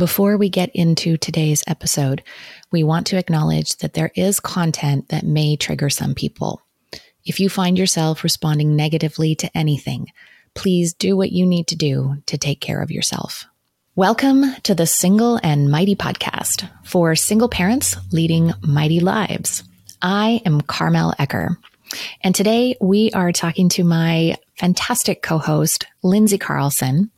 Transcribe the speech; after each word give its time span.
Before 0.00 0.38
we 0.38 0.48
get 0.48 0.70
into 0.74 1.18
today's 1.18 1.62
episode, 1.66 2.22
we 2.72 2.82
want 2.82 3.06
to 3.08 3.18
acknowledge 3.18 3.76
that 3.76 3.92
there 3.92 4.10
is 4.14 4.40
content 4.40 5.10
that 5.10 5.26
may 5.26 5.56
trigger 5.56 5.90
some 5.90 6.14
people. 6.14 6.62
If 7.26 7.38
you 7.38 7.50
find 7.50 7.76
yourself 7.76 8.24
responding 8.24 8.74
negatively 8.74 9.34
to 9.34 9.54
anything, 9.54 10.06
please 10.54 10.94
do 10.94 11.18
what 11.18 11.32
you 11.32 11.44
need 11.44 11.66
to 11.66 11.76
do 11.76 12.16
to 12.24 12.38
take 12.38 12.62
care 12.62 12.80
of 12.80 12.90
yourself. 12.90 13.44
Welcome 13.94 14.54
to 14.62 14.74
the 14.74 14.86
Single 14.86 15.38
and 15.42 15.70
Mighty 15.70 15.96
podcast 15.96 16.66
for 16.82 17.14
single 17.14 17.50
parents 17.50 17.94
leading 18.10 18.54
mighty 18.62 19.00
lives. 19.00 19.64
I 20.00 20.40
am 20.46 20.62
Carmel 20.62 21.12
Ecker. 21.18 21.58
And 22.22 22.34
today 22.34 22.74
we 22.80 23.10
are 23.12 23.32
talking 23.32 23.68
to 23.70 23.84
my 23.84 24.36
fantastic 24.60 25.22
co-host, 25.22 25.86
Lindsay 26.02 26.36
Carlson. 26.36 27.10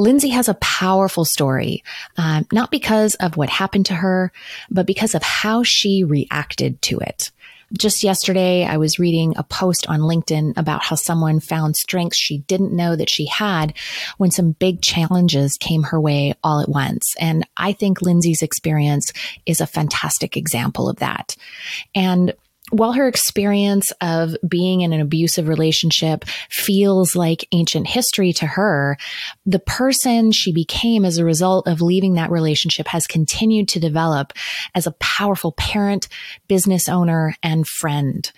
Lindsay 0.00 0.30
has 0.30 0.48
a 0.48 0.54
powerful 0.54 1.24
story, 1.24 1.84
uh, 2.18 2.42
not 2.52 2.72
because 2.72 3.14
of 3.16 3.36
what 3.36 3.48
happened 3.48 3.86
to 3.86 3.94
her, 3.94 4.32
but 4.68 4.84
because 4.84 5.14
of 5.14 5.22
how 5.22 5.62
she 5.62 6.02
reacted 6.02 6.82
to 6.82 6.98
it. 6.98 7.30
Just 7.78 8.02
yesterday, 8.02 8.64
I 8.64 8.78
was 8.78 8.98
reading 8.98 9.34
a 9.36 9.44
post 9.44 9.86
on 9.88 10.00
LinkedIn 10.00 10.58
about 10.58 10.82
how 10.82 10.96
someone 10.96 11.38
found 11.38 11.76
strengths 11.76 12.18
she 12.18 12.38
didn't 12.38 12.76
know 12.76 12.96
that 12.96 13.08
she 13.08 13.26
had 13.26 13.74
when 14.18 14.32
some 14.32 14.50
big 14.50 14.82
challenges 14.82 15.56
came 15.56 15.84
her 15.84 16.00
way 16.00 16.34
all 16.42 16.60
at 16.60 16.68
once. 16.68 17.14
And 17.18 17.46
I 17.56 17.72
think 17.72 18.02
Lindsay's 18.02 18.42
experience 18.42 19.12
is 19.46 19.60
a 19.60 19.66
fantastic 19.66 20.36
example 20.36 20.90
of 20.90 20.96
that. 20.96 21.36
And 21.94 22.34
while 22.72 22.92
her 22.92 23.06
experience 23.06 23.92
of 24.00 24.34
being 24.48 24.80
in 24.80 24.94
an 24.94 25.00
abusive 25.02 25.46
relationship 25.46 26.24
feels 26.48 27.14
like 27.14 27.46
ancient 27.52 27.86
history 27.86 28.32
to 28.32 28.46
her, 28.46 28.96
the 29.44 29.58
person 29.58 30.32
she 30.32 30.54
became 30.54 31.04
as 31.04 31.18
a 31.18 31.24
result 31.24 31.68
of 31.68 31.82
leaving 31.82 32.14
that 32.14 32.30
relationship 32.30 32.86
has 32.88 33.06
continued 33.06 33.68
to 33.68 33.78
develop 33.78 34.32
as 34.74 34.86
a 34.86 34.92
powerful 34.92 35.52
parent, 35.52 36.08
business 36.48 36.88
owner, 36.88 37.36
and 37.42 37.68
friend. 37.68 38.32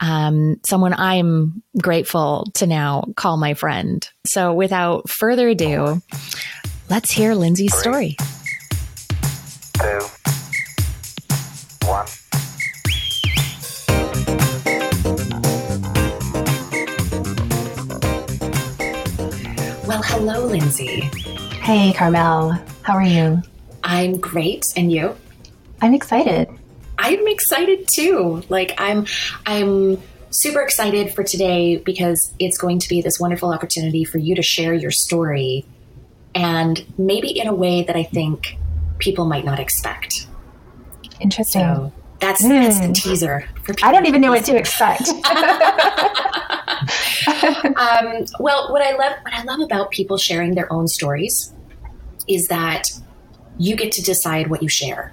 Um, 0.00 0.56
someone 0.66 0.92
I'm 0.92 1.62
grateful 1.80 2.50
to 2.54 2.66
now 2.66 3.04
call 3.16 3.36
my 3.36 3.54
friend. 3.54 4.08
So 4.26 4.52
without 4.52 5.08
further 5.08 5.48
ado, 5.48 6.02
let's 6.90 7.12
hear 7.12 7.34
Lindsay's 7.34 7.76
story. 7.78 8.16
Two, 9.78 10.00
one. 11.86 12.06
Well, 19.86 20.02
hello, 20.02 20.46
Lindsay. 20.46 21.02
Hey, 21.62 21.92
Carmel. 21.92 22.58
How 22.82 22.94
are 22.94 23.04
you? 23.04 23.40
I'm 23.84 24.18
great. 24.18 24.64
And 24.76 24.90
you? 24.90 25.16
I'm 25.80 25.94
excited. 25.94 26.48
I'm 26.98 27.28
excited 27.28 27.86
too. 27.94 28.42
Like 28.48 28.74
I'm 28.78 29.06
I'm 29.46 30.02
super 30.30 30.60
excited 30.60 31.14
for 31.14 31.22
today 31.22 31.76
because 31.76 32.32
it's 32.40 32.58
going 32.58 32.80
to 32.80 32.88
be 32.88 33.00
this 33.00 33.20
wonderful 33.20 33.52
opportunity 33.52 34.02
for 34.02 34.18
you 34.18 34.34
to 34.34 34.42
share 34.42 34.74
your 34.74 34.90
story 34.90 35.64
and 36.34 36.84
maybe 36.98 37.28
in 37.38 37.46
a 37.46 37.54
way 37.54 37.84
that 37.84 37.94
I 37.94 38.02
think 38.02 38.58
people 38.98 39.24
might 39.24 39.44
not 39.44 39.60
expect. 39.60 40.26
Interesting. 41.20 41.62
So 41.62 41.92
that's 42.18 42.44
mm. 42.44 42.48
that's 42.48 42.80
the 42.80 42.86
hmm. 42.86 42.92
teaser. 42.92 43.48
I 43.84 43.92
don't 43.92 44.06
even 44.06 44.20
know 44.20 44.32
what 44.32 44.44
to 44.46 44.56
expect. 44.56 45.08
um, 47.76 48.24
well, 48.38 48.72
what 48.72 48.82
I 48.82 48.96
love 48.96 49.12
what 49.22 49.34
I 49.34 49.42
love 49.44 49.60
about 49.60 49.90
people 49.90 50.18
sharing 50.18 50.54
their 50.54 50.72
own 50.72 50.88
stories 50.88 51.52
is 52.28 52.46
that 52.48 52.88
you 53.58 53.76
get 53.76 53.92
to 53.92 54.02
decide 54.02 54.48
what 54.48 54.62
you 54.62 54.68
share. 54.68 55.12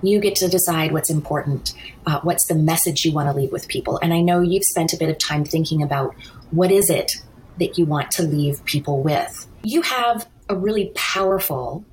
You 0.00 0.20
get 0.20 0.36
to 0.36 0.48
decide 0.48 0.92
what's 0.92 1.10
important, 1.10 1.74
uh, 2.06 2.20
what's 2.20 2.46
the 2.46 2.54
message 2.54 3.04
you 3.04 3.12
want 3.12 3.28
to 3.28 3.36
leave 3.36 3.50
with 3.50 3.66
people. 3.66 3.98
And 4.00 4.14
I 4.14 4.20
know 4.20 4.40
you've 4.40 4.64
spent 4.64 4.92
a 4.92 4.96
bit 4.96 5.08
of 5.08 5.18
time 5.18 5.44
thinking 5.44 5.82
about 5.82 6.14
what 6.50 6.70
is 6.70 6.88
it 6.88 7.20
that 7.58 7.76
you 7.76 7.84
want 7.84 8.12
to 8.12 8.22
leave 8.22 8.64
people 8.64 9.02
with. 9.02 9.46
You 9.64 9.82
have 9.82 10.28
a 10.48 10.54
really 10.54 10.92
powerful, 10.94 11.84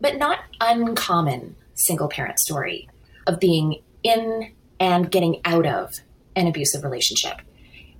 but 0.00 0.16
not 0.16 0.38
uncommon 0.60 1.56
single 1.74 2.08
parent 2.08 2.38
story 2.38 2.88
of 3.26 3.40
being 3.40 3.82
in 4.02 4.52
and 4.78 5.10
getting 5.10 5.40
out 5.44 5.66
of 5.66 5.94
an 6.36 6.46
abusive 6.46 6.84
relationship. 6.84 7.40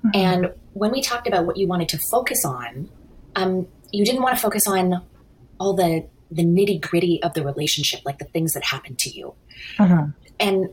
Mm-hmm. 0.05 0.11
And 0.15 0.53
when 0.73 0.91
we 0.91 1.01
talked 1.01 1.27
about 1.27 1.47
what 1.47 1.57
you 1.57 1.67
wanted 1.67 1.89
to 1.91 1.99
focus 1.99 2.45
on, 2.45 2.89
um, 3.37 3.67
you 3.93 4.05
didn't 4.05 4.23
want 4.23 4.37
to 4.37 4.43
focus 4.43 4.67
on 4.67 5.03
all 5.59 5.75
the 5.75 6.07
the 6.31 6.43
nitty 6.45 6.81
gritty 6.81 7.23
of 7.23 7.35
the 7.35 7.45
relationship, 7.45 8.01
like 8.07 8.19
the 8.19 8.25
things 8.25 8.55
that 8.55 8.65
happened 8.65 8.99
to 8.99 9.11
you. 9.11 9.35
Mm-hmm. 9.77 10.11
And 10.41 10.71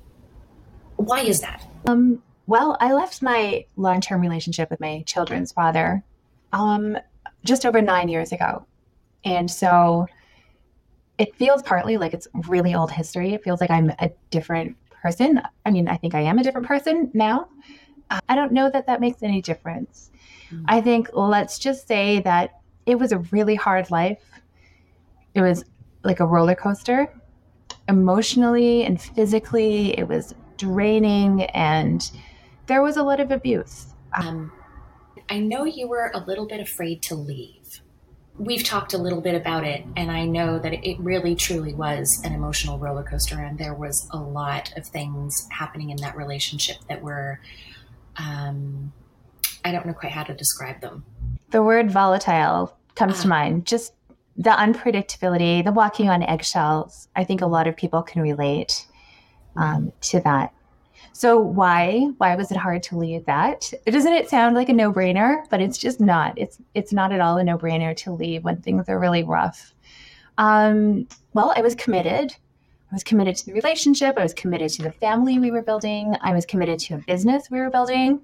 why 0.95 1.19
is 1.19 1.41
that? 1.41 1.65
Um, 1.85 2.23
well, 2.47 2.77
I 2.79 2.93
left 2.93 3.21
my 3.21 3.65
long 3.75 4.01
term 4.01 4.21
relationship 4.21 4.69
with 4.69 4.79
my 4.79 5.03
children's 5.05 5.51
father 5.51 6.03
um, 6.53 6.97
just 7.43 7.65
over 7.65 7.81
nine 7.81 8.09
years 8.09 8.31
ago. 8.31 8.65
And 9.23 9.51
so 9.51 10.07
it 11.17 11.35
feels 11.35 11.61
partly 11.61 11.97
like 11.97 12.13
it's 12.13 12.27
really 12.47 12.73
old 12.73 12.91
history. 12.91 13.33
It 13.33 13.43
feels 13.43 13.61
like 13.61 13.69
I'm 13.69 13.91
a 13.99 14.09
different 14.31 14.77
person. 15.01 15.41
I 15.65 15.71
mean, 15.71 15.87
I 15.87 15.97
think 15.97 16.15
I 16.15 16.21
am 16.21 16.39
a 16.39 16.43
different 16.43 16.67
person 16.67 17.11
now. 17.13 17.49
I 18.09 18.35
don't 18.35 18.51
know 18.51 18.69
that 18.69 18.87
that 18.87 19.01
makes 19.01 19.23
any 19.23 19.41
difference. 19.41 20.11
Mm-hmm. 20.51 20.65
I 20.67 20.81
think 20.81 21.09
let's 21.13 21.59
just 21.59 21.87
say 21.87 22.21
that 22.21 22.59
it 22.85 22.97
was 22.97 23.11
a 23.11 23.19
really 23.31 23.55
hard 23.55 23.91
life. 23.91 24.23
It 25.35 25.41
was 25.41 25.63
like 26.03 26.19
a 26.19 26.25
roller 26.25 26.55
coaster, 26.55 27.13
emotionally 27.87 28.83
and 28.83 28.99
physically. 28.99 29.97
It 29.97 30.07
was 30.07 30.33
draining, 30.57 31.43
and 31.43 32.09
there 32.65 32.81
was 32.81 32.97
a 32.97 33.03
lot 33.03 33.19
of 33.19 33.31
abuse. 33.31 33.93
Um, 34.13 34.51
I 35.29 35.39
know 35.39 35.65
you 35.65 35.87
were 35.87 36.11
a 36.13 36.19
little 36.19 36.47
bit 36.47 36.59
afraid 36.59 37.03
to 37.03 37.15
leave 37.15 37.81
we've 38.39 38.63
talked 38.63 38.93
a 38.93 38.97
little 38.97 39.19
bit 39.19 39.35
about 39.35 39.65
it, 39.65 39.85
and 39.97 40.09
I 40.09 40.25
know 40.25 40.57
that 40.59 40.73
it 40.73 40.97
really 40.99 41.35
truly 41.35 41.73
was 41.73 42.21
an 42.23 42.33
emotional 42.33 42.79
roller 42.79 43.03
coaster, 43.03 43.37
and 43.37 43.59
there 43.59 43.73
was 43.73 44.07
a 44.11 44.17
lot 44.17 44.71
of 44.77 44.87
things 44.87 45.47
happening 45.51 45.89
in 45.89 45.97
that 45.97 46.15
relationship 46.15 46.77
that 46.87 47.01
were, 47.03 47.41
um, 48.19 48.93
I 49.65 49.71
don't 49.71 49.85
know 49.85 49.93
quite 49.93 50.11
how 50.11 50.23
to 50.23 50.33
describe 50.33 50.81
them. 50.81 51.05
The 51.51 51.63
word 51.63 51.89
volatile 51.89 52.77
comes 52.95 53.19
uh, 53.19 53.21
to 53.23 53.27
mind. 53.27 53.65
Just 53.65 53.93
the 54.37 54.51
unpredictability, 54.51 55.63
the 55.63 55.71
walking 55.71 56.09
on 56.09 56.23
eggshells. 56.23 57.07
I 57.15 57.23
think 57.23 57.41
a 57.41 57.47
lot 57.47 57.67
of 57.67 57.75
people 57.75 58.01
can 58.03 58.21
relate 58.21 58.85
um, 59.55 59.91
to 60.01 60.19
that. 60.21 60.53
So 61.11 61.39
why 61.39 62.11
why 62.17 62.35
was 62.35 62.51
it 62.51 62.57
hard 62.57 62.83
to 62.83 62.97
leave 62.97 63.25
that? 63.25 63.73
Doesn't 63.85 64.13
it 64.13 64.29
sound 64.29 64.55
like 64.55 64.69
a 64.69 64.73
no-brainer? 64.73 65.43
But 65.49 65.61
it's 65.61 65.77
just 65.77 65.99
not. 65.99 66.37
It's 66.37 66.59
it's 66.73 66.93
not 66.93 67.11
at 67.11 67.19
all 67.19 67.37
a 67.37 67.43
no-brainer 67.43 67.95
to 67.97 68.11
leave 68.11 68.43
when 68.43 68.61
things 68.61 68.87
are 68.87 68.99
really 68.99 69.23
rough. 69.23 69.73
Um, 70.37 71.07
well, 71.33 71.53
I 71.55 71.61
was 71.61 71.75
committed. 71.75 72.35
I 72.91 72.95
was 72.95 73.03
committed 73.03 73.35
to 73.37 73.45
the 73.45 73.53
relationship. 73.53 74.17
I 74.17 74.23
was 74.23 74.33
committed 74.33 74.71
to 74.71 74.83
the 74.83 74.91
family 74.91 75.37
we 75.37 75.51
were 75.51 75.61
building. 75.61 76.15
I 76.21 76.33
was 76.33 76.45
committed 76.45 76.79
to 76.79 76.95
a 76.95 76.97
business 76.97 77.51
we 77.51 77.59
were 77.59 77.69
building. 77.69 78.21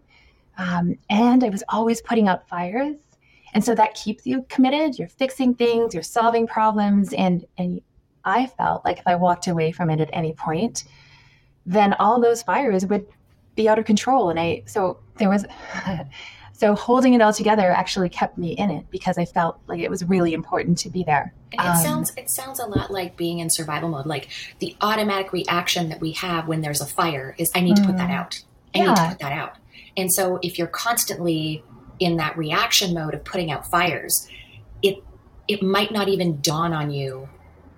Um, 0.57 0.97
and 1.09 1.43
I 1.43 1.49
was 1.49 1.63
always 1.69 2.01
putting 2.01 2.27
out 2.27 2.47
fires. 2.47 2.95
And 3.53 3.63
so 3.63 3.75
that 3.75 3.93
keeps 3.93 4.25
you 4.25 4.45
committed. 4.49 4.97
You're 4.97 5.07
fixing 5.07 5.53
things, 5.53 5.93
you're 5.93 6.03
solving 6.03 6.47
problems. 6.47 7.13
And, 7.13 7.45
and 7.57 7.79
I 8.23 8.47
felt 8.47 8.83
like 8.83 8.99
if 8.99 9.07
I 9.07 9.15
walked 9.15 9.47
away 9.47 9.71
from 9.71 9.89
it 9.89 10.01
at 10.01 10.09
any 10.11 10.33
point, 10.33 10.85
then 11.65 11.93
all 11.93 12.19
those 12.19 12.41
fires 12.41 12.85
would 12.87 13.05
be 13.55 13.69
out 13.69 13.79
of 13.79 13.85
control. 13.85 14.29
And 14.29 14.39
I, 14.39 14.63
so 14.65 14.99
there 15.17 15.29
was, 15.29 15.45
so 16.57 16.73
holding 16.73 17.13
it 17.13 17.21
all 17.21 17.33
together 17.33 17.69
actually 17.69 18.07
kept 18.07 18.37
me 18.37 18.53
in 18.53 18.71
it 18.71 18.89
because 18.89 19.17
I 19.17 19.25
felt 19.25 19.59
like 19.67 19.81
it 19.81 19.89
was 19.89 20.05
really 20.05 20.33
important 20.33 20.77
to 20.79 20.89
be 20.89 21.03
there. 21.03 21.33
It 21.51 21.59
um, 21.59 21.75
sounds, 21.83 22.13
it 22.15 22.29
sounds 22.29 22.59
a 22.59 22.65
lot 22.65 22.91
like 22.91 23.17
being 23.17 23.39
in 23.39 23.49
survival 23.49 23.89
mode. 23.89 24.05
Like 24.05 24.29
the 24.59 24.73
automatic 24.79 25.33
reaction 25.33 25.89
that 25.89 25.99
we 25.99 26.13
have 26.13 26.47
when 26.47 26.61
there's 26.61 26.79
a 26.79 26.85
fire 26.85 27.35
is, 27.37 27.51
I 27.53 27.59
need 27.59 27.75
to 27.75 27.83
put 27.83 27.97
that 27.97 28.09
mm. 28.09 28.15
out. 28.15 28.41
I 28.73 28.77
yeah. 28.77 28.85
need 28.85 28.95
to 28.95 29.07
put 29.09 29.19
that 29.19 29.33
out. 29.33 29.57
And 29.97 30.11
so 30.13 30.39
if 30.41 30.57
you're 30.57 30.67
constantly 30.67 31.61
in 31.99 32.17
that 32.17 32.37
reaction 32.37 32.93
mode 32.93 33.13
of 33.13 33.25
putting 33.25 33.51
out 33.51 33.69
fires, 33.69 34.29
it, 34.81 35.03
it 35.49 35.61
might 35.61 35.91
not 35.91 36.07
even 36.07 36.39
dawn 36.39 36.71
on 36.71 36.89
you 36.89 37.27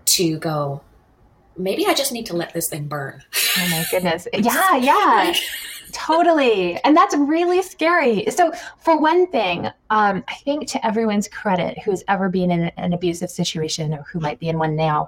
to 0.05 0.37
go, 0.37 0.81
maybe 1.57 1.85
I 1.85 1.93
just 1.93 2.11
need 2.11 2.25
to 2.27 2.35
let 2.35 2.53
this 2.53 2.69
thing 2.69 2.87
burn. 2.87 3.23
Oh 3.57 3.67
my 3.69 3.85
goodness. 3.91 4.27
Yeah, 4.37 4.77
yeah. 4.77 5.33
totally. 5.91 6.77
And 6.83 6.95
that's 6.95 7.15
really 7.15 7.61
scary. 7.61 8.25
So, 8.29 8.51
for 8.79 8.99
one 8.99 9.27
thing, 9.27 9.67
um, 9.89 10.23
I 10.27 10.35
think 10.35 10.67
to 10.69 10.85
everyone's 10.85 11.27
credit 11.27 11.79
who's 11.79 12.03
ever 12.07 12.29
been 12.29 12.51
in 12.51 12.65
an 12.77 12.93
abusive 12.93 13.29
situation 13.29 13.93
or 13.93 14.03
who 14.03 14.19
might 14.19 14.39
be 14.39 14.49
in 14.49 14.59
one 14.59 14.75
now, 14.75 15.07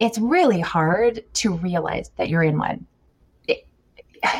it's 0.00 0.18
really 0.18 0.60
hard 0.60 1.24
to 1.34 1.54
realize 1.54 2.10
that 2.16 2.28
you're 2.28 2.42
in 2.42 2.58
one. 2.58 2.86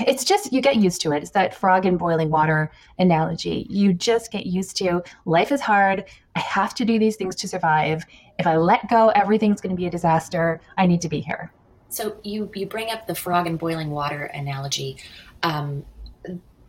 it's 0.06 0.24
just, 0.24 0.52
you 0.52 0.60
get 0.60 0.76
used 0.76 1.00
to 1.02 1.12
it. 1.12 1.22
It's 1.22 1.32
that 1.32 1.54
frog 1.54 1.86
in 1.86 1.96
boiling 1.96 2.30
water 2.30 2.70
analogy. 2.98 3.66
You 3.68 3.92
just 3.92 4.32
get 4.32 4.46
used 4.46 4.76
to 4.78 5.02
life 5.24 5.52
is 5.52 5.60
hard. 5.60 6.04
I 6.34 6.40
have 6.40 6.74
to 6.76 6.84
do 6.84 6.98
these 6.98 7.16
things 7.16 7.36
to 7.36 7.48
survive. 7.48 8.04
If 8.38 8.46
I 8.46 8.56
let 8.56 8.88
go, 8.88 9.08
everything's 9.10 9.60
going 9.60 9.74
to 9.74 9.80
be 9.80 9.86
a 9.86 9.90
disaster. 9.90 10.60
I 10.76 10.86
need 10.86 11.00
to 11.02 11.08
be 11.08 11.20
here. 11.20 11.52
So 11.88 12.16
you 12.24 12.50
you 12.54 12.66
bring 12.66 12.90
up 12.90 13.06
the 13.06 13.14
frog 13.14 13.46
in 13.46 13.56
boiling 13.56 13.90
water 13.90 14.24
analogy. 14.24 14.96
Um, 15.42 15.84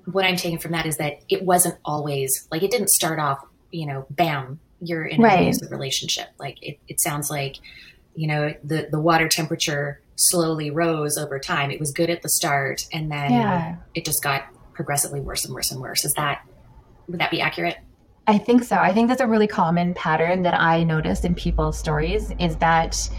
what 0.05 0.23
I'm 0.23 0.35
taking 0.35 0.59
from 0.59 0.71
that 0.73 0.85
is 0.85 0.97
that 0.97 1.21
it 1.29 1.43
wasn't 1.43 1.77
always 1.83 2.47
like 2.51 2.61
it 2.61 2.69
didn't 2.69 2.89
start 2.89 3.19
off, 3.19 3.39
you 3.71 3.87
know, 3.87 4.05
bam, 4.11 4.59
you're 4.81 5.05
in 5.05 5.21
right. 5.21 5.39
an 5.39 5.47
abusive 5.47 5.71
relationship. 5.71 6.27
Like 6.37 6.61
it, 6.61 6.79
it 6.87 7.01
sounds 7.01 7.29
like, 7.29 7.57
you 8.15 8.27
know, 8.27 8.53
the 8.63 8.87
the 8.91 8.99
water 8.99 9.27
temperature 9.27 9.99
slowly 10.15 10.69
rose 10.69 11.17
over 11.17 11.39
time. 11.39 11.71
It 11.71 11.79
was 11.79 11.91
good 11.91 12.09
at 12.09 12.21
the 12.21 12.29
start, 12.29 12.85
and 12.93 13.11
then 13.11 13.31
yeah. 13.31 13.75
it 13.95 14.05
just 14.05 14.23
got 14.23 14.45
progressively 14.73 15.21
worse 15.21 15.43
and 15.45 15.53
worse 15.53 15.71
and 15.71 15.81
worse. 15.81 16.05
Is 16.05 16.13
that 16.13 16.45
would 17.07 17.19
that 17.19 17.31
be 17.31 17.41
accurate? 17.41 17.77
I 18.27 18.37
think 18.39 18.63
so. 18.63 18.75
I 18.77 18.91
think 18.91 19.07
that's 19.07 19.21
a 19.21 19.27
really 19.27 19.47
common 19.47 19.93
pattern 19.93 20.41
that 20.43 20.59
I 20.59 20.83
noticed 20.83 21.25
in 21.25 21.35
people's 21.35 21.77
stories 21.77 22.31
is 22.39 22.55
that 22.57 23.09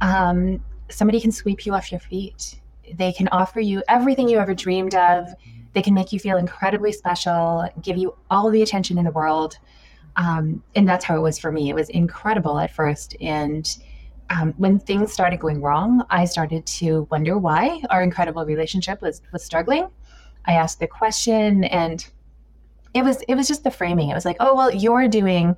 um, 0.00 0.62
somebody 0.90 1.20
can 1.20 1.32
sweep 1.32 1.66
you 1.66 1.74
off 1.74 1.90
your 1.90 2.00
feet. 2.00 2.60
They 2.92 3.12
can 3.12 3.28
offer 3.28 3.60
you 3.60 3.82
everything 3.88 4.28
you 4.28 4.38
ever 4.38 4.54
dreamed 4.54 4.94
of. 4.94 5.28
They 5.72 5.82
can 5.82 5.92
make 5.92 6.12
you 6.12 6.20
feel 6.20 6.36
incredibly 6.36 6.92
special, 6.92 7.68
give 7.82 7.96
you 7.96 8.14
all 8.30 8.48
the 8.50 8.62
attention 8.62 8.96
in 8.96 9.04
the 9.04 9.10
world. 9.10 9.58
Um, 10.16 10.62
and 10.76 10.88
that's 10.88 11.04
how 11.04 11.16
it 11.16 11.20
was 11.20 11.38
for 11.38 11.50
me. 11.50 11.68
It 11.68 11.74
was 11.74 11.88
incredible 11.88 12.60
at 12.60 12.72
first. 12.72 13.16
And 13.20 13.68
um, 14.30 14.54
when 14.56 14.78
things 14.78 15.12
started 15.12 15.40
going 15.40 15.60
wrong, 15.60 16.04
I 16.10 16.26
started 16.26 16.64
to 16.66 17.08
wonder 17.10 17.38
why 17.38 17.82
our 17.90 18.02
incredible 18.02 18.44
relationship 18.46 19.02
was 19.02 19.20
was 19.32 19.44
struggling. 19.44 19.88
I 20.46 20.52
asked 20.54 20.78
the 20.78 20.86
question, 20.86 21.64
and 21.64 22.06
it 22.94 23.04
was 23.04 23.22
it 23.28 23.34
was 23.34 23.48
just 23.48 23.64
the 23.64 23.70
framing. 23.70 24.08
It 24.08 24.14
was 24.14 24.24
like, 24.24 24.36
oh 24.40 24.54
well, 24.54 24.72
you're 24.72 25.08
doing 25.08 25.56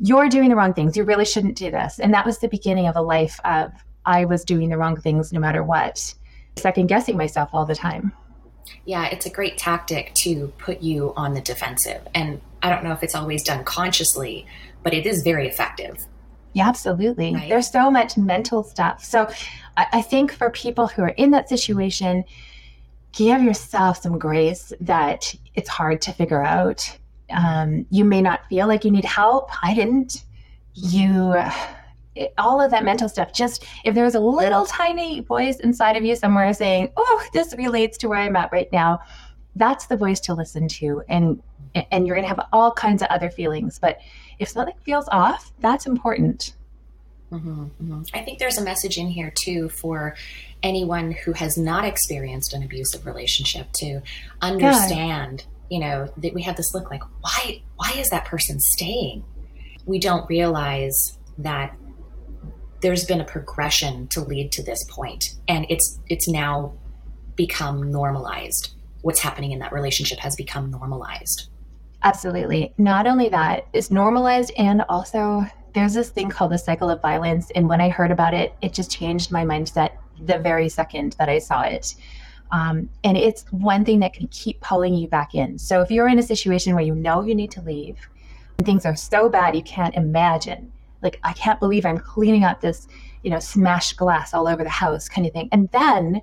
you're 0.00 0.28
doing 0.28 0.48
the 0.48 0.56
wrong 0.56 0.74
things. 0.74 0.96
You 0.96 1.04
really 1.04 1.24
shouldn't 1.24 1.56
do 1.56 1.70
this. 1.70 2.00
And 2.00 2.12
that 2.12 2.26
was 2.26 2.38
the 2.38 2.48
beginning 2.48 2.88
of 2.88 2.96
a 2.96 3.02
life 3.02 3.38
of 3.44 3.72
I 4.04 4.24
was 4.24 4.44
doing 4.44 4.68
the 4.68 4.78
wrong 4.78 4.96
things 4.96 5.32
no 5.32 5.38
matter 5.38 5.62
what, 5.62 6.14
second 6.56 6.88
guessing 6.88 7.16
myself 7.16 7.50
all 7.52 7.66
the 7.66 7.76
time. 7.76 8.12
Yeah, 8.84 9.06
it's 9.06 9.26
a 9.26 9.30
great 9.30 9.58
tactic 9.58 10.12
to 10.14 10.52
put 10.58 10.82
you 10.82 11.12
on 11.16 11.34
the 11.34 11.40
defensive. 11.40 12.02
And 12.14 12.40
I 12.62 12.70
don't 12.70 12.82
know 12.82 12.92
if 12.92 13.02
it's 13.02 13.14
always 13.14 13.44
done 13.44 13.64
consciously, 13.64 14.46
but 14.82 14.92
it 14.92 15.06
is 15.06 15.22
very 15.22 15.46
effective. 15.46 16.04
Yeah, 16.52 16.68
absolutely. 16.68 17.34
Right? 17.34 17.48
There's 17.48 17.70
so 17.70 17.90
much 17.90 18.16
mental 18.16 18.62
stuff. 18.62 19.04
So 19.04 19.30
I, 19.76 19.86
I 19.92 20.02
think 20.02 20.32
for 20.32 20.50
people 20.50 20.86
who 20.86 21.02
are 21.02 21.08
in 21.08 21.30
that 21.30 21.48
situation, 21.48 22.24
give 23.12 23.42
yourself 23.42 24.02
some 24.02 24.18
grace 24.18 24.72
that 24.80 25.34
it's 25.54 25.68
hard 25.68 26.00
to 26.02 26.12
figure 26.12 26.42
out. 26.42 26.98
Um, 27.30 27.86
you 27.90 28.04
may 28.04 28.20
not 28.20 28.46
feel 28.48 28.66
like 28.66 28.84
you 28.84 28.90
need 28.90 29.04
help. 29.04 29.50
I 29.62 29.74
didn't. 29.74 30.24
You, 30.74 31.34
it, 32.14 32.32
all 32.38 32.60
of 32.60 32.70
that 32.70 32.84
mental 32.84 33.08
stuff, 33.08 33.32
just 33.32 33.64
if 33.84 33.94
there's 33.94 34.14
a 34.14 34.20
little 34.20 34.66
tiny 34.66 35.20
voice 35.20 35.60
inside 35.60 35.96
of 35.96 36.04
you 36.04 36.16
somewhere 36.16 36.52
saying, 36.54 36.90
oh, 36.96 37.26
this 37.32 37.54
relates 37.56 37.98
to 37.98 38.08
where 38.08 38.18
I'm 38.18 38.36
at 38.36 38.52
right 38.52 38.70
now, 38.72 39.00
that's 39.56 39.86
the 39.86 39.96
voice 39.96 40.20
to 40.20 40.34
listen 40.34 40.68
to. 40.68 41.02
And, 41.08 41.42
and 41.90 42.06
you're 42.06 42.16
going 42.16 42.24
to 42.24 42.34
have 42.34 42.46
all 42.52 42.72
kinds 42.72 43.02
of 43.02 43.08
other 43.08 43.30
feelings. 43.30 43.78
But 43.78 43.98
if 44.38 44.48
something 44.48 44.76
feels 44.82 45.08
off, 45.12 45.52
that's 45.60 45.86
important. 45.86 46.54
Mm-hmm, 47.32 47.62
mm-hmm. 47.62 48.02
I 48.14 48.20
think 48.20 48.38
there's 48.38 48.58
a 48.58 48.64
message 48.64 48.98
in 48.98 49.08
here 49.08 49.32
too 49.42 49.68
for 49.70 50.14
anyone 50.62 51.12
who 51.12 51.32
has 51.32 51.56
not 51.56 51.84
experienced 51.84 52.52
an 52.52 52.62
abusive 52.62 53.06
relationship 53.06 53.72
to 53.72 54.02
understand, 54.42 55.44
yeah. 55.70 55.76
you 55.76 55.80
know, 55.80 56.12
that 56.18 56.34
we 56.34 56.42
have 56.42 56.56
this 56.56 56.74
look 56.74 56.90
like, 56.90 57.02
why, 57.20 57.62
why 57.76 57.92
is 57.96 58.10
that 58.10 58.26
person 58.26 58.60
staying? 58.60 59.24
We 59.86 59.98
don't 59.98 60.28
realize 60.28 61.18
that 61.38 61.74
there's 62.82 63.04
been 63.04 63.20
a 63.20 63.24
progression 63.24 64.08
to 64.08 64.20
lead 64.20 64.52
to 64.52 64.62
this 64.62 64.84
point, 64.90 65.36
and 65.48 65.64
it's 65.68 65.98
it's 66.08 66.28
now 66.28 66.74
become 67.36 67.90
normalized. 67.90 68.74
What's 69.00 69.20
happening 69.20 69.52
in 69.52 69.60
that 69.60 69.72
relationship 69.72 70.18
has 70.18 70.36
become 70.36 70.70
normalized. 70.70 71.48
Absolutely. 72.02 72.74
Not 72.78 73.06
only 73.06 73.28
that, 73.28 73.66
it's 73.72 73.90
normalized 73.90 74.52
and 74.58 74.82
also 74.88 75.46
there's 75.74 75.94
this 75.94 76.10
thing 76.10 76.28
called 76.28 76.52
the 76.52 76.58
cycle 76.58 76.90
of 76.90 77.00
violence. 77.00 77.50
And 77.54 77.68
when 77.68 77.80
I 77.80 77.88
heard 77.88 78.10
about 78.10 78.34
it, 78.34 78.54
it 78.62 78.72
just 78.72 78.90
changed 78.90 79.30
my 79.30 79.44
mindset 79.44 79.92
the 80.20 80.38
very 80.38 80.68
second 80.68 81.16
that 81.18 81.28
I 81.28 81.38
saw 81.38 81.62
it. 81.62 81.94
Um, 82.50 82.90
and 83.02 83.16
it's 83.16 83.44
one 83.50 83.84
thing 83.84 84.00
that 84.00 84.12
can 84.12 84.28
keep 84.28 84.60
pulling 84.60 84.94
you 84.94 85.08
back 85.08 85.34
in. 85.34 85.58
So 85.58 85.80
if 85.80 85.90
you're 85.90 86.08
in 86.08 86.18
a 86.18 86.22
situation 86.22 86.74
where 86.74 86.84
you 86.84 86.94
know 86.94 87.22
you 87.22 87.34
need 87.34 87.50
to 87.52 87.62
leave, 87.62 87.96
and 88.58 88.66
things 88.66 88.84
are 88.84 88.94
so 88.94 89.28
bad 89.28 89.56
you 89.56 89.62
can't 89.62 89.94
imagine, 89.94 90.70
like 91.00 91.18
I 91.24 91.32
can't 91.32 91.58
believe 91.58 91.86
I'm 91.86 91.98
cleaning 91.98 92.44
up 92.44 92.60
this, 92.60 92.88
you 93.22 93.30
know, 93.30 93.38
smashed 93.38 93.96
glass 93.96 94.34
all 94.34 94.46
over 94.46 94.62
the 94.62 94.70
house 94.70 95.08
kind 95.08 95.26
of 95.26 95.32
thing. 95.32 95.48
And 95.50 95.70
then 95.70 96.20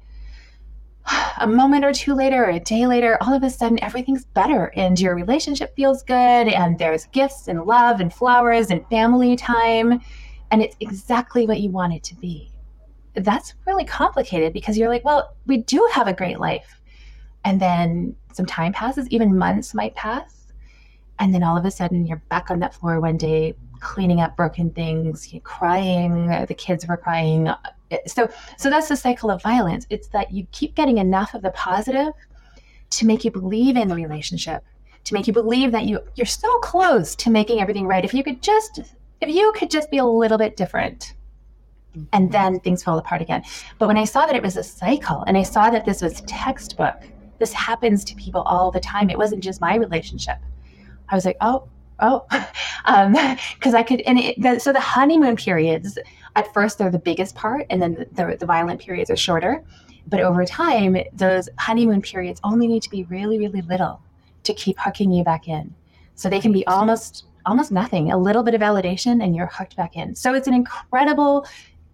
a 1.39 1.47
moment 1.47 1.85
or 1.85 1.93
two 1.93 2.13
later 2.13 2.43
or 2.45 2.49
a 2.49 2.59
day 2.59 2.85
later, 2.85 3.17
all 3.21 3.33
of 3.33 3.43
a 3.43 3.49
sudden 3.49 3.81
everything's 3.83 4.25
better 4.25 4.71
and 4.75 4.99
your 4.99 5.15
relationship 5.15 5.75
feels 5.75 6.03
good 6.03 6.13
and 6.13 6.77
there's 6.77 7.05
gifts 7.07 7.47
and 7.47 7.63
love 7.63 7.99
and 7.99 8.13
flowers 8.13 8.69
and 8.69 8.87
family 8.89 9.35
time. 9.35 10.01
And 10.51 10.61
it's 10.61 10.75
exactly 10.79 11.45
what 11.45 11.59
you 11.59 11.69
want 11.69 11.93
it 11.93 12.03
to 12.03 12.15
be. 12.15 12.51
That's 13.15 13.53
really 13.65 13.85
complicated 13.85 14.53
because 14.53 14.77
you're 14.77 14.89
like, 14.89 15.05
well, 15.05 15.35
we 15.45 15.57
do 15.57 15.87
have 15.93 16.07
a 16.07 16.13
great 16.13 16.39
life. 16.39 16.81
And 17.45 17.61
then 17.61 18.15
some 18.33 18.45
time 18.45 18.73
passes, 18.73 19.07
even 19.09 19.37
months 19.37 19.73
might 19.73 19.95
pass. 19.95 20.53
And 21.19 21.33
then 21.33 21.43
all 21.43 21.57
of 21.57 21.65
a 21.65 21.71
sudden 21.71 22.05
you're 22.05 22.21
back 22.29 22.49
on 22.49 22.59
that 22.59 22.73
floor 22.73 22.99
one 22.99 23.17
day 23.17 23.55
cleaning 23.79 24.19
up 24.21 24.35
broken 24.35 24.71
things, 24.71 25.33
crying. 25.43 26.27
The 26.47 26.53
kids 26.53 26.85
were 26.85 26.97
crying 26.97 27.49
so 28.05 28.29
so 28.57 28.69
that's 28.69 28.89
the 28.89 28.95
cycle 28.95 29.31
of 29.31 29.41
violence. 29.41 29.85
It's 29.89 30.07
that 30.09 30.31
you 30.31 30.45
keep 30.51 30.75
getting 30.75 30.97
enough 30.97 31.33
of 31.33 31.41
the 31.41 31.51
positive 31.51 32.13
to 32.91 33.05
make 33.05 33.23
you 33.23 33.31
believe 33.31 33.77
in 33.77 33.87
the 33.87 33.95
relationship 33.95 34.63
to 35.09 35.13
make 35.13 35.27
you 35.27 35.33
believe 35.33 35.71
that 35.71 35.85
you 35.85 35.99
you're 36.15 36.25
so 36.25 36.59
close 36.59 37.15
to 37.15 37.29
making 37.29 37.59
everything 37.59 37.87
right. 37.87 38.05
If 38.05 38.13
you 38.13 38.23
could 38.23 38.41
just 38.41 38.79
if 39.21 39.29
you 39.29 39.51
could 39.55 39.69
just 39.69 39.91
be 39.91 39.97
a 39.97 40.05
little 40.05 40.37
bit 40.37 40.55
different 40.55 41.13
and 42.13 42.31
then 42.31 42.59
things 42.59 42.83
fall 42.83 42.97
apart 42.97 43.21
again. 43.21 43.43
But 43.79 43.87
when 43.87 43.97
i 43.97 44.03
saw 44.03 44.25
that 44.25 44.35
it 44.35 44.43
was 44.43 44.57
a 44.57 44.63
cycle 44.63 45.23
and 45.27 45.37
i 45.37 45.43
saw 45.43 45.69
that 45.69 45.85
this 45.85 46.01
was 46.01 46.21
textbook 46.21 46.95
this 47.39 47.53
happens 47.53 48.03
to 48.03 48.15
people 48.15 48.41
all 48.41 48.69
the 48.69 48.79
time 48.79 49.09
it 49.09 49.17
wasn't 49.17 49.43
just 49.43 49.61
my 49.61 49.75
relationship. 49.75 50.37
I 51.09 51.15
was 51.15 51.25
like 51.25 51.37
oh 51.41 51.67
oh 51.99 52.25
because 52.29 53.73
um, 53.73 53.75
i 53.75 53.83
could 53.83 54.01
and 54.01 54.19
it, 54.19 54.41
the, 54.41 54.59
so 54.59 54.71
the 54.71 54.79
honeymoon 54.79 55.35
periods 55.35 55.97
at 56.39 56.53
first 56.53 56.77
they're 56.77 56.89
the 56.89 56.99
biggest 56.99 57.35
part 57.35 57.65
and 57.69 57.81
then 57.81 58.05
the, 58.13 58.37
the 58.39 58.45
violent 58.45 58.79
periods 58.79 59.09
are 59.09 59.17
shorter. 59.17 59.63
But 60.07 60.21
over 60.21 60.45
time 60.45 60.97
those 61.13 61.49
honeymoon 61.59 62.01
periods 62.01 62.39
only 62.43 62.67
need 62.67 62.83
to 62.83 62.89
be 62.89 63.03
really 63.05 63.37
really 63.37 63.61
little 63.61 64.01
to 64.43 64.53
keep 64.53 64.77
hooking 64.79 65.11
you 65.11 65.23
back 65.23 65.47
in. 65.47 65.73
So 66.15 66.29
they 66.29 66.39
can 66.39 66.51
be 66.51 66.65
almost 66.67 67.25
almost 67.45 67.71
nothing 67.71 68.11
a 68.11 68.17
little 68.17 68.43
bit 68.43 68.53
of 68.53 68.61
validation 68.61 69.23
and 69.23 69.35
you're 69.35 69.47
hooked 69.47 69.75
back 69.75 69.95
in. 69.95 70.15
So 70.15 70.33
it's 70.33 70.47
an 70.47 70.53
incredible 70.53 71.45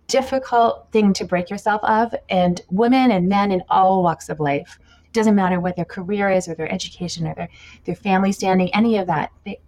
difficult 0.07 0.87
thing 0.91 1.13
to 1.13 1.25
break 1.25 1.49
yourself 1.49 1.83
of 1.83 2.13
and 2.29 2.61
women 2.69 3.11
and 3.11 3.27
men 3.27 3.51
in 3.51 3.63
all 3.69 4.03
walks 4.03 4.29
of 4.29 4.39
life 4.39 4.77
doesn't 5.13 5.35
matter 5.35 5.59
what 5.59 5.75
their 5.75 5.85
career 5.85 6.29
is 6.29 6.47
or 6.47 6.53
their 6.53 6.71
education 6.71 7.25
or 7.25 7.33
their, 7.33 7.49
their 7.85 7.95
family 7.95 8.31
standing 8.31 8.73
any 8.75 8.97
of 8.97 9.07
that 9.07 9.31
they 9.45 9.59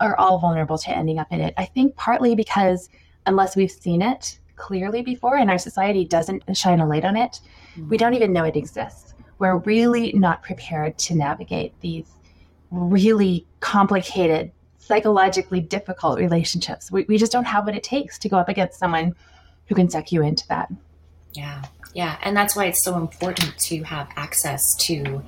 are 0.00 0.16
all 0.16 0.38
vulnerable 0.38 0.78
to 0.78 0.90
ending 0.90 1.18
up 1.18 1.28
in 1.32 1.40
it. 1.40 1.54
I 1.56 1.64
think 1.64 1.96
partly 1.96 2.34
because 2.34 2.88
unless 3.28 3.54
we've 3.54 3.70
seen 3.70 4.02
it 4.02 4.38
clearly 4.56 5.02
before 5.02 5.36
and 5.36 5.50
our 5.50 5.58
society 5.58 6.04
doesn't 6.04 6.42
shine 6.56 6.80
a 6.80 6.86
light 6.86 7.04
on 7.04 7.16
it, 7.16 7.40
mm-hmm. 7.76 7.88
we 7.88 7.96
don't 7.96 8.14
even 8.14 8.32
know 8.32 8.44
it 8.44 8.56
exists. 8.56 9.14
We're 9.38 9.58
really 9.58 10.12
not 10.14 10.42
prepared 10.42 10.98
to 10.98 11.14
navigate 11.14 11.78
these 11.80 12.06
really 12.72 13.46
complicated, 13.60 14.50
psychologically 14.78 15.60
difficult 15.60 16.18
relationships. 16.18 16.90
We, 16.90 17.04
we 17.04 17.18
just 17.18 17.30
don't 17.30 17.44
have 17.44 17.66
what 17.66 17.76
it 17.76 17.84
takes 17.84 18.18
to 18.18 18.28
go 18.28 18.36
up 18.36 18.48
against 18.48 18.78
someone 18.78 19.14
who 19.66 19.74
can 19.74 19.88
suck 19.88 20.10
you 20.10 20.22
into 20.22 20.46
that. 20.48 20.72
Yeah, 21.34 21.62
yeah. 21.94 22.18
And 22.22 22.36
that's 22.36 22.56
why 22.56 22.64
it's 22.64 22.82
so 22.82 22.96
important 22.96 23.56
to 23.58 23.82
have 23.84 24.08
access 24.16 24.74
to 24.86 25.22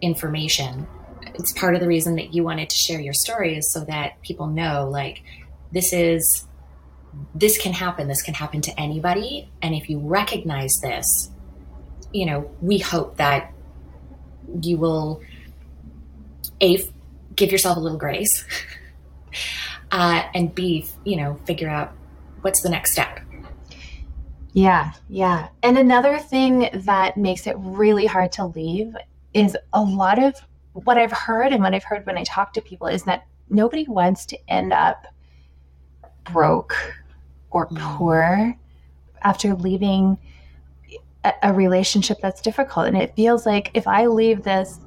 information. 0.00 0.88
It's 1.34 1.52
part 1.52 1.74
of 1.74 1.80
the 1.80 1.86
reason 1.86 2.16
that 2.16 2.34
you 2.34 2.42
wanted 2.42 2.68
to 2.70 2.76
share 2.76 3.00
your 3.00 3.14
story 3.14 3.56
is 3.56 3.72
so 3.72 3.84
that 3.84 4.20
people 4.22 4.48
know, 4.48 4.88
like, 4.90 5.22
this 5.70 5.92
is 5.92 6.46
this 7.34 7.58
can 7.58 7.72
happen. 7.72 8.08
This 8.08 8.22
can 8.22 8.34
happen 8.34 8.60
to 8.62 8.80
anybody. 8.80 9.50
And 9.60 9.74
if 9.74 9.88
you 9.88 9.98
recognize 9.98 10.78
this, 10.82 11.30
you 12.12 12.26
know, 12.26 12.50
we 12.60 12.78
hope 12.78 13.16
that 13.16 13.52
you 14.62 14.76
will 14.76 15.20
a 16.60 16.78
give 17.34 17.50
yourself 17.50 17.76
a 17.76 17.80
little 17.80 17.98
grace, 17.98 18.44
uh, 19.90 20.22
and 20.34 20.54
b 20.54 20.86
you 21.04 21.16
know 21.16 21.38
figure 21.46 21.68
out 21.68 21.92
what's 22.42 22.62
the 22.62 22.68
next 22.68 22.92
step. 22.92 23.20
Yeah, 24.52 24.92
yeah. 25.08 25.48
And 25.62 25.78
another 25.78 26.18
thing 26.18 26.68
that 26.74 27.16
makes 27.16 27.46
it 27.46 27.56
really 27.58 28.04
hard 28.04 28.32
to 28.32 28.46
leave 28.46 28.94
is 29.32 29.56
a 29.72 29.80
lot 29.80 30.22
of 30.22 30.34
what 30.74 30.98
I've 30.98 31.12
heard 31.12 31.52
and 31.52 31.62
what 31.62 31.74
I've 31.74 31.84
heard 31.84 32.04
when 32.04 32.18
I 32.18 32.24
talk 32.24 32.52
to 32.54 32.60
people 32.60 32.86
is 32.86 33.04
that 33.04 33.26
nobody 33.48 33.86
wants 33.88 34.26
to 34.26 34.38
end 34.50 34.72
up 34.74 35.06
broke 36.24 36.74
or 37.52 37.66
poor 37.74 38.56
after 39.22 39.54
leaving 39.54 40.18
a, 41.24 41.32
a 41.42 41.52
relationship 41.52 42.18
that's 42.20 42.40
difficult. 42.40 42.86
And 42.86 42.96
it 42.96 43.14
feels 43.14 43.46
like 43.46 43.70
if 43.74 43.86
I 43.86 44.06
leave 44.06 44.42
this, 44.42 44.80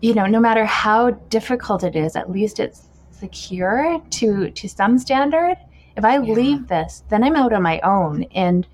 you 0.00 0.14
know, 0.14 0.26
no 0.26 0.40
matter 0.40 0.64
how 0.64 1.10
difficult 1.10 1.84
it 1.84 1.96
is, 1.96 2.16
at 2.16 2.30
least 2.30 2.60
it's 2.60 2.88
secure 3.10 4.02
to 4.10 4.50
to 4.50 4.68
some 4.68 4.98
standard. 4.98 5.56
If 5.96 6.04
I 6.04 6.14
yeah. 6.14 6.34
leave 6.34 6.68
this, 6.68 7.04
then 7.08 7.22
I'm 7.22 7.36
out 7.36 7.52
on 7.52 7.62
my 7.62 7.80
own 7.80 8.24
and 8.34 8.66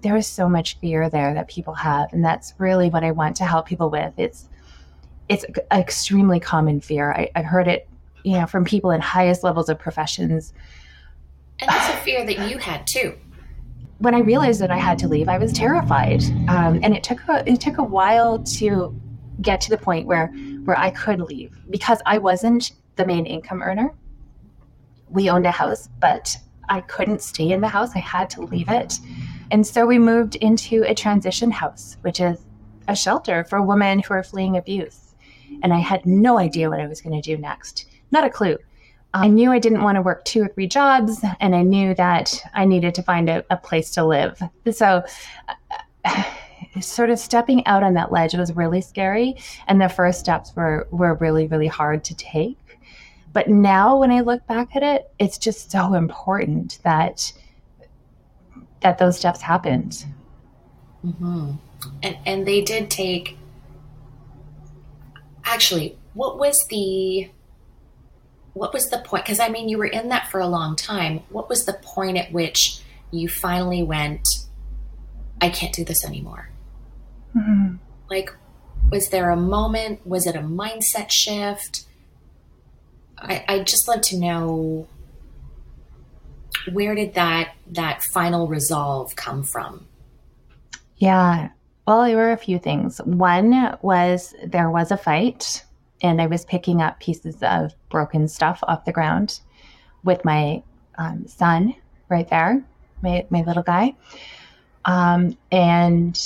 there 0.00 0.16
is 0.16 0.26
so 0.26 0.48
much 0.48 0.78
fear 0.78 1.10
there 1.10 1.34
that 1.34 1.48
people 1.48 1.74
have 1.74 2.12
and 2.12 2.24
that's 2.24 2.54
really 2.58 2.88
what 2.88 3.04
I 3.04 3.10
want 3.10 3.36
to 3.36 3.44
help 3.44 3.66
people 3.66 3.90
with. 3.90 4.14
It's 4.16 4.48
it's 5.28 5.44
an 5.44 5.80
extremely 5.80 6.40
common 6.40 6.80
fear. 6.80 7.12
I, 7.12 7.30
I've 7.36 7.44
heard 7.44 7.68
it, 7.68 7.88
you 8.24 8.32
know, 8.32 8.46
from 8.46 8.64
people 8.64 8.90
in 8.90 9.00
highest 9.00 9.44
levels 9.44 9.68
of 9.68 9.78
professions. 9.78 10.54
And 11.60 11.68
that's 11.68 11.94
a 11.94 11.96
fear 11.98 12.24
that 12.24 12.50
you 12.50 12.58
had 12.58 12.86
too 12.86 13.18
when 13.98 14.14
I 14.14 14.20
realized 14.20 14.60
that 14.60 14.70
I 14.70 14.76
had 14.76 14.98
to 15.00 15.08
leave, 15.08 15.28
I 15.28 15.38
was 15.38 15.52
terrified, 15.52 16.22
um, 16.48 16.80
and 16.82 16.94
it 16.96 17.02
took 17.02 17.20
a, 17.28 17.48
it 17.50 17.60
took 17.60 17.78
a 17.78 17.82
while 17.82 18.38
to 18.38 18.98
get 19.42 19.60
to 19.62 19.70
the 19.70 19.78
point 19.78 20.06
where 20.06 20.28
where 20.64 20.78
I 20.78 20.90
could 20.90 21.20
leave 21.20 21.56
because 21.70 22.00
I 22.06 22.18
wasn't 22.18 22.72
the 22.96 23.06
main 23.06 23.26
income 23.26 23.62
earner. 23.62 23.92
We 25.08 25.30
owned 25.30 25.46
a 25.46 25.50
house, 25.50 25.88
but 26.00 26.36
I 26.68 26.80
couldn't 26.82 27.22
stay 27.22 27.50
in 27.50 27.60
the 27.60 27.68
house. 27.68 27.90
I 27.94 28.00
had 28.00 28.30
to 28.30 28.42
leave 28.42 28.68
it, 28.68 28.98
and 29.50 29.66
so 29.66 29.84
we 29.84 29.98
moved 29.98 30.36
into 30.36 30.84
a 30.84 30.94
transition 30.94 31.50
house, 31.50 31.96
which 32.02 32.20
is 32.20 32.38
a 32.86 32.94
shelter 32.94 33.44
for 33.44 33.62
women 33.62 33.98
who 33.98 34.14
are 34.14 34.22
fleeing 34.22 34.56
abuse. 34.56 35.14
And 35.62 35.72
I 35.72 35.78
had 35.78 36.06
no 36.06 36.38
idea 36.38 36.70
what 36.70 36.80
I 36.80 36.86
was 36.86 37.00
going 37.00 37.20
to 37.20 37.36
do 37.36 37.40
next. 37.40 37.86
Not 38.10 38.24
a 38.24 38.30
clue. 38.30 38.58
I 39.14 39.28
knew 39.28 39.50
I 39.50 39.58
didn't 39.58 39.82
want 39.82 39.96
to 39.96 40.02
work 40.02 40.24
two 40.24 40.42
or 40.42 40.48
three 40.48 40.66
jobs, 40.66 41.24
and 41.40 41.54
I 41.54 41.62
knew 41.62 41.94
that 41.94 42.40
I 42.54 42.64
needed 42.64 42.94
to 42.96 43.02
find 43.02 43.28
a, 43.28 43.44
a 43.50 43.56
place 43.56 43.90
to 43.92 44.04
live. 44.04 44.42
So, 44.70 45.02
uh, 46.04 46.24
sort 46.80 47.10
of 47.10 47.18
stepping 47.18 47.66
out 47.66 47.82
on 47.82 47.94
that 47.94 48.12
ledge 48.12 48.34
was 48.34 48.54
really 48.54 48.80
scary, 48.80 49.36
and 49.66 49.80
the 49.80 49.88
first 49.88 50.20
steps 50.20 50.54
were 50.54 50.86
were 50.90 51.14
really 51.14 51.46
really 51.46 51.66
hard 51.66 52.04
to 52.04 52.14
take. 52.16 52.58
But 53.32 53.48
now, 53.48 53.96
when 53.96 54.10
I 54.10 54.20
look 54.20 54.46
back 54.46 54.76
at 54.76 54.82
it, 54.82 55.10
it's 55.18 55.38
just 55.38 55.70
so 55.70 55.94
important 55.94 56.78
that 56.84 57.32
that 58.80 58.98
those 58.98 59.16
steps 59.16 59.40
happened. 59.40 60.04
Mm-hmm. 61.04 61.52
And 62.02 62.16
and 62.26 62.46
they 62.46 62.60
did 62.60 62.90
take. 62.90 63.38
Actually, 65.44 65.96
what 66.12 66.38
was 66.38 66.66
the 66.68 67.30
what 68.58 68.72
was 68.72 68.90
the 68.90 68.98
point? 68.98 69.24
Because 69.24 69.40
I 69.40 69.48
mean, 69.48 69.68
you 69.68 69.78
were 69.78 69.86
in 69.86 70.08
that 70.08 70.28
for 70.30 70.40
a 70.40 70.46
long 70.46 70.74
time. 70.74 71.20
What 71.30 71.48
was 71.48 71.64
the 71.64 71.74
point 71.74 72.18
at 72.18 72.32
which 72.32 72.80
you 73.10 73.28
finally 73.28 73.82
went, 73.82 74.26
I 75.40 75.48
can't 75.48 75.72
do 75.72 75.84
this 75.84 76.04
anymore? 76.04 76.50
Mm-hmm. 77.36 77.76
Like, 78.10 78.34
was 78.90 79.10
there 79.10 79.30
a 79.30 79.36
moment? 79.36 80.04
Was 80.06 80.26
it 80.26 80.34
a 80.34 80.40
mindset 80.40 81.10
shift? 81.10 81.84
I, 83.16 83.44
I'd 83.48 83.66
just 83.66 83.86
love 83.86 84.00
to 84.02 84.18
know 84.18 84.88
where 86.72 86.94
did 86.94 87.14
that 87.14 87.54
that 87.70 88.02
final 88.02 88.48
resolve 88.48 89.14
come 89.14 89.42
from? 89.44 89.86
Yeah. 90.96 91.50
Well, 91.86 92.04
there 92.04 92.16
were 92.16 92.32
a 92.32 92.36
few 92.36 92.58
things. 92.58 92.98
One 93.04 93.78
was 93.82 94.34
there 94.44 94.70
was 94.70 94.90
a 94.90 94.96
fight 94.96 95.64
and 96.02 96.20
I 96.20 96.26
was 96.26 96.44
picking 96.44 96.80
up 96.80 97.00
pieces 97.00 97.42
of 97.42 97.74
broken 97.90 98.28
stuff 98.28 98.60
off 98.64 98.84
the 98.84 98.92
ground 98.92 99.40
with 100.04 100.24
my 100.24 100.62
um, 100.96 101.26
son 101.26 101.74
right 102.08 102.28
there, 102.28 102.64
my, 103.02 103.26
my 103.30 103.42
little 103.42 103.62
guy. 103.62 103.94
Um, 104.84 105.36
and 105.52 106.18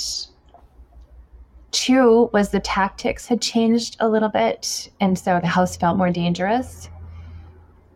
two 1.71 2.29
was 2.33 2.49
the 2.49 2.59
tactics 2.59 3.27
had 3.27 3.41
changed 3.41 3.97
a 3.99 4.07
little 4.07 4.29
bit. 4.29 4.89
And 4.99 5.17
so 5.17 5.39
the 5.39 5.47
house 5.47 5.75
felt 5.75 5.97
more 5.97 6.11
dangerous. 6.11 6.89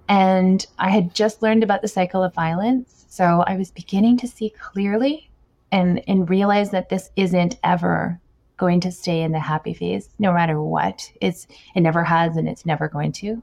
And 0.10 0.66
I 0.80 0.90
had 0.90 1.14
just 1.14 1.42
learned 1.42 1.64
about 1.64 1.82
the 1.82 1.88
cycle 1.88 2.24
of 2.24 2.34
violence. 2.34 3.06
So 3.10 3.44
I 3.48 3.56
was 3.56 3.72
beginning 3.72 4.18
to 4.18 4.28
see 4.28 4.50
clearly 4.50 5.30
and, 5.72 6.02
and 6.08 6.30
realize 6.30 6.72
that 6.72 6.90
this 6.90 7.12
isn't 7.16 7.58
ever 7.64 8.20
going 8.58 8.80
to 8.82 8.92
stay 8.92 9.22
in 9.22 9.32
the 9.32 9.40
happy 9.40 9.74
phase 9.74 10.10
no 10.20 10.34
matter 10.34 10.62
what. 10.62 11.12
It's 11.22 11.48
it 11.76 11.82
never 11.82 12.04
has 12.04 12.36
and 12.36 12.50
it's 12.50 12.66
never 12.66 12.88
going 12.88 13.12
to. 13.14 13.42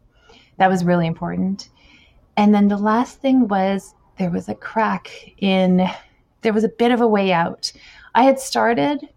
That 0.59 0.71
was 0.71 0.85
really 0.85 1.07
important. 1.07 1.71
And 2.37 2.55
then 2.55 2.69
the 2.69 2.77
last 2.77 3.21
thing 3.21 3.49
was 3.49 3.95
there 4.19 4.31
was 4.31 4.49
a 4.49 4.55
crack 4.55 5.11
in 5.39 5.89
there 6.43 6.53
was 6.53 6.65
a 6.65 6.69
bit 6.69 6.93
of 6.93 7.01
a 7.01 7.09
way 7.09 7.33
out. 7.33 7.73
I 8.15 8.25
had 8.25 8.39
started 8.39 9.09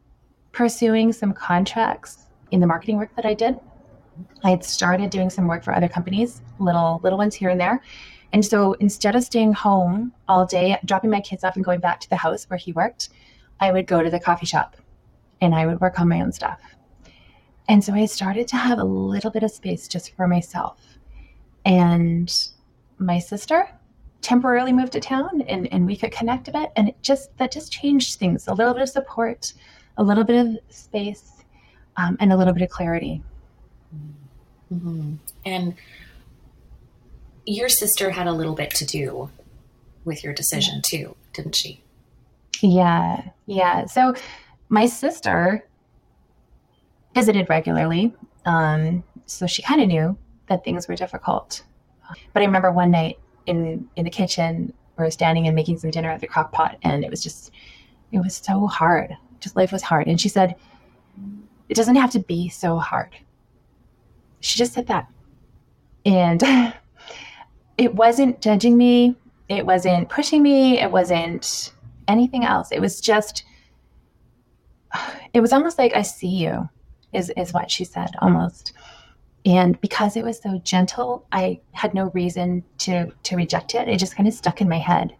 pursuing 0.53 1.11
some 1.11 1.33
contracts 1.33 2.19
in 2.51 2.61
the 2.61 2.67
marketing 2.67 2.97
work 2.97 3.13
that 3.15 3.25
I 3.25 3.33
did. 3.33 3.59
I 4.43 4.49
had 4.51 4.63
started 4.63 5.09
doing 5.09 5.29
some 5.29 5.47
work 5.47 5.63
for 5.63 5.73
other 5.73 5.89
companies, 5.89 6.41
little 6.59 7.01
little 7.03 7.17
ones 7.17 7.35
here 7.35 7.49
and 7.49 7.59
there. 7.59 7.81
And 8.33 8.45
so 8.45 8.73
instead 8.73 9.15
of 9.15 9.23
staying 9.23 9.53
home 9.53 10.13
all 10.27 10.45
day, 10.45 10.77
dropping 10.85 11.09
my 11.09 11.21
kids 11.21 11.43
off 11.43 11.55
and 11.55 11.63
going 11.63 11.79
back 11.79 11.99
to 12.01 12.09
the 12.09 12.15
house 12.15 12.49
where 12.49 12.57
he 12.57 12.71
worked, 12.73 13.09
I 13.59 13.71
would 13.71 13.87
go 13.87 14.03
to 14.03 14.09
the 14.09 14.19
coffee 14.19 14.45
shop 14.45 14.75
and 15.41 15.53
I 15.55 15.65
would 15.65 15.81
work 15.81 15.99
on 15.99 16.09
my 16.09 16.21
own 16.21 16.31
stuff. 16.31 16.59
And 17.69 17.83
so 17.83 17.93
I 17.93 18.05
started 18.05 18.47
to 18.49 18.57
have 18.57 18.79
a 18.79 18.83
little 18.83 19.31
bit 19.31 19.43
of 19.43 19.51
space 19.51 19.87
just 19.87 20.15
for 20.15 20.27
myself. 20.27 20.97
And 21.65 22.33
my 22.97 23.19
sister 23.19 23.69
temporarily 24.21 24.73
moved 24.73 24.93
to 24.93 24.99
town 24.99 25.41
and, 25.47 25.71
and 25.71 25.85
we 25.85 25.95
could 25.95 26.11
connect 26.11 26.47
a 26.47 26.51
bit. 26.51 26.71
And 26.75 26.89
it 26.89 27.01
just, 27.01 27.37
that 27.37 27.51
just 27.51 27.71
changed 27.71 28.19
things 28.19 28.47
a 28.47 28.53
little 28.53 28.73
bit 28.73 28.83
of 28.83 28.89
support, 28.89 29.53
a 29.97 30.03
little 30.03 30.23
bit 30.23 30.45
of 30.45 30.57
space, 30.69 31.43
um, 31.97 32.17
and 32.19 32.31
a 32.31 32.37
little 32.37 32.53
bit 32.53 32.63
of 32.63 32.69
clarity. 32.69 33.21
Mm-hmm. 34.73 35.15
And 35.45 35.75
your 37.45 37.69
sister 37.69 38.11
had 38.11 38.27
a 38.27 38.33
little 38.33 38.55
bit 38.55 38.71
to 38.71 38.85
do 38.85 39.29
with 40.05 40.23
your 40.23 40.33
decision 40.33 40.81
too, 40.81 41.15
didn't 41.33 41.55
she? 41.55 41.81
Yeah. 42.61 43.29
Yeah. 43.45 43.85
So 43.85 44.15
my 44.69 44.85
sister 44.85 45.67
visited 47.13 47.49
regularly. 47.49 48.13
Um, 48.45 49.03
so 49.25 49.47
she 49.47 49.61
kind 49.61 49.81
of 49.81 49.87
knew 49.87 50.17
that 50.47 50.63
things 50.63 50.87
were 50.87 50.95
difficult. 50.95 51.63
But 52.33 52.41
I 52.41 52.45
remember 52.45 52.71
one 52.71 52.91
night 52.91 53.19
in, 53.45 53.89
in 53.95 54.05
the 54.05 54.09
kitchen, 54.09 54.73
we 54.97 55.03
were 55.03 55.11
standing 55.11 55.47
and 55.47 55.55
making 55.55 55.77
some 55.77 55.91
dinner 55.91 56.09
at 56.09 56.21
the 56.21 56.27
crock 56.27 56.51
pot, 56.51 56.77
and 56.83 57.03
it 57.03 57.09
was 57.09 57.21
just, 57.21 57.51
it 58.11 58.19
was 58.19 58.35
so 58.35 58.67
hard. 58.67 59.15
Just 59.39 59.55
life 59.55 59.71
was 59.71 59.83
hard. 59.83 60.07
And 60.07 60.19
she 60.19 60.29
said, 60.29 60.55
It 61.69 61.75
doesn't 61.75 61.95
have 61.95 62.11
to 62.11 62.19
be 62.19 62.49
so 62.49 62.77
hard. 62.77 63.15
She 64.39 64.57
just 64.57 64.73
said 64.73 64.87
that. 64.87 65.07
And 66.05 66.41
it 67.77 67.93
wasn't 67.93 68.41
judging 68.41 68.77
me, 68.77 69.15
it 69.49 69.65
wasn't 69.65 70.09
pushing 70.09 70.41
me, 70.41 70.79
it 70.79 70.91
wasn't 70.91 71.73
anything 72.07 72.45
else. 72.45 72.71
It 72.71 72.79
was 72.79 73.01
just, 73.01 73.43
it 75.33 75.41
was 75.41 75.53
almost 75.53 75.77
like 75.77 75.95
I 75.95 76.01
see 76.01 76.27
you 76.27 76.69
is 77.13 77.31
is 77.37 77.53
what 77.53 77.71
she 77.71 77.83
said 77.83 78.09
almost. 78.21 78.73
And 79.45 79.79
because 79.79 80.17
it 80.17 80.25
was 80.25 80.41
so 80.41 80.59
gentle, 80.59 81.25
I 81.31 81.61
had 81.71 81.93
no 81.93 82.11
reason 82.13 82.63
to 82.79 83.11
to 83.23 83.35
reject 83.35 83.75
it. 83.75 83.87
It 83.87 83.97
just 83.97 84.15
kind 84.15 84.27
of 84.27 84.33
stuck 84.33 84.61
in 84.61 84.69
my 84.69 84.79
head. 84.79 85.15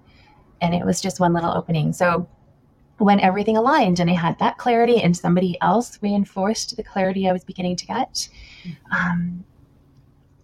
And 0.62 0.74
it 0.74 0.86
was 0.86 1.02
just 1.02 1.20
one 1.20 1.34
little 1.34 1.52
opening. 1.52 1.94
So 1.94 2.28
when 2.98 3.20
everything 3.20 3.58
aligned 3.58 4.00
and 4.00 4.10
I 4.10 4.14
had 4.14 4.40
that 4.40 4.58
clarity 4.58 5.02
and 5.02 5.16
somebody 5.16 5.58
else 5.62 6.00
reinforced 6.02 6.76
the 6.76 6.84
clarity 6.84 7.30
I 7.30 7.32
was 7.32 7.44
beginning 7.44 7.76
to 7.78 7.86
get. 7.86 8.28
Um, 8.92 9.46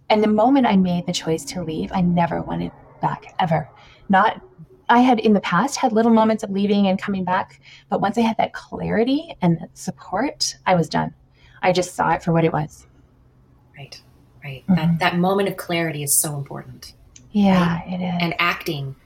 and 0.08 0.22
the 0.22 0.28
moment 0.28 0.66
I 0.66 0.76
made 0.76 1.06
the 1.06 1.12
choice 1.12 1.44
to 1.46 1.64
leave, 1.64 1.90
I 1.92 2.00
never 2.00 2.42
wanted 2.42 2.70
back 3.02 3.34
ever. 3.40 3.68
Not 4.08 4.40
I 4.88 5.00
had 5.00 5.18
in 5.20 5.32
the 5.32 5.40
past 5.40 5.76
had 5.76 5.92
little 5.92 6.12
moments 6.12 6.42
of 6.42 6.50
leaving 6.50 6.86
and 6.86 6.98
coming 6.98 7.24
back, 7.24 7.60
but 7.88 8.00
once 8.00 8.18
I 8.18 8.22
had 8.22 8.36
that 8.36 8.52
clarity 8.52 9.36
and 9.40 9.58
that 9.60 9.76
support, 9.76 10.56
I 10.66 10.74
was 10.74 10.88
done. 10.88 11.14
I 11.62 11.72
just 11.72 11.94
saw 11.94 12.12
it 12.12 12.22
for 12.22 12.32
what 12.32 12.44
it 12.44 12.52
was. 12.52 12.86
Right, 13.76 14.00
right. 14.44 14.62
Mm-hmm. 14.66 14.74
That 14.74 14.98
that 14.98 15.18
moment 15.18 15.48
of 15.48 15.56
clarity 15.56 16.02
is 16.02 16.20
so 16.20 16.36
important. 16.36 16.94
Yeah, 17.32 17.80
right? 17.80 17.92
it 17.92 18.04
is. 18.04 18.14
And 18.20 18.34
acting. 18.38 18.96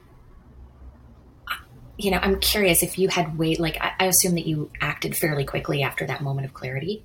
You 1.97 2.13
know, 2.13 2.19
I'm 2.23 2.39
curious 2.39 2.83
if 2.83 2.99
you 2.99 3.09
had 3.09 3.39
wait. 3.39 3.59
Like, 3.59 3.77
I, 3.81 3.93
I 4.01 4.05
assume 4.07 4.35
that 4.35 4.47
you 4.47 4.71
acted 4.81 5.17
fairly 5.17 5.45
quickly 5.45 5.83
after 5.83 6.07
that 6.07 6.21
moment 6.21 6.47
of 6.47 6.55
clarity. 6.55 7.05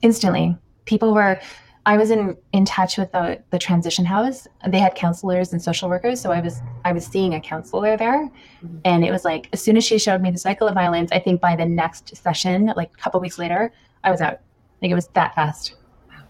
Instantly, 0.00 0.56
people 0.84 1.14
were 1.14 1.40
I 1.86 1.96
was 1.96 2.10
in 2.10 2.36
in 2.52 2.64
touch 2.64 2.96
with 2.96 3.12
the 3.12 3.42
the 3.50 3.58
transition 3.58 4.04
house. 4.04 4.46
They 4.66 4.78
had 4.78 4.94
counselors 4.94 5.52
and 5.52 5.60
social 5.60 5.88
workers, 5.88 6.20
so 6.20 6.32
I 6.32 6.40
was 6.40 6.60
I 6.84 6.92
was 6.92 7.06
seeing 7.06 7.34
a 7.34 7.40
counselor 7.40 7.96
there, 7.96 8.30
mm-hmm. 8.64 8.78
and 8.84 9.04
it 9.04 9.10
was 9.10 9.24
like 9.24 9.48
as 9.52 9.62
soon 9.62 9.76
as 9.76 9.84
she 9.84 9.98
showed 9.98 10.22
me 10.22 10.30
the 10.30 10.38
cycle 10.38 10.66
of 10.66 10.74
violence, 10.74 11.10
I 11.12 11.18
think 11.18 11.40
by 11.40 11.56
the 11.56 11.66
next 11.66 12.16
session, 12.16 12.72
like 12.76 12.90
a 12.92 12.96
couple 12.96 13.20
weeks 13.20 13.38
later, 13.38 13.72
I 14.02 14.10
was 14.10 14.20
out. 14.20 14.40
Like 14.80 14.90
it 14.90 14.94
was 14.94 15.08
that 15.08 15.34
fast. 15.34 15.76
Wow, 16.08 16.24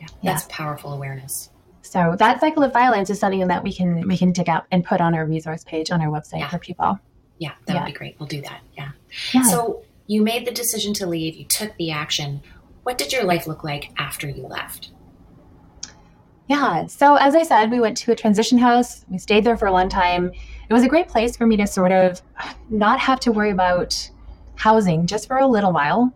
yeah, 0.00 0.06
that's 0.22 0.46
yeah. 0.48 0.56
powerful 0.56 0.92
awareness. 0.92 1.50
So 1.82 2.16
that 2.18 2.40
cycle 2.40 2.62
of 2.62 2.72
violence 2.72 3.10
is 3.10 3.18
something 3.18 3.46
that 3.48 3.62
we 3.62 3.72
can 3.72 4.06
we 4.06 4.16
can 4.16 4.32
dig 4.32 4.48
up 4.48 4.66
and 4.70 4.84
put 4.84 5.00
on 5.00 5.14
our 5.14 5.26
resource 5.26 5.64
page 5.64 5.90
on 5.90 6.00
our 6.00 6.08
website 6.08 6.40
Yeah. 6.40 6.50
for 6.50 6.58
people. 6.58 6.98
Yeah, 7.38 7.52
that 7.66 7.74
Yeah. 7.74 7.80
would 7.80 7.86
be 7.86 7.92
great. 7.92 8.16
We'll 8.18 8.28
do 8.28 8.40
that. 8.42 8.60
Yeah. 8.76 8.90
Yeah. 9.32 9.42
So 9.42 9.82
you 10.06 10.22
made 10.22 10.46
the 10.46 10.52
decision 10.52 10.92
to 10.94 11.06
leave, 11.06 11.34
you 11.34 11.44
took 11.44 11.76
the 11.76 11.90
action. 11.90 12.42
What 12.82 12.98
did 12.98 13.12
your 13.12 13.24
life 13.24 13.46
look 13.46 13.64
like 13.64 13.90
after 13.98 14.28
you 14.28 14.46
left? 14.46 14.90
Yeah. 16.48 16.86
So 16.86 17.16
as 17.16 17.34
I 17.34 17.44
said, 17.44 17.70
we 17.70 17.80
went 17.80 17.96
to 17.98 18.12
a 18.12 18.16
transition 18.16 18.58
house. 18.58 19.04
We 19.08 19.18
stayed 19.18 19.44
there 19.44 19.56
for 19.56 19.66
a 19.66 19.72
long 19.72 19.88
time. 19.88 20.32
It 20.68 20.72
was 20.72 20.82
a 20.82 20.88
great 20.88 21.08
place 21.08 21.36
for 21.36 21.46
me 21.46 21.56
to 21.58 21.66
sort 21.66 21.92
of 21.92 22.20
not 22.70 22.98
have 22.98 23.20
to 23.20 23.32
worry 23.32 23.50
about 23.50 24.10
housing 24.56 25.06
just 25.06 25.28
for 25.28 25.38
a 25.38 25.46
little 25.46 25.72
while 25.72 26.12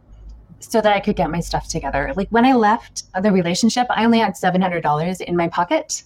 so 0.59 0.81
that 0.81 0.93
I 0.93 1.01
could 1.01 1.17
get 1.17 1.31
my 1.31 1.41
stuff 1.41 1.69
together. 1.69 2.13
Like 2.17 2.29
when 2.31 2.45
I 2.45 2.55
left 2.55 3.05
the 3.23 3.31
relationship, 3.31 3.87
I 3.91 4.05
only 4.05 4.19
had 4.19 4.35
$700 4.35 5.21
in 5.21 5.37
my 5.37 5.49
pocket. 5.49 6.03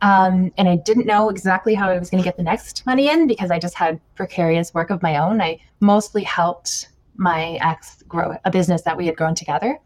Um, 0.00 0.52
and 0.56 0.68
I 0.68 0.76
didn't 0.76 1.06
know 1.06 1.28
exactly 1.28 1.74
how 1.74 1.88
I 1.88 1.98
was 1.98 2.08
going 2.08 2.22
to 2.22 2.26
get 2.26 2.36
the 2.36 2.42
next 2.42 2.86
money 2.86 3.08
in 3.08 3.26
because 3.26 3.50
I 3.50 3.58
just 3.58 3.74
had 3.74 4.00
precarious 4.14 4.72
work 4.72 4.90
of 4.90 5.02
my 5.02 5.18
own. 5.18 5.40
I 5.40 5.60
mostly 5.80 6.22
helped 6.22 6.88
my 7.18 7.58
ex 7.60 8.02
grow 8.08 8.36
a 8.44 8.50
business 8.50 8.82
that 8.82 8.96
we 8.96 9.06
had 9.06 9.16
grown 9.16 9.34
together. 9.34 9.78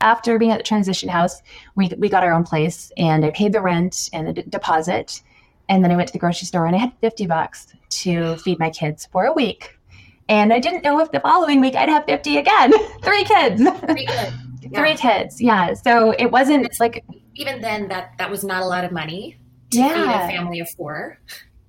After 0.00 0.38
being 0.38 0.52
at 0.52 0.58
the 0.58 0.62
transition 0.62 1.08
house, 1.08 1.42
we, 1.74 1.90
we 1.98 2.08
got 2.08 2.22
our 2.22 2.32
own 2.32 2.44
place 2.44 2.92
and 2.96 3.24
I 3.24 3.30
paid 3.30 3.52
the 3.52 3.62
rent 3.62 4.10
and 4.12 4.28
the 4.28 4.32
d- 4.34 4.44
deposit. 4.48 5.22
And 5.68 5.82
then 5.82 5.90
I 5.90 5.96
went 5.96 6.08
to 6.08 6.12
the 6.12 6.18
grocery 6.18 6.46
store 6.46 6.66
and 6.66 6.76
I 6.76 6.78
had 6.78 6.92
50 7.00 7.26
bucks 7.26 7.68
to 7.88 8.36
feed 8.36 8.58
my 8.58 8.70
kids 8.70 9.06
for 9.06 9.24
a 9.24 9.32
week. 9.32 9.76
And 10.28 10.52
I 10.52 10.60
didn't 10.60 10.84
know 10.84 11.00
if 11.00 11.10
the 11.12 11.20
following 11.20 11.60
week 11.60 11.74
I'd 11.74 11.88
have 11.88 12.04
50 12.04 12.36
again. 12.36 12.72
Three 13.02 13.24
kids. 13.24 13.62
Pretty 13.80 14.06
good. 14.06 14.32
Yeah. 14.68 14.80
Three 14.80 14.94
kids. 14.96 15.40
Yeah. 15.40 15.74
So 15.74 16.10
it 16.18 16.32
wasn't 16.32 16.66
it's 16.66 16.80
like, 16.80 17.04
Even 17.36 17.60
then, 17.60 17.86
that 17.86 18.14
that 18.18 18.28
was 18.28 18.42
not 18.42 18.64
a 18.64 18.66
lot 18.66 18.84
of 18.84 18.90
money 18.90 19.38
to 19.70 19.78
feed 19.78 19.84
a 19.84 19.94
yeah. 19.94 20.26
family 20.26 20.58
of 20.58 20.68
four 20.70 21.20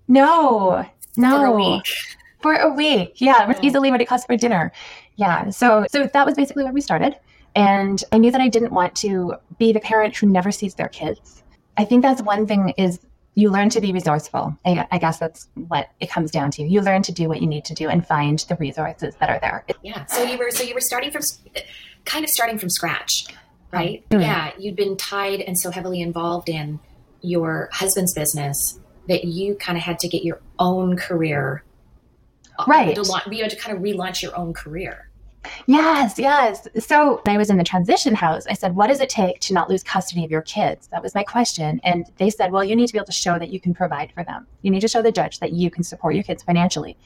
No, 0.08 0.84
no. 1.16 1.80
For 2.56 2.62
a 2.62 2.74
week. 2.74 2.88
For 2.98 3.00
a 3.00 3.00
week. 3.08 3.22
Yeah. 3.22 3.50
Yeah. 3.50 3.60
Easily 3.62 3.92
what 3.92 4.02
it 4.02 4.06
costs 4.08 4.26
for 4.26 4.38
dinner. 4.38 4.72
Yeah. 5.16 5.50
So, 5.50 5.86
so 5.90 6.08
that 6.08 6.26
was 6.26 6.36
basically 6.36 6.64
where 6.64 6.74
we 6.74 6.82
started. 6.82 7.16
And 7.56 8.04
I 8.12 8.18
knew 8.18 8.32
that 8.32 8.42
I 8.42 8.50
didn't 8.50 8.72
want 8.72 8.96
to 8.98 9.34
be 9.58 9.72
the 9.74 9.80
parent 9.80 10.16
who 10.16 10.28
never 10.28 10.52
sees 10.52 10.76
their 10.76 10.90
kids. 10.90 11.44
I 11.78 11.86
think 11.86 12.02
that's 12.04 12.22
one 12.22 12.46
thing 12.46 12.74
is 12.78 13.00
you 13.36 13.50
learn 13.52 13.70
to 13.70 13.82
be 13.82 13.94
resourceful. 13.94 14.58
I, 14.66 14.88
I 14.92 14.98
guess 14.98 15.20
that's 15.20 15.48
what 15.56 15.90
it 16.00 16.10
comes 16.10 16.32
down 16.32 16.52
to. 16.52 16.64
You 16.64 16.82
learn 16.82 17.04
to 17.04 17.12
do 17.12 17.28
what 17.28 17.42
you 17.42 17.48
need 17.48 17.66
to 17.66 17.74
do 17.74 17.88
and 17.88 18.06
find 18.06 18.40
the 18.50 18.56
resources 18.56 19.16
that 19.20 19.30
are 19.30 19.40
there. 19.40 19.66
Yeah. 19.84 20.06
So 20.06 20.24
you 20.24 20.38
were 20.38 20.50
so 20.52 20.64
you 20.64 20.74
were 20.74 20.82
starting 20.82 21.12
from 21.12 21.22
kind 22.06 22.24
of 22.24 22.30
starting 22.32 22.58
from 22.58 22.70
scratch, 22.70 23.26
right? 23.72 24.08
Mhm. 24.10 24.22
Yeah. 24.22 24.52
You'd 24.58 24.76
been 24.76 24.98
tied 24.98 25.42
and 25.42 25.58
so 25.58 25.70
heavily 25.72 26.02
involved 26.02 26.50
in 26.50 26.80
your 27.22 27.70
husband's 27.74 28.14
business 28.14 28.80
that 29.08 29.24
you 29.26 29.56
kind 29.56 29.78
of 29.78 29.84
had 29.84 30.00
to 30.00 30.08
get 30.08 30.24
your 30.24 30.42
own 30.60 30.98
career 30.98 31.64
Uh, 32.58 32.66
right. 32.68 32.96
To 32.96 33.04
launch, 33.04 33.28
you 33.32 33.42
had 33.42 33.52
to 33.52 33.58
kind 33.58 33.76
of 33.76 33.84
relaunch 33.84 34.22
your 34.22 34.36
own 34.38 34.54
career. 34.54 35.10
Yes, 35.66 36.20
yes. 36.20 36.68
So 36.80 37.22
when 37.24 37.36
I 37.36 37.38
was 37.38 37.50
in 37.50 37.58
the 37.58 37.64
transition 37.64 38.16
house, 38.16 38.46
I 38.48 38.54
said, 38.54 38.76
What 38.76 38.88
does 38.88 39.00
it 39.00 39.10
take 39.10 39.40
to 39.42 39.54
not 39.54 39.70
lose 39.70 39.84
custody 39.84 40.26
of 40.26 40.32
your 40.32 40.42
kids? 40.42 40.88
That 40.88 41.02
was 41.02 41.16
my 41.16 41.24
question. 41.24 41.80
And 41.84 42.06
they 42.18 42.30
said, 42.30 42.52
Well, 42.52 42.64
you 42.64 42.76
need 42.76 42.88
to 42.88 42.94
be 42.94 43.00
able 43.00 43.06
to 43.06 43.12
show 43.12 43.40
that 43.40 43.50
you 43.50 43.60
can 43.60 43.74
provide 43.74 44.12
for 44.14 44.24
them. 44.24 44.48
You 44.62 44.72
need 44.72 44.82
to 44.82 44.88
show 44.88 45.02
the 45.02 45.12
judge 45.12 45.40
that 45.40 45.54
you 45.54 45.70
can 45.70 45.84
support 45.84 46.16
your 46.16 46.24
kids 46.24 46.44
financially. 46.44 46.98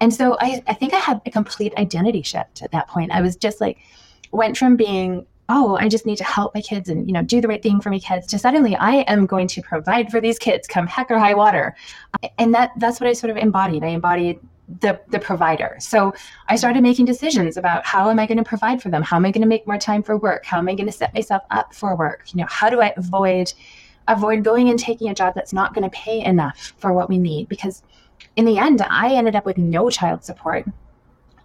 And 0.00 0.14
so 0.14 0.36
I, 0.40 0.62
I 0.66 0.74
think 0.74 0.94
I 0.94 0.98
had 0.98 1.20
a 1.26 1.30
complete 1.30 1.74
identity 1.76 2.22
shift 2.22 2.62
at 2.62 2.70
that 2.72 2.88
point. 2.88 3.10
I 3.10 3.20
was 3.20 3.36
just 3.36 3.60
like, 3.60 3.78
went 4.30 4.56
from 4.56 4.76
being, 4.76 5.26
oh, 5.48 5.76
I 5.76 5.88
just 5.88 6.06
need 6.06 6.18
to 6.18 6.24
help 6.24 6.54
my 6.54 6.60
kids 6.60 6.88
and 6.88 7.06
you 7.06 7.12
know 7.12 7.22
do 7.22 7.40
the 7.40 7.48
right 7.48 7.62
thing 7.62 7.80
for 7.80 7.90
my 7.90 7.98
kids 7.98 8.26
to 8.28 8.38
suddenly 8.38 8.76
I 8.76 8.96
am 9.02 9.26
going 9.26 9.48
to 9.48 9.62
provide 9.62 10.10
for 10.10 10.20
these 10.20 10.38
kids 10.38 10.68
come 10.68 10.86
heck 10.86 11.10
or 11.10 11.18
high 11.18 11.34
water. 11.34 11.74
And 12.38 12.54
that 12.54 12.72
that's 12.76 13.00
what 13.00 13.08
I 13.08 13.12
sort 13.12 13.30
of 13.30 13.36
embodied. 13.36 13.82
I 13.82 13.88
embodied 13.88 14.40
the 14.80 15.00
the 15.08 15.18
provider. 15.18 15.76
So 15.80 16.14
I 16.48 16.56
started 16.56 16.82
making 16.82 17.06
decisions 17.06 17.56
about 17.56 17.86
how 17.86 18.10
am 18.10 18.18
I 18.18 18.26
going 18.26 18.38
to 18.38 18.44
provide 18.44 18.82
for 18.82 18.90
them? 18.90 19.02
How 19.02 19.16
am 19.16 19.24
I 19.24 19.30
going 19.30 19.42
to 19.42 19.48
make 19.48 19.66
more 19.66 19.78
time 19.78 20.02
for 20.02 20.16
work? 20.16 20.44
How 20.44 20.58
am 20.58 20.68
I 20.68 20.74
going 20.74 20.86
to 20.86 20.92
set 20.92 21.14
myself 21.14 21.42
up 21.50 21.74
for 21.74 21.96
work? 21.96 22.24
You 22.32 22.40
know, 22.40 22.46
how 22.48 22.68
do 22.68 22.80
I 22.80 22.92
avoid 22.96 23.52
avoid 24.06 24.42
going 24.42 24.70
and 24.70 24.78
taking 24.78 25.08
a 25.08 25.14
job 25.14 25.34
that's 25.34 25.52
not 25.52 25.74
going 25.74 25.88
to 25.88 25.96
pay 25.96 26.22
enough 26.22 26.74
for 26.78 26.92
what 26.92 27.08
we 27.08 27.18
need? 27.18 27.48
Because 27.48 27.82
in 28.36 28.44
the 28.44 28.58
end, 28.58 28.82
I 28.82 29.14
ended 29.14 29.36
up 29.36 29.46
with 29.46 29.58
no 29.58 29.90
child 29.90 30.24
support. 30.24 30.66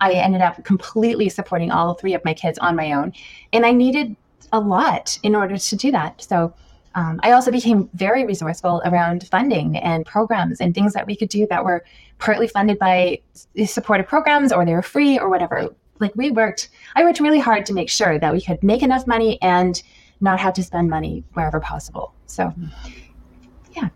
I 0.02 0.14
ended 0.14 0.42
up 0.42 0.64
completely 0.66 1.30
supporting 1.30 1.72
all 1.72 1.94
three 1.94 2.14
of 2.14 2.26
my 2.26 2.34
kids 2.34 2.60
on 2.60 2.76
my 2.76 2.92
own, 2.92 3.14
and 3.54 3.66
I 3.66 3.72
needed 3.72 4.18
a 4.52 4.60
lot 4.60 5.18
in 5.24 5.36
order 5.36 5.58
to 5.58 5.76
do 5.76 5.92
that. 5.92 6.22
So. 6.22 6.54
Um, 6.96 7.20
I 7.24 7.32
also 7.32 7.52
became 7.52 7.90
very 7.94 8.26
resourceful 8.26 8.82
around 8.86 9.28
funding 9.28 9.78
and 9.78 10.06
programs 10.06 10.62
and 10.62 10.74
things 10.76 10.94
that 10.94 11.08
we 11.08 11.16
could 11.16 11.30
do 11.30 11.48
that 11.48 11.66
were 11.66 11.84
partly 12.20 12.48
funded 12.48 12.78
by 12.78 13.20
supportive 13.66 14.08
programs 14.08 14.52
or 14.52 14.66
they 14.66 14.74
were 14.74 14.82
free 14.84 15.18
or 15.18 15.30
whatever. 15.30 15.70
Like 16.00 16.14
we 16.16 16.32
worked, 16.32 16.70
I 16.96 17.04
worked 17.04 17.20
really 17.20 17.40
hard 17.40 17.66
to 17.68 17.74
make 17.74 17.90
sure 17.90 18.20
that 18.20 18.34
we 18.34 18.42
could 18.42 18.62
make 18.64 18.84
enough 18.84 19.08
money 19.08 19.42
and 19.42 19.82
not 20.22 20.40
have 20.40 20.54
to 20.54 20.64
spend 20.64 20.90
money 20.90 21.24
wherever 21.34 21.60
possible. 21.60 22.14
So, 22.28 22.54
Yeah, 23.72 23.90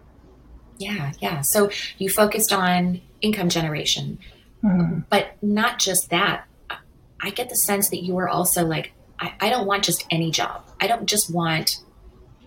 yeah. 0.77 1.12
Yeah. 1.19 1.41
So 1.41 1.69
you 1.97 2.10
focused 2.10 2.51
on 2.51 3.01
income 3.21 3.49
generation, 3.49 4.17
mhm. 4.63 5.05
but 5.10 5.36
not 5.41 5.79
just 5.79 6.10
that. 6.10 6.45
I- 6.69 6.77
I 7.19 7.29
get 7.31 7.49
the 7.49 7.55
sense 7.55 7.89
that 7.89 8.03
you 8.03 8.13
were 8.13 8.29
also 8.29 8.63
like, 8.65 8.93
I, 9.19 9.33
I 9.41 9.49
don't 9.49 9.65
want 9.65 9.83
just 9.83 10.05
any 10.12 10.29
job. 10.31 10.63
I 10.79 10.86
don't 10.88 11.07
just 11.07 11.33
want, 11.33 11.77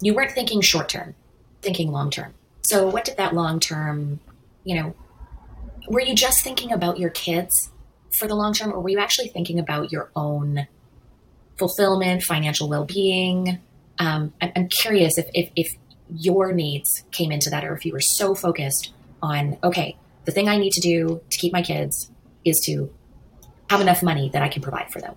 you 0.00 0.14
weren't 0.14 0.32
thinking 0.32 0.60
short 0.60 0.88
term, 0.88 1.14
thinking 1.62 1.90
long 1.92 2.10
term. 2.10 2.34
So 2.62 2.88
what 2.88 3.04
did 3.04 3.16
that 3.16 3.34
long 3.34 3.60
term, 3.60 4.20
you 4.64 4.80
know, 4.80 4.94
were 5.88 6.00
you 6.00 6.14
just 6.14 6.42
thinking 6.44 6.72
about 6.72 6.98
your 6.98 7.10
kids 7.10 7.70
for 8.18 8.26
the 8.28 8.34
long 8.34 8.52
term 8.52 8.72
or 8.72 8.80
were 8.80 8.88
you 8.88 8.98
actually 8.98 9.28
thinking 9.28 9.58
about 9.58 9.90
your 9.92 10.10
own 10.14 10.66
fulfillment, 11.58 12.22
financial 12.22 12.68
well 12.68 12.84
being? 12.84 13.58
Um, 13.98 14.32
I'm, 14.40 14.52
I'm 14.56 14.68
curious 14.68 15.18
if, 15.18 15.28
if, 15.34 15.50
if 15.56 15.68
your 16.08 16.52
needs 16.52 17.04
came 17.12 17.30
into 17.32 17.50
that 17.50 17.64
or 17.64 17.74
if 17.74 17.84
you 17.84 17.92
were 17.92 18.00
so 18.00 18.34
focused 18.34 18.92
on, 19.22 19.58
okay, 19.62 19.96
the 20.24 20.32
thing 20.32 20.48
I 20.48 20.56
need 20.56 20.72
to 20.72 20.80
do 20.80 21.20
to 21.30 21.38
keep 21.38 21.52
my 21.52 21.62
kids 21.62 22.10
is 22.44 22.60
to 22.66 22.92
have 23.68 23.80
enough 23.80 24.02
money 24.02 24.30
that 24.32 24.42
I 24.42 24.48
can 24.48 24.62
provide 24.62 24.90
for 24.90 25.00
them. 25.00 25.14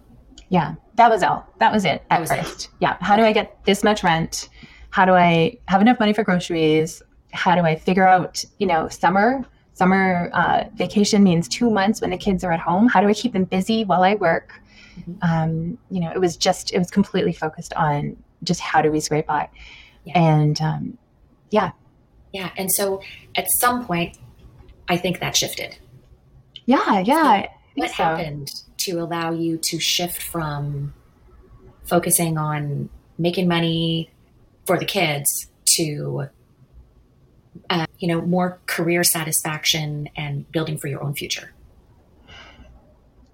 yeah, 0.50 0.76
that 0.96 1.10
was 1.10 1.24
all. 1.24 1.48
That 1.60 1.72
was 1.74 1.86
it 1.86 2.04
That 2.10 2.16
at 2.18 2.22
was 2.22 2.32
it. 2.32 2.68
Yeah. 2.80 2.98
How 3.02 3.16
do 3.16 3.24
I 3.24 3.34
get 3.34 3.64
this 3.66 3.84
much 3.84 4.04
rent? 4.04 4.50
How 4.94 5.06
do 5.06 5.14
I 5.14 5.58
have 5.70 5.82
enough 5.82 6.00
money 6.00 6.14
for 6.14 6.24
groceries? 6.24 7.02
How 7.32 7.56
do 7.56 7.62
I 7.62 7.76
figure 7.76 8.08
out, 8.08 8.46
you 8.60 8.68
know, 8.68 8.88
summer? 8.90 9.44
Summer 9.74 10.30
uh, 10.34 10.66
vacation 10.76 11.24
means 11.24 11.48
two 11.48 11.72
months 11.72 12.00
when 12.00 12.12
the 12.12 12.18
kids 12.18 12.44
are 12.44 12.52
at 12.52 12.60
home. 12.60 12.88
How 12.88 13.02
do 13.02 13.08
I 13.08 13.14
keep 13.16 13.34
them 13.34 13.46
busy 13.46 13.86
while 13.86 14.04
I 14.04 14.14
work? 14.14 14.54
Mhm. 15.00 15.18
Um, 15.24 15.78
you 15.90 16.00
know, 16.00 16.12
it 16.12 16.20
was 16.20 16.38
just, 16.38 16.72
it 16.74 16.78
was 16.78 16.92
completely 16.92 17.34
focused 17.34 17.74
on 17.74 18.16
just 18.44 18.60
how 18.62 18.84
do 18.84 18.92
we 18.92 19.00
scrape 19.00 19.26
by. 19.26 19.50
Yeah. 20.06 20.20
And 20.20 20.62
um, 20.62 20.98
Yeah. 21.50 21.72
Yeah. 22.32 22.52
And 22.56 22.72
so 22.72 23.02
at 23.36 23.48
some 23.50 23.84
point, 23.88 24.20
I 24.88 24.98
think 24.98 25.20
that 25.22 25.36
shifted. 25.36 25.80
yeah, 26.66 27.00
yeah. 27.00 27.42
Think 27.42 27.52
What 27.76 27.90
so. 27.90 28.04
happened 28.04 28.52
to 28.78 29.00
allow 29.00 29.32
you 29.32 29.58
to 29.58 29.80
shift 29.80 30.22
from 30.22 30.94
focusing 31.84 32.38
on 32.38 32.90
making 33.18 33.48
money 33.48 34.12
for 34.66 34.78
the 34.78 34.86
kids 34.86 35.48
to, 35.76 36.28
uh, 37.70 37.86
you 38.00 38.08
know, 38.08 38.22
more 38.22 38.60
career 38.66 39.04
satisfaction 39.04 40.10
and 40.16 40.50
building 40.52 40.78
for 40.78 40.88
your 40.88 41.04
own 41.04 41.14
future? 41.14 41.54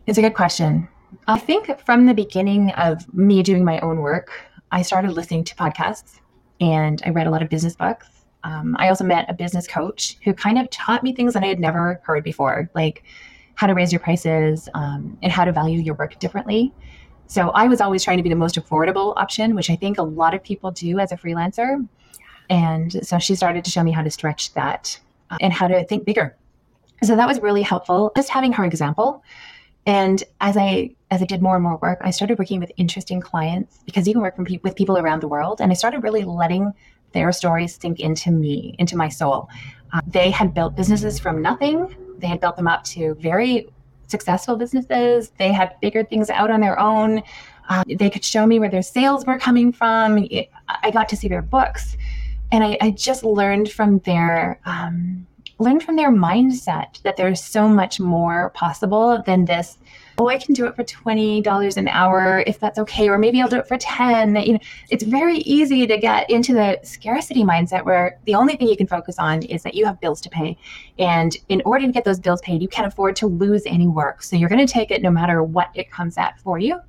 It's 0.07 0.17
a 0.17 0.21
good 0.21 0.33
question. 0.33 0.87
I 1.27 1.37
think 1.37 1.79
from 1.85 2.05
the 2.05 2.13
beginning 2.13 2.71
of 2.71 3.11
me 3.13 3.43
doing 3.43 3.63
my 3.63 3.79
own 3.79 3.99
work, 3.99 4.31
I 4.71 4.81
started 4.81 5.11
listening 5.11 5.43
to 5.45 5.55
podcasts 5.55 6.19
and 6.59 7.01
I 7.05 7.09
read 7.09 7.27
a 7.27 7.31
lot 7.31 7.41
of 7.41 7.49
business 7.49 7.75
books. 7.75 8.07
Um, 8.43 8.75
I 8.79 8.89
also 8.89 9.03
met 9.03 9.29
a 9.29 9.33
business 9.33 9.67
coach 9.67 10.17
who 10.23 10.33
kind 10.33 10.57
of 10.57 10.69
taught 10.69 11.03
me 11.03 11.13
things 11.13 11.33
that 11.33 11.43
I 11.43 11.47
had 11.47 11.59
never 11.59 12.01
heard 12.03 12.23
before, 12.23 12.69
like 12.73 13.03
how 13.55 13.67
to 13.67 13.73
raise 13.73 13.91
your 13.91 13.99
prices 13.99 14.69
um, 14.73 15.17
and 15.21 15.31
how 15.31 15.43
to 15.45 15.51
value 15.51 15.79
your 15.79 15.95
work 15.95 16.17
differently. 16.19 16.73
So 17.29 17.49
I 17.51 17.67
was 17.67 17.79
always 17.79 18.03
trying 18.03 18.17
to 18.17 18.23
be 18.23 18.29
the 18.29 18.35
most 18.35 18.55
affordable 18.55 19.13
option, 19.15 19.55
which 19.55 19.69
I 19.69 19.77
think 19.77 19.97
a 19.97 20.03
lot 20.03 20.33
of 20.33 20.43
people 20.43 20.71
do 20.71 20.99
as 20.99 21.11
a 21.11 21.15
freelancer. 21.15 21.87
And 22.49 23.07
so 23.07 23.17
she 23.17 23.35
started 23.35 23.63
to 23.63 23.71
show 23.71 23.83
me 23.83 23.91
how 23.91 24.03
to 24.03 24.09
stretch 24.09 24.53
that 24.55 24.99
uh, 25.29 25.37
and 25.39 25.53
how 25.53 25.67
to 25.67 25.85
think 25.85 26.05
bigger. 26.05 26.35
So 27.03 27.15
that 27.15 27.27
was 27.27 27.39
really 27.39 27.61
helpful. 27.61 28.11
Just 28.15 28.29
having 28.29 28.51
her 28.53 28.65
example 28.65 29.23
and 29.85 30.23
as 30.39 30.57
I 30.57 30.91
as 31.09 31.21
I 31.23 31.25
did 31.25 31.41
more 31.41 31.55
and 31.55 31.63
more 31.63 31.77
work, 31.77 31.99
I 32.01 32.11
started 32.11 32.37
working 32.37 32.59
with 32.59 32.71
interesting 32.77 33.19
clients 33.19 33.79
because 33.85 34.07
you 34.07 34.13
can 34.13 34.21
work 34.21 34.35
from 34.35 34.45
pe- 34.45 34.59
with 34.63 34.75
people 34.75 34.97
around 34.99 35.21
the 35.21 35.27
world, 35.27 35.61
and 35.61 35.71
I 35.71 35.73
started 35.73 36.03
really 36.03 36.23
letting 36.23 36.73
their 37.13 37.31
stories 37.31 37.75
sink 37.81 37.99
into 37.99 38.29
me, 38.29 38.75
into 38.77 38.95
my 38.95 39.09
soul. 39.09 39.49
Uh, 39.91 40.01
they 40.05 40.29
had 40.29 40.53
built 40.53 40.75
businesses 40.75 41.17
from 41.17 41.41
nothing. 41.41 41.95
They 42.19 42.27
had 42.27 42.39
built 42.39 42.55
them 42.55 42.67
up 42.67 42.83
to 42.93 43.15
very 43.15 43.67
successful 44.09 44.55
businesses. 44.55 45.31
They 45.37 45.51
had 45.53 45.75
figured 45.81 46.09
things 46.09 46.29
out 46.29 46.51
on 46.51 46.59
their 46.61 46.79
own. 46.79 47.21
Uh, 47.69 47.83
they 47.87 48.09
could 48.09 48.25
show 48.25 48.45
me 48.45 48.59
where 48.59 48.69
their 48.69 48.81
sales 48.81 49.25
were 49.25 49.37
coming 49.37 49.71
from. 49.71 50.27
I 50.67 50.91
got 50.91 51.07
to 51.09 51.15
see 51.15 51.27
their 51.27 51.41
books. 51.43 51.95
and 52.51 52.63
I, 52.63 52.77
I 52.81 52.91
just 52.91 53.23
learned 53.23 53.71
from 53.71 53.99
their 53.99 54.59
um, 54.65 55.27
learned 55.59 55.83
from 55.83 55.97
their 55.97 56.11
mindset 56.11 57.01
that 57.03 57.17
there's 57.17 57.43
so 57.43 57.67
much 57.67 57.99
more 57.99 58.49
possible 58.51 59.21
than 59.25 59.45
this 59.45 59.77
oh 60.19 60.27
i 60.27 60.37
can 60.37 60.53
do 60.53 60.65
it 60.65 60.75
for 60.75 60.83
$20 60.83 61.77
an 61.77 61.87
hour 61.87 62.43
if 62.45 62.59
that's 62.59 62.77
okay 62.77 63.09
or 63.09 63.17
maybe 63.17 63.41
i'll 63.41 63.47
do 63.47 63.57
it 63.57 63.67
for 63.67 63.77
10 63.77 64.35
you 64.35 64.53
know. 64.53 64.59
It's 64.89 65.03
very 65.03 65.37
easy 65.39 65.87
to 65.87 65.97
get 65.97 66.29
into 66.29 66.53
the 66.53 66.79
scarcity 66.83 67.43
mindset 67.43 67.85
where 67.85 68.19
the 68.25 68.35
only 68.35 68.55
thing 68.55 68.67
you 68.67 68.77
can 68.77 68.87
focus 68.87 69.17
on 69.19 69.43
is 69.43 69.63
that 69.63 69.75
you 69.75 69.85
have 69.85 69.99
bills 69.99 70.21
to 70.21 70.29
pay. 70.29 70.57
And 70.97 71.35
in 71.49 71.61
order 71.65 71.85
to 71.85 71.91
get 71.91 72.03
those 72.03 72.19
bills 72.19 72.41
paid 72.41 72.61
you 72.61 72.67
can't 72.67 72.87
afford 72.87 73.15
to 73.17 73.27
lose 73.27 73.63
any 73.65 73.87
work. 73.87 74.21
So 74.21 74.35
you're 74.35 74.49
going 74.49 74.65
to 74.65 74.71
take 74.71 74.91
it 74.91 75.01
no 75.01 75.11
matter 75.11 75.43
what 75.43 75.69
it 75.73 75.91
comes 75.91 76.17
at 76.17 76.39
for 76.39 76.59
you. 76.59 76.79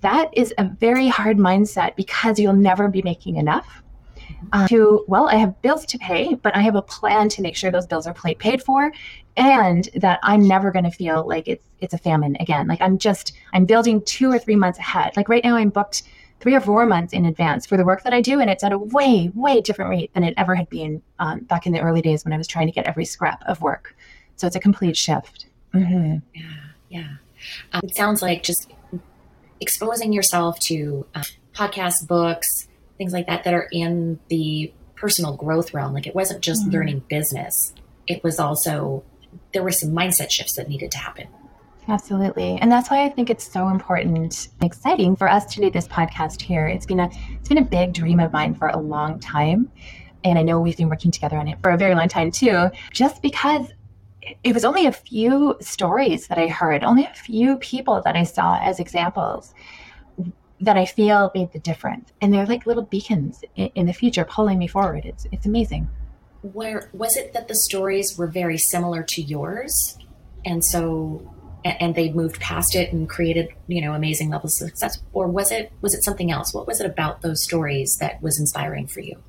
That 0.00 0.30
is 0.32 0.52
a 0.58 0.64
very 0.64 1.08
hard 1.08 1.38
mindset 1.38 1.96
because 1.96 2.38
you'll 2.38 2.52
never 2.52 2.88
be 2.88 3.02
making 3.02 3.36
enough 3.36 3.83
uh, 4.52 4.68
to, 4.68 5.04
well, 5.08 5.28
I 5.28 5.36
have 5.36 5.60
bills 5.62 5.84
to 5.86 5.98
pay, 5.98 6.34
but 6.34 6.54
I 6.54 6.60
have 6.60 6.74
a 6.74 6.82
plan 6.82 7.28
to 7.30 7.42
make 7.42 7.56
sure 7.56 7.70
those 7.70 7.86
bills 7.86 8.06
are 8.06 8.14
paid 8.14 8.62
for 8.62 8.92
and 9.36 9.88
that 9.96 10.20
I'm 10.22 10.46
never 10.46 10.70
going 10.70 10.84
to 10.84 10.90
feel 10.90 11.26
like 11.26 11.48
it's 11.48 11.64
it's 11.80 11.94
a 11.94 11.98
famine 11.98 12.36
again. 12.40 12.66
Like 12.66 12.80
I'm 12.80 12.98
just 12.98 13.32
I'm 13.52 13.64
building 13.64 14.00
2 14.02 14.30
or 14.30 14.38
3 14.38 14.56
months 14.56 14.78
ahead. 14.78 15.16
Like 15.16 15.28
right 15.28 15.44
now 15.44 15.56
I'm 15.56 15.70
booked 15.70 16.04
3 16.40 16.54
or 16.54 16.60
4 16.60 16.86
months 16.86 17.12
in 17.12 17.26
advance 17.26 17.66
for 17.66 17.76
the 17.76 17.84
work 17.84 18.04
that 18.04 18.14
I 18.14 18.20
do 18.20 18.40
and 18.40 18.48
it's 18.48 18.64
at 18.64 18.72
a 18.72 18.78
way 18.78 19.30
way 19.34 19.60
different 19.60 19.90
rate 19.90 20.14
than 20.14 20.24
it 20.24 20.34
ever 20.36 20.54
had 20.54 20.68
been 20.70 21.02
um, 21.18 21.40
back 21.40 21.66
in 21.66 21.72
the 21.72 21.80
early 21.80 22.00
days 22.00 22.24
when 22.24 22.32
I 22.32 22.38
was 22.38 22.46
trying 22.46 22.66
to 22.66 22.72
get 22.72 22.86
every 22.86 23.04
scrap 23.04 23.42
of 23.46 23.60
work. 23.60 23.96
So 24.36 24.46
it's 24.46 24.56
a 24.56 24.60
complete 24.60 24.96
shift. 24.96 25.46
Mm-hmm. 25.74 26.18
Yeah, 26.34 26.54
yeah. 26.88 27.08
Um, 27.72 27.80
it 27.84 27.96
sounds 27.96 28.22
like 28.22 28.42
just 28.42 28.70
exposing 29.60 30.12
yourself 30.12 30.58
to 30.60 31.06
uh, 31.14 31.24
podcasts, 31.54 32.06
books, 32.06 32.68
things 32.98 33.12
like 33.12 33.26
that 33.26 33.44
that 33.44 33.54
are 33.54 33.68
in 33.72 34.18
the 34.28 34.72
personal 34.94 35.36
growth 35.36 35.74
realm. 35.74 35.92
Like 35.92 36.06
it 36.06 36.14
wasn't 36.14 36.40
just 36.40 36.62
mm-hmm. 36.62 36.72
learning 36.72 37.02
business, 37.08 37.74
it 38.06 38.22
was 38.22 38.38
also, 38.38 39.02
there 39.52 39.62
were 39.62 39.72
some 39.72 39.90
mindset 39.90 40.30
shifts 40.30 40.56
that 40.56 40.68
needed 40.68 40.90
to 40.92 40.98
happen. 40.98 41.28
Absolutely. 41.88 42.58
And 42.60 42.72
that's 42.72 42.90
why 42.90 43.04
I 43.04 43.10
think 43.10 43.28
it's 43.28 43.50
so 43.50 43.68
important 43.68 44.16
and 44.16 44.48
exciting 44.62 45.16
for 45.16 45.28
us 45.28 45.44
to 45.54 45.60
do 45.60 45.70
this 45.70 45.86
podcast 45.86 46.40
here. 46.40 46.66
It's 46.66 46.86
been 46.86 47.00
a 47.00 47.10
it's 47.34 47.48
been 47.48 47.58
a 47.58 47.64
big 47.64 47.92
dream 47.92 48.20
of 48.20 48.32
mine 48.32 48.54
for 48.54 48.68
a 48.68 48.78
long 48.78 49.20
time. 49.20 49.70
And 50.24 50.38
I 50.38 50.42
know 50.42 50.60
we've 50.60 50.76
been 50.76 50.88
working 50.88 51.10
together 51.10 51.36
on 51.36 51.46
it 51.46 51.58
for 51.62 51.70
a 51.70 51.76
very 51.76 51.94
long 51.94 52.08
time 52.08 52.30
too, 52.30 52.70
just 52.90 53.20
because 53.20 53.66
it 54.42 54.54
was 54.54 54.64
only 54.64 54.86
a 54.86 54.92
few 54.92 55.56
stories 55.60 56.28
that 56.28 56.38
I 56.38 56.46
heard, 56.46 56.82
only 56.82 57.04
a 57.04 57.12
few 57.12 57.58
people 57.58 58.00
that 58.02 58.16
I 58.16 58.24
saw 58.24 58.58
as 58.62 58.80
examples 58.80 59.52
that 60.64 60.76
I 60.76 60.86
feel 60.86 61.30
made 61.34 61.52
the 61.52 61.58
difference. 61.58 62.12
And 62.20 62.32
they're 62.32 62.46
like 62.46 62.66
little 62.66 62.84
beacons 62.84 63.44
in, 63.56 63.66
in 63.74 63.86
the 63.86 63.92
future 63.92 64.24
pulling 64.24 64.58
me 64.58 64.66
forward. 64.66 65.04
It's 65.04 65.26
it's 65.32 65.46
amazing. 65.46 65.88
Where 66.42 66.90
was 66.92 67.16
it 67.16 67.32
that 67.32 67.48
the 67.48 67.54
stories 67.54 68.18
were 68.18 68.26
very 68.26 68.58
similar 68.58 69.02
to 69.02 69.22
yours? 69.22 69.98
And 70.44 70.64
so 70.64 71.30
and 71.64 71.94
they 71.94 72.12
moved 72.12 72.40
past 72.40 72.74
it 72.74 72.92
and 72.92 73.08
created, 73.08 73.48
you 73.68 73.80
know, 73.80 73.94
amazing 73.94 74.28
levels 74.28 74.60
of 74.60 74.68
success 74.68 75.02
or 75.12 75.28
was 75.28 75.50
it 75.50 75.72
was 75.80 75.94
it 75.94 76.04
something 76.04 76.30
else? 76.30 76.52
What 76.52 76.66
was 76.66 76.80
it 76.80 76.86
about 76.86 77.22
those 77.22 77.42
stories 77.42 77.96
that 78.00 78.22
was 78.22 78.38
inspiring 78.38 78.86
for 78.86 79.00
you? 79.00 79.22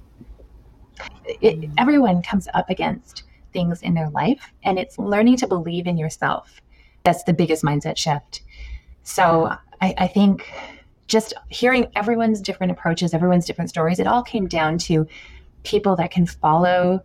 It, 1.41 1.69
everyone 1.77 2.21
comes 2.21 2.47
up 2.53 2.69
against 2.69 3.23
things 3.51 3.81
in 3.81 3.93
their 3.93 4.09
life 4.09 4.51
and 4.63 4.77
it's 4.77 4.97
learning 4.97 5.37
to 5.37 5.47
believe 5.47 5.87
in 5.87 5.97
yourself. 5.97 6.61
That's 7.03 7.23
the 7.23 7.33
biggest 7.33 7.63
mindset 7.63 7.97
shift. 7.97 8.41
So 9.03 9.55
I, 9.81 9.93
I 9.97 10.07
think 10.07 10.51
just 11.07 11.33
hearing 11.49 11.91
everyone's 11.95 12.41
different 12.41 12.71
approaches, 12.71 13.13
everyone's 13.13 13.45
different 13.45 13.69
stories, 13.69 13.99
it 13.99 14.07
all 14.07 14.23
came 14.23 14.47
down 14.47 14.77
to 14.77 15.07
people 15.63 15.95
that 15.95 16.11
can 16.11 16.25
follow 16.25 17.03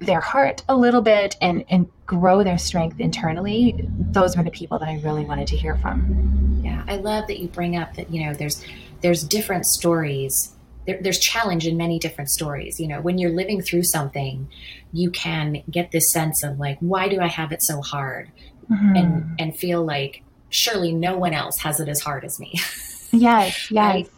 their 0.00 0.20
heart 0.20 0.62
a 0.68 0.76
little 0.76 1.02
bit 1.02 1.36
and, 1.40 1.64
and 1.68 1.88
grow 2.06 2.42
their 2.42 2.58
strength 2.58 2.98
internally. 2.98 3.86
Those 3.88 4.36
were 4.36 4.42
the 4.42 4.50
people 4.50 4.78
that 4.78 4.88
I 4.88 4.98
really 5.00 5.24
wanted 5.24 5.46
to 5.48 5.56
hear 5.56 5.76
from. 5.76 6.60
Yeah, 6.64 6.84
I 6.88 6.96
love 6.96 7.26
that 7.28 7.38
you 7.38 7.48
bring 7.48 7.76
up 7.76 7.94
that, 7.94 8.12
you 8.12 8.26
know, 8.26 8.34
there's 8.34 8.64
there's 9.02 9.22
different 9.22 9.66
stories. 9.66 10.54
There, 10.86 10.98
there's 11.00 11.18
challenge 11.18 11.66
in 11.66 11.76
many 11.76 11.98
different 11.98 12.30
stories. 12.30 12.80
You 12.80 12.88
know, 12.88 13.00
when 13.00 13.18
you're 13.18 13.30
living 13.30 13.62
through 13.62 13.84
something, 13.84 14.48
you 14.92 15.10
can 15.10 15.62
get 15.70 15.90
this 15.90 16.10
sense 16.12 16.42
of 16.42 16.58
like, 16.58 16.78
why 16.80 17.08
do 17.08 17.20
I 17.20 17.28
have 17.28 17.52
it 17.52 17.62
so 17.62 17.80
hard? 17.80 18.30
Mm-hmm. 18.70 18.96
And 18.96 19.36
and 19.38 19.56
feel 19.56 19.84
like 19.84 20.22
surely 20.48 20.92
no 20.92 21.16
one 21.16 21.34
else 21.34 21.58
has 21.58 21.80
it 21.80 21.88
as 21.88 22.00
hard 22.00 22.24
as 22.24 22.40
me. 22.40 22.58
Yes, 23.12 23.70
yes. 23.70 23.94
Right? 23.94 24.10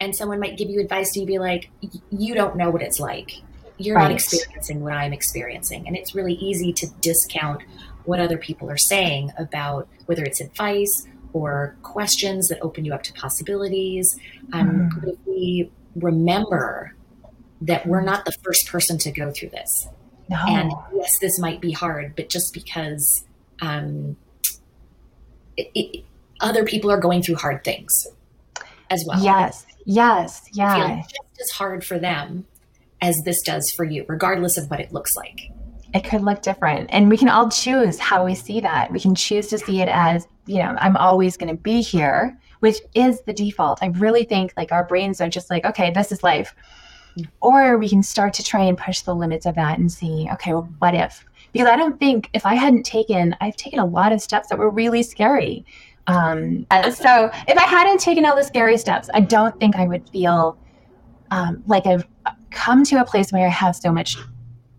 And 0.00 0.14
someone 0.14 0.40
might 0.40 0.58
give 0.58 0.68
you 0.68 0.80
advice 0.80 1.14
and 1.14 1.22
you'd 1.22 1.32
be 1.32 1.38
like, 1.38 1.70
you 2.10 2.34
don't 2.34 2.56
know 2.56 2.70
what 2.70 2.82
it's 2.82 3.00
like. 3.00 3.32
You're 3.78 3.96
right. 3.96 4.04
not 4.04 4.12
experiencing 4.12 4.80
what 4.80 4.92
I'm 4.92 5.12
experiencing. 5.12 5.86
And 5.86 5.96
it's 5.96 6.14
really 6.14 6.34
easy 6.34 6.72
to 6.74 6.86
discount 7.00 7.62
what 8.04 8.20
other 8.20 8.36
people 8.36 8.70
are 8.70 8.76
saying 8.76 9.32
about 9.38 9.88
whether 10.06 10.24
it's 10.24 10.40
advice 10.40 11.06
or 11.32 11.76
questions 11.82 12.48
that 12.48 12.58
open 12.60 12.84
you 12.84 12.92
up 12.92 13.02
to 13.04 13.12
possibilities. 13.12 14.18
Um, 14.52 14.90
mm. 14.90 15.08
If 15.08 15.18
we 15.26 15.70
remember 15.96 16.94
that 17.62 17.86
we're 17.86 18.02
not 18.02 18.24
the 18.24 18.32
first 18.32 18.68
person 18.68 18.98
to 18.98 19.10
go 19.10 19.30
through 19.30 19.50
this. 19.50 19.88
No. 20.28 20.38
And 20.46 20.72
yes, 20.94 21.18
this 21.18 21.38
might 21.38 21.60
be 21.60 21.72
hard, 21.72 22.14
but 22.16 22.28
just 22.28 22.54
because 22.54 23.24
um, 23.60 24.16
it, 25.56 25.70
it, 25.74 26.04
other 26.40 26.64
people 26.64 26.90
are 26.90 27.00
going 27.00 27.22
through 27.22 27.36
hard 27.36 27.64
things 27.64 28.06
as 28.90 29.04
well. 29.06 29.22
Yes, 29.22 29.64
yes, 29.84 30.42
yeah. 30.52 30.96
just 30.96 31.40
as 31.40 31.50
hard 31.50 31.84
for 31.84 31.98
them 31.98 32.46
as 33.00 33.16
this 33.24 33.40
does 33.42 33.72
for 33.76 33.84
you, 33.84 34.04
regardless 34.08 34.58
of 34.58 34.70
what 34.70 34.80
it 34.80 34.92
looks 34.92 35.16
like. 35.16 35.50
It 35.94 36.04
could 36.04 36.22
look 36.22 36.42
different. 36.42 36.90
And 36.92 37.08
we 37.08 37.16
can 37.16 37.28
all 37.28 37.48
choose 37.48 37.98
how 37.98 38.24
we 38.24 38.34
see 38.34 38.60
that. 38.60 38.92
We 38.92 39.00
can 39.00 39.14
choose 39.14 39.48
to 39.48 39.58
see 39.58 39.80
it 39.80 39.88
as, 39.88 40.28
you 40.46 40.58
know, 40.58 40.76
I'm 40.78 40.96
always 40.96 41.36
going 41.36 41.54
to 41.54 41.60
be 41.60 41.80
here, 41.80 42.38
which 42.60 42.76
is 42.94 43.22
the 43.22 43.32
default. 43.32 43.82
I 43.82 43.86
really 43.86 44.24
think 44.24 44.52
like 44.56 44.70
our 44.70 44.84
brains 44.84 45.20
are 45.20 45.28
just 45.28 45.50
like, 45.50 45.64
okay, 45.64 45.90
this 45.90 46.12
is 46.12 46.22
life. 46.22 46.54
Or 47.40 47.76
we 47.76 47.88
can 47.88 48.04
start 48.04 48.34
to 48.34 48.44
try 48.44 48.62
and 48.62 48.78
push 48.78 49.00
the 49.00 49.16
limits 49.16 49.46
of 49.46 49.56
that 49.56 49.78
and 49.78 49.90
see, 49.90 50.28
okay, 50.34 50.52
well, 50.52 50.68
what 50.78 50.94
if? 50.94 51.24
Because 51.52 51.66
I 51.66 51.74
don't 51.74 51.98
think 51.98 52.30
if 52.32 52.46
I 52.46 52.54
hadn't 52.54 52.84
taken, 52.84 53.34
I've 53.40 53.56
taken 53.56 53.80
a 53.80 53.84
lot 53.84 54.12
of 54.12 54.22
steps 54.22 54.48
that 54.48 54.58
were 54.58 54.70
really 54.70 55.02
scary 55.02 55.64
um, 56.10 56.66
so 56.92 57.30
if 57.46 57.56
I 57.56 57.62
hadn't 57.62 58.00
taken 58.00 58.24
all 58.24 58.34
the 58.34 58.42
scary 58.42 58.76
steps, 58.78 59.08
I 59.14 59.20
don't 59.20 59.58
think 59.60 59.76
I 59.76 59.86
would 59.86 60.08
feel 60.10 60.58
um, 61.30 61.62
like 61.66 61.86
I've 61.86 62.06
come 62.50 62.84
to 62.84 63.00
a 63.00 63.04
place 63.04 63.32
where 63.32 63.46
I 63.46 63.50
have 63.50 63.76
so 63.76 63.92
much 63.92 64.16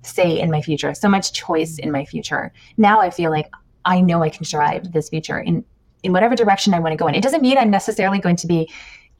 say 0.03 0.39
in 0.39 0.51
my 0.51 0.61
future, 0.61 0.93
so 0.93 1.07
much 1.07 1.31
choice 1.31 1.77
in 1.77 1.91
my 1.91 2.03
future. 2.03 2.51
Now 2.77 2.99
I 2.99 3.09
feel 3.09 3.31
like 3.31 3.49
I 3.85 4.01
know 4.01 4.23
I 4.23 4.29
can 4.29 4.45
drive 4.47 4.91
this 4.91 5.09
future 5.09 5.39
in 5.39 5.63
in 6.03 6.11
whatever 6.11 6.35
direction 6.35 6.73
I 6.73 6.79
want 6.79 6.93
to 6.93 6.97
go 6.97 7.07
in. 7.07 7.13
It 7.13 7.21
doesn't 7.21 7.43
mean 7.43 7.59
I'm 7.59 7.69
necessarily 7.69 8.17
going 8.17 8.35
to 8.37 8.47
be, 8.47 8.67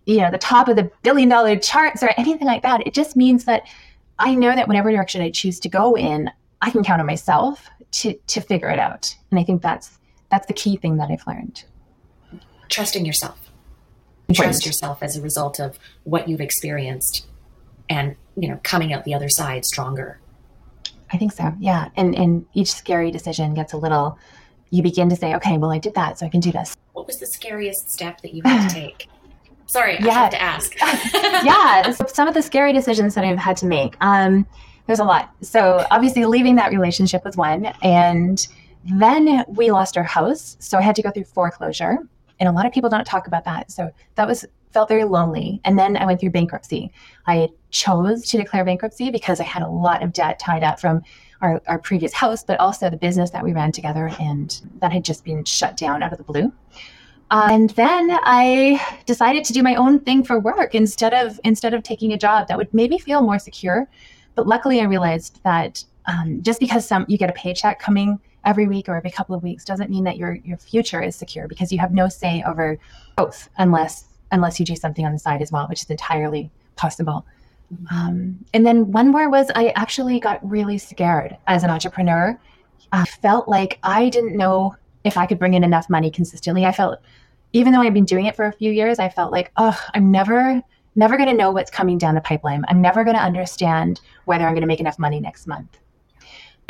you 0.08 0.18
know, 0.18 0.32
the 0.32 0.40
top 0.40 0.68
of 0.68 0.76
the 0.76 0.90
billion 1.04 1.30
dollar 1.30 1.56
charts 1.56 2.02
or 2.02 2.12
anything 2.18 2.48
like 2.48 2.64
that. 2.64 2.86
It 2.88 2.96
just 2.96 3.16
means 3.16 3.46
that 3.46 3.68
I 4.18 4.34
know 4.34 4.56
that 4.56 4.68
whatever 4.68 4.92
direction 4.92 5.22
I 5.22 5.30
choose 5.30 5.60
to 5.60 5.70
go 5.70 5.96
in, 5.96 6.32
I 6.64 6.72
can 6.72 6.84
count 6.84 7.00
on 7.00 7.06
myself 7.06 7.70
to 7.92 8.14
to 8.14 8.42
figure 8.42 8.70
it 8.70 8.80
out. 8.80 9.16
And 9.30 9.40
I 9.40 9.44
think 9.44 9.62
that's 9.62 9.98
that's 10.30 10.48
the 10.48 10.54
key 10.54 10.76
thing 10.76 10.98
that 10.98 11.10
I've 11.10 11.26
learned 11.28 11.64
trusting 12.72 13.06
yourself. 13.06 13.38
Trust 14.34 14.66
yourself 14.66 15.04
as 15.04 15.18
a 15.18 15.22
result 15.22 15.60
of 15.60 15.78
what 16.06 16.30
you've 16.30 16.40
experienced 16.40 17.28
and, 17.90 18.16
you 18.38 18.48
know, 18.48 18.60
coming 18.64 18.94
out 18.94 19.04
the 19.04 19.14
other 19.14 19.28
side 19.28 19.66
stronger. 19.66 20.20
I 21.12 21.18
think 21.18 21.34
so. 21.34 21.54
Yeah. 21.60 21.90
And 21.98 22.16
and 22.16 22.46
each 22.54 22.72
scary 22.72 23.12
decision 23.12 23.54
gets 23.54 23.74
a 23.74 23.78
little 23.78 24.18
you 24.70 24.82
begin 24.82 25.10
to 25.10 25.18
say, 25.18 25.36
okay, 25.36 25.58
well 25.58 25.72
I 25.72 25.80
did 25.80 25.94
that, 25.96 26.18
so 26.18 26.26
I 26.26 26.30
can 26.30 26.40
do 26.40 26.52
this. 26.52 26.78
What 26.94 27.06
was 27.06 27.18
the 27.20 27.28
scariest 27.28 27.92
step 27.92 28.22
that 28.22 28.34
you 28.34 28.42
had 28.44 28.70
to 28.70 28.74
take? 28.74 29.10
Sorry, 29.66 29.98
yeah. 30.00 30.10
I 30.10 30.14
have 30.14 30.32
to 30.32 30.42
ask. 30.42 30.76
yeah. 31.46 31.92
Some 32.08 32.28
of 32.28 32.34
the 32.34 32.42
scary 32.42 32.74
decisions 32.74 33.16
that 33.16 33.24
I've 33.24 33.38
had 33.38 33.56
to 33.58 33.66
make. 33.66 33.96
Um, 34.02 34.46
there's 34.88 35.00
a 35.00 35.06
lot. 35.06 35.32
So 35.42 35.86
obviously 35.92 36.26
leaving 36.26 36.56
that 36.56 36.72
relationship 36.72 37.24
was 37.24 37.38
one. 37.38 37.68
And 37.82 38.46
then 38.84 39.46
we 39.48 39.72
lost 39.72 39.96
our 39.96 40.04
house. 40.04 40.58
So 40.60 40.78
I 40.78 40.82
had 40.82 40.96
to 40.96 41.02
go 41.02 41.12
through 41.12 41.26
foreclosure 41.26 42.00
and 42.42 42.50
a 42.50 42.52
lot 42.52 42.66
of 42.66 42.74
people 42.74 42.90
don't 42.90 43.06
talk 43.06 43.28
about 43.28 43.46
that. 43.46 43.72
So 43.72 43.92
that 44.16 44.28
was 44.28 44.46
felt 44.72 44.90
very 44.90 45.04
lonely. 45.04 45.62
And 45.64 45.78
then 45.78 45.96
I 45.96 46.06
went 46.06 46.20
through 46.20 46.32
bankruptcy. 46.32 46.92
I 47.28 47.50
chose 47.70 48.28
to 48.30 48.38
declare 48.38 48.66
bankruptcy 48.66 49.12
because 49.12 49.40
I 49.40 49.44
had 49.44 49.62
a 49.62 49.68
lot 49.68 50.02
of 50.02 50.12
debt 50.12 50.40
tied 50.40 50.64
up 50.64 50.80
from 50.80 51.04
our, 51.42 51.62
our 51.68 51.78
previous 51.78 52.14
house, 52.14 52.44
but 52.44 52.60
also 52.60 52.90
the 52.90 52.98
business 52.98 53.30
that 53.32 53.44
we 53.44 53.54
ran 53.54 53.72
together, 53.72 54.12
and 54.20 54.62
that 54.80 54.92
had 54.92 55.06
just 55.06 55.24
been 55.24 55.44
shut 55.44 55.78
down 55.78 56.02
out 56.02 56.12
of 56.12 56.18
the 56.18 56.24
blue. 56.24 56.52
Uh, 57.30 57.48
and 57.52 57.70
then 57.72 58.10
I 58.24 58.82
decided 59.06 59.44
to 59.46 59.54
do 59.54 59.64
my 59.64 59.76
own 59.76 60.00
thing 60.00 60.24
for 60.24 60.40
work 60.40 60.76
instead 60.76 61.14
of 61.14 61.40
instead 61.44 61.74
of 61.74 61.84
taking 61.84 62.12
a 62.12 62.18
job 62.18 62.48
that 62.48 62.58
would 62.58 62.74
maybe 62.74 62.98
feel 62.98 63.22
more 63.22 63.40
secure. 63.40 63.88
But 64.36 64.48
luckily, 64.48 64.82
I 64.82 64.86
realized 64.86 65.42
that 65.44 65.84
um, 66.08 66.42
just 66.42 66.60
because 66.60 66.88
some 66.88 67.06
you 67.08 67.18
get 67.18 67.30
a 67.30 67.34
paycheck 67.34 67.80
coming 67.80 68.20
every 68.46 68.68
week 68.68 68.90
or 68.90 68.96
every 68.96 69.12
couple 69.12 69.36
of 69.36 69.44
weeks 69.44 69.64
doesn't 69.64 69.90
mean 69.90 70.04
that 70.04 70.18
your 70.18 70.36
your 70.44 70.58
future 70.58 71.02
is 71.02 71.16
secure 71.16 71.48
because 71.48 71.72
you 71.72 71.80
have 71.80 71.94
no 71.94 72.10
say 72.10 72.44
over 72.48 72.78
both 73.16 73.50
unless 73.58 74.06
unless 74.32 74.60
you 74.60 74.66
do 74.66 74.76
something 74.76 75.06
on 75.06 75.12
the 75.12 75.20
side 75.20 75.42
as 75.42 75.52
well, 75.52 75.68
which 75.68 75.82
is 75.82 75.90
entirely 75.90 76.50
possible. 76.76 77.26
Um, 77.90 78.44
and 78.54 78.66
then 78.66 78.92
one 78.92 79.10
more 79.10 79.30
was 79.30 79.50
I 79.56 79.70
actually 79.70 80.20
got 80.20 80.48
really 80.48 80.78
scared 80.78 81.38
as 81.48 81.64
an 81.64 81.70
entrepreneur. 81.70 82.38
I 82.92 83.06
felt 83.06 83.48
like 83.48 83.80
I 83.84 84.10
didn't 84.10 84.36
know 84.36 84.76
if 85.04 85.18
I 85.18 85.26
could 85.26 85.40
bring 85.40 85.54
in 85.54 85.64
enough 85.64 85.90
money 85.90 86.12
consistently. 86.12 86.66
I 86.66 86.72
felt, 86.72 87.00
even 87.54 87.74
though 87.74 87.82
I've 87.82 87.94
been 87.94 88.06
doing 88.06 88.26
it 88.26 88.36
for 88.36 88.46
a 88.46 88.52
few 88.52 88.72
years, 88.72 89.00
I 89.00 89.10
felt 89.10 89.32
like, 89.32 89.52
oh, 89.58 89.80
I'm 89.94 90.12
never, 90.12 90.62
never 90.96 91.18
going 91.18 91.30
to 91.30 91.36
know 91.36 91.52
what's 91.52 91.72
coming 91.72 91.98
down 91.98 92.16
the 92.16 92.22
pipeline. 92.22 92.64
I'm 92.68 92.82
never 92.82 93.04
going 93.04 93.16
to 93.16 93.24
understand 93.24 94.02
whether 94.26 94.46
I'm 94.46 94.54
going 94.54 94.62
to 94.62 94.68
make 94.68 94.80
enough 94.80 95.00
money 95.00 95.20
next 95.20 95.48
month. 95.48 95.78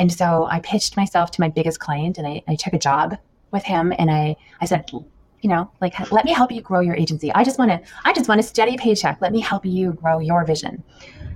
And 0.02 0.12
so 0.12 0.48
I 0.50 0.60
pitched 0.62 0.98
myself 0.98 1.30
to 1.30 1.42
my 1.42 1.48
biggest 1.48 1.80
client 1.80 2.18
and 2.18 2.26
I, 2.26 2.42
I 2.48 2.56
took 2.56 2.74
a 2.74 2.80
job 2.80 3.20
with 3.52 3.64
him 3.64 3.94
and 4.00 4.10
I, 4.10 4.36
I 4.60 4.66
said, 4.66 4.90
you 4.92 5.04
know, 5.44 5.70
like 5.80 6.12
let 6.12 6.26
me 6.26 6.34
help 6.34 6.52
you 6.52 6.60
grow 6.60 6.80
your 6.80 6.96
agency. 6.96 7.32
I 7.34 7.44
just 7.44 7.60
want 7.60 7.70
to, 7.70 7.80
I 8.04 8.12
just 8.12 8.28
want 8.28 8.40
a 8.40 8.44
steady 8.44 8.78
paycheck. 8.78 9.20
Let 9.22 9.32
me 9.32 9.40
help 9.40 9.64
you 9.64 9.94
grow 9.94 10.18
your 10.18 10.44
vision. 10.44 10.84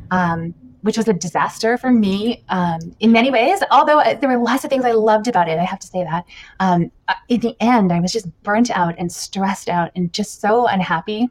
Um, 0.09 0.55
which 0.81 0.97
was 0.97 1.07
a 1.07 1.13
disaster 1.13 1.77
for 1.77 1.91
me 1.91 2.43
um, 2.49 2.79
in 2.99 3.11
many 3.11 3.29
ways. 3.29 3.59
Although 3.69 4.01
there 4.19 4.29
were 4.29 4.43
lots 4.43 4.63
of 4.63 4.71
things 4.71 4.83
I 4.83 4.93
loved 4.93 5.27
about 5.27 5.47
it, 5.47 5.59
I 5.59 5.63
have 5.63 5.79
to 5.79 5.87
say 5.87 6.03
that. 6.03 6.25
Um, 6.59 6.91
uh, 7.07 7.13
in 7.27 7.41
the 7.41 7.55
end, 7.59 7.91
I 7.91 7.99
was 7.99 8.11
just 8.11 8.27
burnt 8.41 8.71
out 8.71 8.95
and 8.97 9.11
stressed 9.11 9.69
out 9.69 9.91
and 9.95 10.11
just 10.11 10.41
so 10.41 10.67
unhappy 10.67 11.29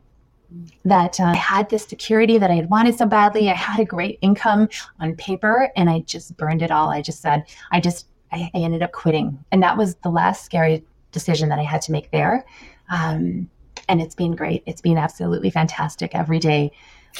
that 0.85 1.19
uh, 1.21 1.25
I 1.25 1.37
had 1.37 1.71
this 1.71 1.85
security 1.85 2.39
that 2.39 2.51
I 2.51 2.55
had 2.55 2.71
wanted 2.71 2.97
so 2.97 3.07
badly. 3.07 3.51
I 3.51 3.55
had 3.55 3.81
a 3.81 3.85
great 3.85 4.19
income 4.23 4.69
on 5.01 5.17
paper, 5.17 5.71
and 5.77 5.89
I 5.89 6.01
just 6.01 6.37
burned 6.37 6.63
it 6.63 6.71
all. 6.71 6.91
I 6.91 7.03
just 7.03 7.21
said, 7.21 7.45
I 7.73 7.81
just, 7.81 8.07
I, 8.33 8.51
I 8.55 8.59
ended 8.59 8.83
up 8.83 8.93
quitting, 8.93 9.45
and 9.53 9.63
that 9.63 9.77
was 9.77 9.95
the 9.97 10.11
last 10.11 10.45
scary 10.45 10.85
decision 11.13 11.49
that 11.49 11.59
I 11.59 11.65
had 11.65 11.83
to 11.83 11.93
make 11.93 12.11
there. 12.11 12.45
Um, 12.91 13.49
and 13.89 14.01
it's 14.01 14.15
been 14.15 14.35
great. 14.35 14.63
It's 14.67 14.81
been 14.81 14.99
absolutely 14.99 15.51
fantastic 15.51 16.15
every 16.15 16.39
day 16.39 16.73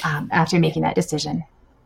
um, 0.03 0.29
after 0.31 0.59
making 0.59 0.83
that 0.83 0.95
decision. 0.95 1.43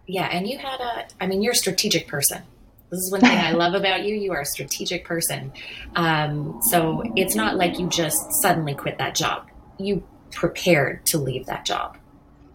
Yeah, 0.07 0.27
and 0.31 0.47
you 0.47 0.57
had 0.57 0.79
a, 0.79 1.05
I 1.21 1.27
mean, 1.27 1.41
you're 1.41 1.53
a 1.53 1.55
strategic 1.55 2.07
person. 2.07 2.41
This 2.89 3.01
is 3.01 3.12
one 3.12 3.21
thing 3.21 3.38
I 3.38 3.51
love 3.51 3.75
about 3.75 4.03
you. 4.03 4.15
You 4.15 4.31
are 4.33 4.41
a 4.41 4.45
strategic 4.45 5.05
person. 5.05 5.51
Um, 5.95 6.59
so 6.71 7.03
it's 7.15 7.35
not 7.35 7.55
like 7.55 7.77
you 7.77 7.88
just 7.88 8.17
suddenly 8.41 8.73
quit 8.73 8.97
that 8.97 9.13
job. 9.13 9.47
You 9.77 10.03
prepared 10.31 11.05
to 11.07 11.17
leave 11.17 11.45
that 11.45 11.65
job. 11.65 11.97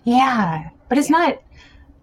Yeah, 0.05 0.71
but 0.89 0.99
it's 0.99 1.11
yeah. 1.11 1.19
not. 1.19 1.43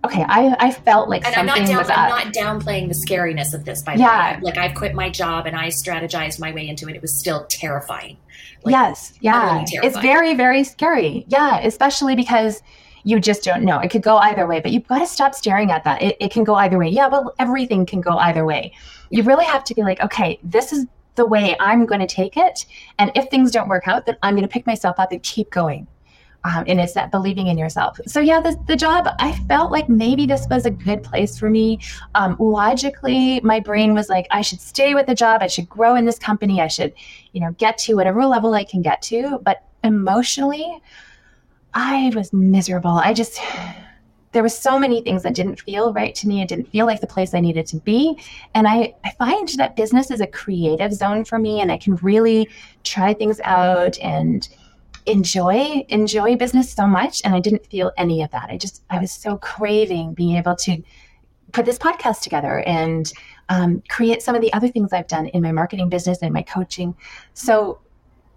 Okay, 0.03 0.25
I, 0.27 0.55
I 0.59 0.71
felt 0.71 1.09
like 1.09 1.23
and 1.25 1.35
something 1.35 1.63
I'm 1.63 1.75
not, 1.75 1.87
down, 1.87 1.99
I'm 1.99 2.09
not 2.09 2.33
downplaying 2.33 2.87
the 2.87 2.95
scariness 2.95 3.53
of 3.53 3.65
this. 3.65 3.83
By 3.83 3.95
the 3.95 4.01
yeah. 4.01 4.35
way, 4.37 4.41
like 4.41 4.57
I've 4.57 4.73
quit 4.73 4.95
my 4.95 5.11
job 5.11 5.45
and 5.45 5.55
I 5.55 5.67
strategized 5.67 6.39
my 6.39 6.51
way 6.51 6.67
into 6.67 6.87
it. 6.89 6.95
It 6.95 7.03
was 7.03 7.13
still 7.19 7.45
terrifying. 7.45 8.17
Like, 8.63 8.73
yes, 8.73 9.13
yeah, 9.21 9.63
it's 9.67 9.97
very 9.99 10.33
very 10.33 10.63
scary. 10.63 11.25
Yeah, 11.27 11.59
especially 11.59 12.15
because 12.15 12.63
you 13.03 13.19
just 13.19 13.43
don't 13.43 13.63
know. 13.63 13.79
It 13.79 13.89
could 13.89 14.03
go 14.03 14.17
either 14.17 14.47
way, 14.47 14.59
but 14.59 14.71
you've 14.71 14.87
got 14.87 14.99
to 14.99 15.07
stop 15.07 15.33
staring 15.35 15.71
at 15.71 15.83
that. 15.83 16.01
It, 16.01 16.17
it 16.19 16.31
can 16.31 16.43
go 16.43 16.55
either 16.55 16.77
way. 16.77 16.89
Yeah, 16.89 17.07
well, 17.07 17.33
everything 17.39 17.85
can 17.85 18.01
go 18.01 18.17
either 18.17 18.45
way. 18.45 18.73
You 19.09 19.23
really 19.23 19.45
have 19.45 19.63
to 19.65 19.75
be 19.75 19.81
like, 19.81 19.99
okay, 20.01 20.39
this 20.43 20.71
is 20.71 20.85
the 21.15 21.25
way 21.25 21.55
I'm 21.59 21.85
going 21.85 22.01
to 22.01 22.07
take 22.07 22.37
it. 22.37 22.65
And 22.99 23.11
if 23.15 23.29
things 23.29 23.51
don't 23.51 23.67
work 23.67 23.87
out, 23.87 24.05
then 24.05 24.17
I'm 24.23 24.35
going 24.35 24.47
to 24.47 24.51
pick 24.51 24.65
myself 24.65 24.99
up 24.99 25.11
and 25.11 25.21
keep 25.23 25.49
going. 25.49 25.87
Um, 26.43 26.63
and 26.67 26.79
it's 26.79 26.93
that 26.93 27.11
believing 27.11 27.47
in 27.47 27.57
yourself. 27.57 27.99
So 28.07 28.19
yeah, 28.19 28.41
the, 28.41 28.57
the 28.65 28.75
job, 28.75 29.07
I 29.19 29.33
felt 29.47 29.71
like 29.71 29.87
maybe 29.89 30.25
this 30.25 30.47
was 30.49 30.65
a 30.65 30.71
good 30.71 31.03
place 31.03 31.37
for 31.37 31.51
me. 31.51 31.79
Um, 32.15 32.35
logically, 32.39 33.39
my 33.41 33.59
brain 33.59 33.93
was 33.93 34.09
like, 34.09 34.25
I 34.31 34.41
should 34.41 34.59
stay 34.59 34.95
with 34.95 35.05
the 35.05 35.13
job. 35.13 35.43
I 35.43 35.47
should 35.47 35.69
grow 35.69 35.95
in 35.95 36.05
this 36.05 36.17
company. 36.17 36.59
I 36.59 36.67
should, 36.67 36.93
you 37.33 37.41
know, 37.41 37.51
get 37.59 37.77
to 37.79 37.95
whatever 37.95 38.25
level 38.25 38.55
I 38.55 38.63
can 38.63 38.81
get 38.81 39.03
to. 39.03 39.39
But 39.43 39.63
emotionally, 39.83 40.81
I 41.75 42.11
was 42.15 42.33
miserable. 42.33 42.91
I 42.91 43.13
just, 43.13 43.39
there 44.31 44.43
were 44.43 44.49
so 44.49 44.79
many 44.79 45.01
things 45.01 45.23
that 45.23 45.35
didn't 45.35 45.59
feel 45.59 45.93
right 45.93 46.15
to 46.15 46.27
me. 46.27 46.41
It 46.41 46.49
didn't 46.49 46.69
feel 46.69 46.85
like 46.85 47.01
the 47.01 47.07
place 47.07 47.33
I 47.33 47.39
needed 47.39 47.65
to 47.67 47.77
be. 47.77 48.17
And 48.53 48.67
I, 48.67 48.95
I 49.03 49.11
find 49.11 49.47
that 49.57 49.75
business 49.75 50.09
is 50.09 50.21
a 50.21 50.27
creative 50.27 50.93
zone 50.93 51.25
for 51.25 51.37
me 51.37 51.59
and 51.59 51.71
I 51.71 51.77
can 51.77 51.95
really 51.97 52.49
try 52.83 53.13
things 53.13 53.39
out 53.43 53.99
and 53.99 54.47
enjoy 55.07 55.83
enjoy 55.89 56.35
business 56.35 56.71
so 56.71 56.85
much 56.85 57.23
and 57.25 57.33
I 57.33 57.39
didn't 57.39 57.65
feel 57.65 57.91
any 57.97 58.21
of 58.21 58.31
that. 58.31 58.49
I 58.49 58.57
just 58.57 58.83
I 58.89 58.99
was 58.99 59.11
so 59.11 59.37
craving 59.37 60.13
being 60.13 60.37
able 60.37 60.55
to 60.57 60.81
put 61.51 61.65
this 61.65 61.77
podcast 61.77 62.21
together 62.21 62.59
and 62.65 63.11
um, 63.49 63.83
create 63.89 64.21
some 64.21 64.35
of 64.35 64.41
the 64.41 64.53
other 64.53 64.67
things 64.67 64.93
I've 64.93 65.07
done 65.07 65.27
in 65.27 65.41
my 65.41 65.51
marketing 65.51 65.89
business 65.89 66.19
and 66.21 66.33
my 66.33 66.43
coaching. 66.43 66.95
So 67.33 67.79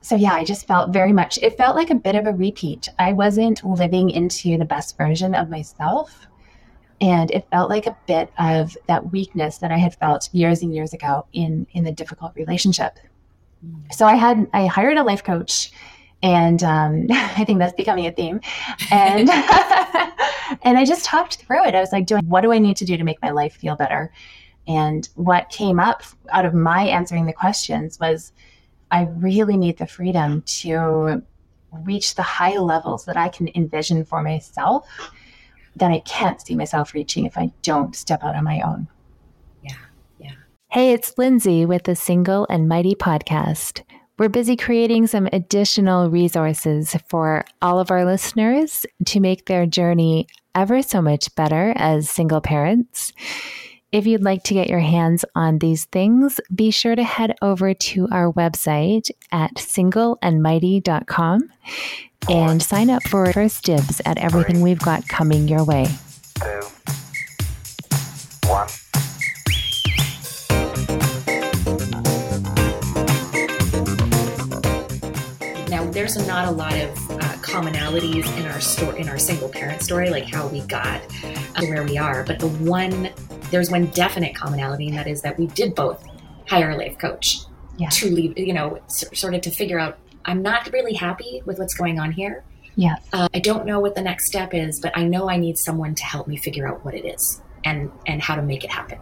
so 0.04 0.16
yeah, 0.16 0.34
I 0.34 0.44
just 0.44 0.66
felt 0.66 0.90
very 0.90 1.14
much, 1.14 1.38
it 1.38 1.56
felt 1.56 1.76
like 1.76 1.88
a 1.88 1.94
bit 1.94 2.14
of 2.14 2.26
a 2.26 2.34
repeat. 2.34 2.90
I 2.98 3.14
wasn't 3.14 3.64
living 3.64 4.10
into 4.10 4.58
the 4.58 4.66
best 4.66 4.98
version 4.98 5.34
of 5.34 5.48
myself. 5.48 6.26
And 7.00 7.30
it 7.30 7.48
felt 7.50 7.70
like 7.70 7.86
a 7.86 7.96
bit 8.06 8.30
of 8.38 8.76
that 8.86 9.12
weakness 9.12 9.58
that 9.58 9.72
I 9.72 9.78
had 9.78 9.94
felt 9.94 10.28
years 10.32 10.60
and 10.60 10.74
years 10.74 10.92
ago 10.92 11.24
in, 11.32 11.66
in 11.72 11.84
the 11.84 11.90
difficult 11.90 12.32
relationship. 12.34 12.98
So 13.92 14.04
I 14.04 14.16
had, 14.16 14.46
I 14.52 14.66
hired 14.66 14.98
a 14.98 15.02
life 15.02 15.24
coach 15.24 15.72
and 16.22 16.62
um, 16.62 17.06
I 17.10 17.44
think 17.46 17.58
that's 17.58 17.72
becoming 17.72 18.06
a 18.06 18.12
theme. 18.12 18.42
And, 18.90 19.30
and 20.62 20.76
I 20.76 20.84
just 20.84 21.06
talked 21.06 21.36
through 21.36 21.64
it. 21.64 21.74
I 21.74 21.80
was 21.80 21.92
like, 21.92 22.04
doing, 22.04 22.28
what 22.28 22.42
do 22.42 22.52
I 22.52 22.58
need 22.58 22.76
to 22.76 22.84
do 22.84 22.98
to 22.98 23.04
make 23.04 23.22
my 23.22 23.30
life 23.30 23.56
feel 23.56 23.74
better? 23.74 24.12
And 24.68 25.08
what 25.14 25.48
came 25.48 25.80
up 25.80 26.02
out 26.30 26.44
of 26.44 26.52
my 26.52 26.82
answering 26.82 27.24
the 27.24 27.32
questions 27.32 27.98
was, 27.98 28.32
I 28.94 29.08
really 29.16 29.56
need 29.56 29.78
the 29.78 29.88
freedom 29.88 30.42
to 30.42 31.20
reach 31.72 32.14
the 32.14 32.22
high 32.22 32.58
levels 32.58 33.06
that 33.06 33.16
I 33.16 33.28
can 33.28 33.50
envision 33.56 34.04
for 34.04 34.22
myself 34.22 34.86
that 35.74 35.90
I 35.90 35.98
can't 35.98 36.40
see 36.40 36.54
myself 36.54 36.94
reaching 36.94 37.26
if 37.26 37.36
I 37.36 37.50
don't 37.62 37.96
step 37.96 38.22
out 38.22 38.36
on 38.36 38.44
my 38.44 38.60
own. 38.60 38.86
Yeah. 39.64 39.74
Yeah. 40.20 40.34
Hey, 40.70 40.92
it's 40.92 41.18
Lindsay 41.18 41.66
with 41.66 41.82
the 41.82 41.96
Single 41.96 42.46
and 42.48 42.68
Mighty 42.68 42.94
podcast. 42.94 43.82
We're 44.16 44.28
busy 44.28 44.54
creating 44.54 45.08
some 45.08 45.28
additional 45.32 46.08
resources 46.08 46.94
for 47.08 47.44
all 47.60 47.80
of 47.80 47.90
our 47.90 48.04
listeners 48.04 48.86
to 49.06 49.18
make 49.18 49.46
their 49.46 49.66
journey 49.66 50.28
ever 50.54 50.82
so 50.82 51.02
much 51.02 51.34
better 51.34 51.72
as 51.74 52.08
single 52.08 52.40
parents. 52.40 53.12
If 53.94 54.06
you'd 54.08 54.24
like 54.24 54.42
to 54.44 54.54
get 54.54 54.68
your 54.68 54.80
hands 54.80 55.24
on 55.36 55.60
these 55.60 55.84
things, 55.84 56.40
be 56.52 56.72
sure 56.72 56.96
to 56.96 57.04
head 57.04 57.36
over 57.40 57.74
to 57.74 58.08
our 58.10 58.32
website 58.32 59.08
at 59.30 59.54
singleandmighty.com 59.54 61.52
and 62.28 62.60
sign 62.60 62.90
up 62.90 63.04
for 63.04 63.32
first 63.32 63.62
dibs 63.62 64.02
at 64.04 64.18
everything 64.18 64.62
we've 64.62 64.80
got 64.80 65.06
coming 65.06 65.46
your 65.46 65.62
way. 65.62 65.86
Two, 66.40 66.60
one. 68.48 68.66
There's 76.04 76.28
not 76.28 76.46
a 76.46 76.50
lot 76.50 76.74
of 76.74 76.90
uh, 77.12 77.18
commonalities 77.40 78.26
in 78.38 78.44
our 78.44 78.60
story, 78.60 79.00
in 79.00 79.08
our 79.08 79.18
single 79.18 79.48
parent 79.48 79.80
story, 79.80 80.10
like 80.10 80.24
how 80.24 80.46
we 80.48 80.60
got 80.60 81.00
to 81.08 81.66
where 81.66 81.82
we 81.82 81.96
are. 81.96 82.24
But 82.24 82.40
the 82.40 82.48
one 82.48 83.08
there's 83.50 83.70
one 83.70 83.86
definite 83.86 84.34
commonality, 84.34 84.88
and 84.88 84.98
that 84.98 85.06
is 85.06 85.22
that 85.22 85.38
we 85.38 85.46
did 85.46 85.74
both 85.74 86.04
hire 86.46 86.72
a 86.72 86.76
life 86.76 86.98
coach 86.98 87.38
yeah. 87.78 87.88
to 87.88 88.10
leave, 88.10 88.38
you 88.38 88.52
know, 88.52 88.78
sort 88.88 89.32
of 89.32 89.40
to 89.40 89.50
figure 89.50 89.78
out, 89.78 89.98
I'm 90.26 90.42
not 90.42 90.70
really 90.74 90.92
happy 90.92 91.40
with 91.46 91.58
what's 91.58 91.72
going 91.72 91.98
on 91.98 92.12
here. 92.12 92.44
Yeah. 92.76 92.96
Uh, 93.14 93.28
I 93.32 93.38
don't 93.38 93.64
know 93.64 93.80
what 93.80 93.94
the 93.94 94.02
next 94.02 94.26
step 94.26 94.52
is, 94.52 94.80
but 94.80 94.94
I 94.94 95.04
know 95.04 95.30
I 95.30 95.38
need 95.38 95.56
someone 95.56 95.94
to 95.94 96.04
help 96.04 96.28
me 96.28 96.36
figure 96.36 96.68
out 96.68 96.84
what 96.84 96.94
it 96.94 97.06
is 97.06 97.40
and, 97.64 97.90
and 98.06 98.20
how 98.20 98.34
to 98.34 98.42
make 98.42 98.62
it 98.62 98.70
happen. 98.70 98.98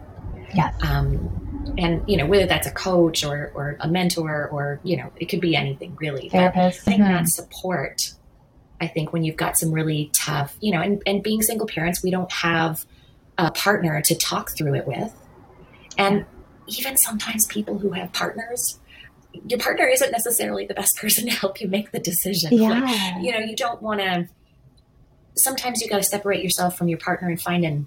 Yeah. 0.54 0.70
Um, 0.82 1.51
and 1.78 2.02
you 2.08 2.16
know 2.16 2.26
whether 2.26 2.46
that's 2.46 2.66
a 2.66 2.72
coach 2.72 3.24
or, 3.24 3.52
or 3.54 3.76
a 3.80 3.88
mentor 3.88 4.48
or 4.48 4.80
you 4.82 4.96
know 4.96 5.10
it 5.16 5.26
could 5.26 5.40
be 5.40 5.56
anything 5.56 5.96
really 6.00 6.28
therapist 6.28 6.80
I 6.80 6.90
think 6.90 7.02
mm-hmm. 7.02 7.12
that 7.12 7.28
support 7.28 8.14
I 8.80 8.88
think 8.88 9.12
when 9.12 9.22
you've 9.24 9.36
got 9.36 9.56
some 9.56 9.72
really 9.72 10.10
tough 10.14 10.56
you 10.60 10.72
know 10.72 10.80
and, 10.80 11.02
and 11.06 11.22
being 11.22 11.42
single 11.42 11.66
parents 11.66 12.02
we 12.02 12.10
don't 12.10 12.30
have 12.32 12.84
a 13.38 13.50
partner 13.50 14.00
to 14.02 14.14
talk 14.14 14.56
through 14.56 14.74
it 14.74 14.86
with. 14.86 15.12
And 15.98 16.24
even 16.66 16.96
sometimes 16.96 17.46
people 17.46 17.78
who 17.78 17.90
have 17.90 18.12
partners, 18.12 18.78
your 19.46 19.58
partner 19.58 19.86
isn't 19.86 20.10
necessarily 20.10 20.66
the 20.66 20.74
best 20.74 20.96
person 21.00 21.26
to 21.26 21.32
help 21.32 21.60
you 21.60 21.68
make 21.68 21.92
the 21.92 21.98
decision. 21.98 22.52
Yeah. 22.52 22.80
Like, 22.80 23.24
you 23.24 23.32
know, 23.32 23.38
you 23.38 23.56
don't 23.56 23.82
want 23.82 24.00
to, 24.00 24.28
sometimes 25.36 25.80
you 25.80 25.88
got 25.88 25.98
to 25.98 26.02
separate 26.02 26.42
yourself 26.42 26.76
from 26.76 26.88
your 26.88 26.98
partner 26.98 27.28
and 27.28 27.40
find 27.40 27.64
an, 27.64 27.86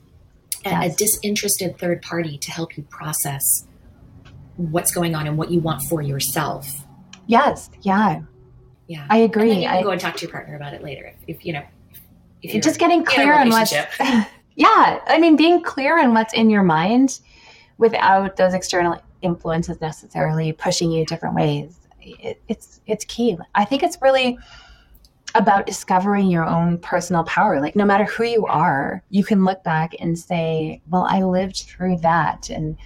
yes. 0.65 0.93
a 0.93 0.97
disinterested 0.97 1.78
third 1.78 2.01
party 2.01 2.38
to 2.38 2.51
help 2.51 2.78
you 2.78 2.84
process 2.84 3.67
what's 4.58 4.91
going 4.91 5.15
on 5.15 5.28
and 5.28 5.38
what 5.38 5.51
you 5.51 5.60
want 5.60 5.82
for 5.84 6.01
yourself. 6.01 6.67
Yes. 7.28 7.69
Yeah. 7.82 8.21
Yeah. 8.88 9.06
I 9.10 9.17
agree. 9.17 9.51
And 9.51 9.62
you 9.62 9.67
can 9.67 9.78
I, 9.78 9.84
go 9.84 9.91
and 9.91 9.99
talk 9.99 10.15
to 10.17 10.21
your 10.25 10.32
partner 10.32 10.56
about 10.56 10.73
it 10.73 10.84
later 10.84 11.06
if, 11.06 11.38
if 11.38 11.45
you 11.45 11.54
know, 11.54 11.63
if 12.45 12.54
you're 12.54 12.62
just 12.62 12.80
getting 12.80 13.04
clear 13.04 13.34
on 13.34 13.49
what's 13.49 13.73
yeah 14.56 14.99
i 15.08 15.17
mean 15.19 15.36
being 15.36 15.62
clear 15.63 15.99
on 15.99 16.13
what's 16.13 16.34
in 16.34 16.49
your 16.49 16.63
mind 16.63 17.19
without 17.78 18.38
those 18.38 18.54
external 18.54 19.01
influences 19.21 19.82
necessarily 19.82 20.54
pushing 20.54 20.91
you 20.91 21.06
different 21.06 21.36
ways 21.36 21.80
it, 22.01 22.39
it's 22.47 22.82
it's 22.86 23.04
key 23.06 23.38
i 23.56 23.65
think 23.65 23.82
it's 23.82 23.97
really 24.01 24.38
about 25.36 25.65
discovering 25.65 26.32
your 26.32 26.45
own 26.45 26.78
personal 26.80 27.24
power. 27.26 27.62
Like, 27.62 27.76
no 27.76 27.86
matter 27.86 28.06
who 28.06 28.24
you 28.24 28.45
are, 28.45 29.04
you 29.10 29.24
can 29.24 29.45
look 29.45 29.63
back 29.63 29.93
and 30.00 30.17
say, 30.17 30.82
Well, 30.89 31.06
I 31.10 31.24
lived 31.24 31.58
through 31.67 31.98
that. 31.98 32.50
And 32.50 32.78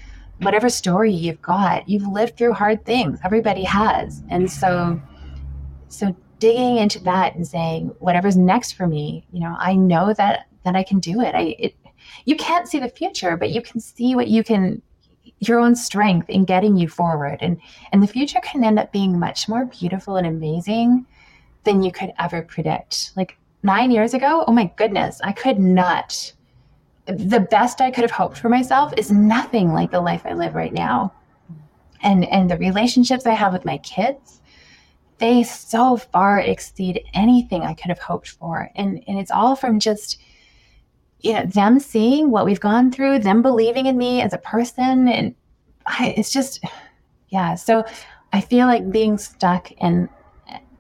whatever 0.42 0.70
story 0.70 1.14
you've 1.14 1.42
got, 1.42 1.88
you've 1.88 2.08
lived 2.08 2.38
through 2.38 2.54
hard 2.54 2.86
things. 2.86 3.20
Everybody 3.24 3.64
has. 3.64 4.24
And 4.30 4.52
so, 4.52 5.00
so 5.90 6.16
digging 6.40 6.78
into 6.78 7.00
that 7.04 7.36
and 7.36 7.48
saying, 7.48 7.94
whatever's 8.00 8.38
next 8.38 8.74
for 8.74 8.88
me, 8.88 9.26
you 9.32 9.40
know, 9.40 9.56
I 9.60 9.76
know 9.76 10.14
that 10.14 10.48
that 10.66 10.76
I 10.76 10.84
can 10.84 11.00
do 11.00 11.22
it. 11.22 11.36
I 11.36 11.56
it, 11.60 11.76
you 12.26 12.36
can't 12.36 12.68
see 12.68 12.80
the 12.80 12.90
future, 12.90 13.38
but 13.38 13.52
you 13.52 13.62
can 13.62 13.80
see 13.80 14.16
what 14.16 14.28
you 14.28 14.44
can 14.44 14.82
your 15.40 15.60
own 15.60 15.76
strength 15.76 16.30
in 16.30 16.44
getting 16.44 16.76
you 16.76 16.88
forward 16.90 17.38
and 17.40 17.62
and 17.92 18.04
the 18.04 18.08
future 18.08 18.42
can 18.42 18.64
end 18.64 18.78
up 18.78 18.92
being 18.92 19.18
much 19.18 19.48
more 19.48 19.66
beautiful 19.66 20.18
and 20.18 20.28
amazing 20.28 21.06
than 21.64 21.84
you 21.84 21.92
could 21.92 22.12
ever 22.18 22.42
predict. 22.42 23.12
Like 23.16 23.38
9 23.64 23.92
years 23.92 24.14
ago 24.14 24.44
oh 24.48 24.52
my 24.52 24.72
goodness 24.78 25.20
i 25.24 25.32
could 25.32 25.60
not 25.60 26.32
the 27.06 27.40
best 27.52 27.82
i 27.82 27.92
could 27.92 28.04
have 28.04 28.12
hoped 28.12 28.38
for 28.38 28.50
myself 28.50 28.94
is 28.96 29.12
nothing 29.12 29.74
like 29.74 29.92
the 29.92 30.00
life 30.00 30.22
i 30.26 30.34
live 30.34 30.56
right 30.56 30.74
now. 30.74 31.14
And 32.02 32.24
and 32.26 32.50
the 32.50 32.58
relationships 32.58 33.26
i 33.26 33.34
have 33.34 33.52
with 33.52 33.66
my 33.66 33.78
kids 33.80 34.42
they 35.18 35.44
so 35.44 35.98
far 35.98 36.40
exceed 36.40 37.04
anything 37.14 37.64
i 37.64 37.74
could 37.74 37.90
have 37.90 38.00
hoped 38.00 38.30
for. 38.30 38.70
And 38.76 39.04
and 39.08 39.20
it's 39.20 39.32
all 39.32 39.56
from 39.56 39.80
just 39.80 40.22
you 41.22 41.34
know 41.34 41.46
them 41.46 41.80
seeing 41.80 42.32
what 42.32 42.46
we've 42.46 42.60
gone 42.62 42.92
through 42.92 43.20
them 43.20 43.42
believing 43.42 43.88
in 43.88 43.98
me 43.98 44.22
as 44.22 44.32
a 44.32 44.38
person. 44.38 45.10
And 45.10 45.36
I, 45.86 46.14
it's 46.16 46.32
just 46.32 46.64
yeah. 47.30 47.56
So 47.56 47.84
i 48.32 48.40
feel 48.40 48.68
like 48.68 48.92
being 48.92 49.18
stuck 49.18 49.72
and 49.82 50.08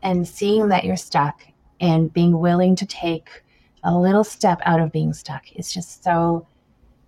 and 0.01 0.27
seeing 0.27 0.69
that 0.69 0.83
you're 0.83 0.97
stuck 0.97 1.41
and 1.79 2.11
being 2.13 2.39
willing 2.39 2.75
to 2.75 2.85
take 2.85 3.43
a 3.83 3.97
little 3.97 4.23
step 4.23 4.59
out 4.65 4.79
of 4.79 4.91
being 4.91 5.13
stuck 5.13 5.51
is 5.53 5.73
just 5.73 6.03
so 6.03 6.45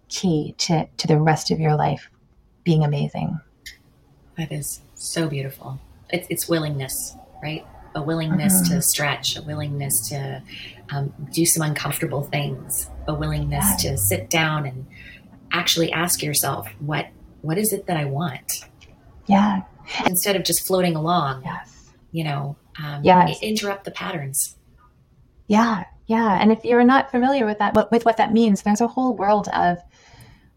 key 0.07 0.53
to 0.57 0.87
to 0.97 1.07
the 1.07 1.17
rest 1.17 1.51
of 1.51 1.59
your 1.59 1.75
life 1.75 2.09
being 2.63 2.83
amazing 2.83 3.39
that 4.37 4.51
is 4.51 4.81
so 4.95 5.27
beautiful 5.27 5.79
it's, 6.09 6.27
it's 6.29 6.47
willingness 6.47 7.15
right 7.41 7.65
a 7.95 8.01
willingness 8.01 8.61
to 8.61 8.75
mm-hmm. 8.75 8.79
stretch, 8.79 9.37
a 9.37 9.41
willingness 9.41 10.09
to 10.09 10.41
um, 10.91 11.13
do 11.31 11.45
some 11.45 11.67
uncomfortable 11.67 12.23
things, 12.23 12.89
a 13.07 13.13
willingness 13.13 13.83
yeah. 13.83 13.91
to 13.91 13.97
sit 13.97 14.29
down 14.29 14.65
and 14.65 14.85
actually 15.51 15.91
ask 15.91 16.23
yourself, 16.23 16.67
what 16.79 17.07
what 17.41 17.57
is 17.57 17.73
it 17.73 17.87
that 17.87 17.97
I 17.97 18.05
want? 18.05 18.65
Yeah. 19.27 19.63
Instead 20.05 20.35
of 20.35 20.43
just 20.43 20.65
floating 20.65 20.95
along. 20.95 21.43
Yes. 21.43 21.89
You 22.11 22.23
know, 22.23 22.55
um, 22.83 23.03
yes. 23.03 23.39
interrupt 23.41 23.85
the 23.85 23.91
patterns. 23.91 24.57
Yeah, 25.47 25.85
yeah. 26.07 26.39
And 26.41 26.51
if 26.51 26.63
you're 26.63 26.83
not 26.83 27.11
familiar 27.11 27.45
with 27.45 27.59
that, 27.59 27.91
with 27.91 28.05
what 28.05 28.17
that 28.17 28.33
means, 28.33 28.61
there's 28.61 28.81
a 28.81 28.87
whole 28.87 29.15
world 29.15 29.47
of 29.53 29.79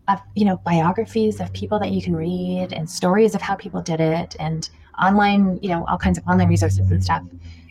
of 0.07 0.21
you 0.35 0.45
know 0.45 0.59
biographies 0.59 1.41
of 1.41 1.51
people 1.55 1.79
that 1.79 1.91
you 1.91 2.03
can 2.03 2.15
read 2.15 2.73
and 2.73 2.89
stories 2.89 3.35
of 3.35 3.41
how 3.41 3.55
people 3.55 3.81
did 3.81 4.01
it 4.01 4.37
and 4.39 4.69
online, 5.03 5.59
you 5.63 5.69
know, 5.69 5.85
all 5.87 5.99
kinds 5.99 6.19
of 6.19 6.27
online 6.27 6.49
resources 6.49 6.91
and 6.91 7.03
stuff. 7.03 7.23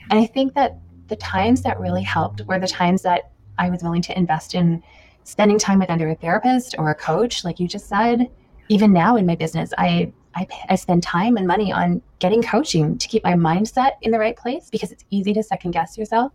And 0.09 0.19
I 0.19 0.25
think 0.25 0.53
that 0.55 0.77
the 1.07 1.15
times 1.15 1.61
that 1.61 1.79
really 1.79 2.03
helped 2.03 2.41
were 2.47 2.59
the 2.59 2.67
times 2.67 3.01
that 3.03 3.31
I 3.57 3.69
was 3.69 3.83
willing 3.83 4.01
to 4.03 4.17
invest 4.17 4.55
in 4.55 4.83
spending 5.23 5.57
time 5.57 5.79
with 5.79 5.89
either 5.89 6.09
a 6.09 6.15
therapist 6.15 6.75
or 6.77 6.89
a 6.89 6.95
coach, 6.95 7.43
like 7.45 7.59
you 7.59 7.67
just 7.67 7.87
said. 7.87 8.29
Even 8.69 8.93
now 8.93 9.15
in 9.15 9.25
my 9.25 9.35
business, 9.35 9.73
I, 9.77 10.11
I, 10.35 10.47
I 10.69 10.75
spend 10.75 11.03
time 11.03 11.37
and 11.37 11.47
money 11.47 11.71
on 11.71 12.01
getting 12.19 12.41
coaching 12.41 12.97
to 12.97 13.07
keep 13.07 13.23
my 13.23 13.33
mindset 13.33 13.91
in 14.01 14.11
the 14.11 14.19
right 14.19 14.35
place 14.35 14.69
because 14.69 14.91
it's 14.91 15.03
easy 15.09 15.33
to 15.33 15.43
second 15.43 15.71
guess 15.71 15.97
yourself. 15.97 16.31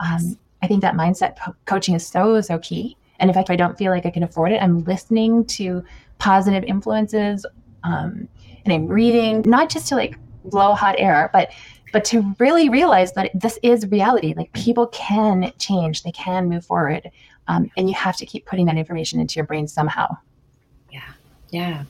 Um, 0.00 0.38
I 0.62 0.68
think 0.68 0.80
that 0.82 0.94
mindset 0.94 1.36
po- 1.36 1.56
coaching 1.66 1.94
is 1.94 2.06
so, 2.06 2.40
so 2.40 2.58
key. 2.58 2.96
And 3.18 3.30
in 3.30 3.34
fact, 3.34 3.48
if 3.48 3.52
I 3.52 3.56
don't 3.56 3.76
feel 3.76 3.92
like 3.92 4.06
I 4.06 4.10
can 4.10 4.22
afford 4.22 4.52
it, 4.52 4.62
I'm 4.62 4.84
listening 4.84 5.44
to 5.46 5.84
positive 6.18 6.64
influences 6.64 7.44
um, 7.84 8.28
and 8.64 8.72
I'm 8.72 8.86
reading, 8.86 9.42
not 9.44 9.68
just 9.70 9.88
to 9.88 9.96
like 9.96 10.16
blow 10.44 10.74
hot 10.74 10.96
air, 10.98 11.30
but 11.32 11.50
but 11.92 12.06
to 12.06 12.34
really 12.38 12.70
realize 12.70 13.12
that 13.12 13.30
this 13.34 13.58
is 13.62 13.86
reality. 13.88 14.32
Like 14.34 14.50
people 14.54 14.86
can 14.88 15.52
change, 15.58 16.04
they 16.04 16.12
can 16.12 16.48
move 16.48 16.64
forward, 16.64 17.10
um, 17.48 17.70
and 17.76 17.88
you 17.88 17.94
have 17.94 18.16
to 18.16 18.26
keep 18.26 18.46
putting 18.46 18.64
that 18.66 18.78
information 18.78 19.20
into 19.20 19.36
your 19.36 19.44
brain 19.44 19.68
somehow. 19.68 20.16
Yeah, 20.90 21.12
yeah. 21.50 21.84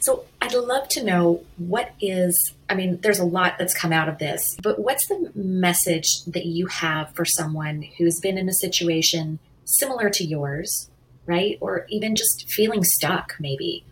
So 0.00 0.24
I'd 0.40 0.54
love 0.54 0.88
to 0.90 1.04
know 1.04 1.42
what 1.56 1.92
is. 2.00 2.54
I 2.68 2.74
mean, 2.74 3.00
there's 3.02 3.18
a 3.18 3.24
lot 3.24 3.58
that's 3.58 3.74
come 3.74 3.92
out 3.92 4.08
of 4.08 4.18
this, 4.18 4.56
but 4.62 4.78
what's 4.78 5.06
the 5.08 5.32
message 5.34 6.24
that 6.24 6.46
you 6.46 6.66
have 6.66 7.12
for 7.14 7.24
someone 7.24 7.82
who's 7.98 8.20
been 8.20 8.38
in 8.38 8.48
a 8.48 8.52
situation 8.52 9.38
similar 9.64 10.10
to 10.10 10.24
yours, 10.24 10.90
right, 11.26 11.58
or 11.60 11.86
even 11.88 12.16
just 12.16 12.48
feeling 12.48 12.84
stuck, 12.84 13.34
maybe? 13.40 13.84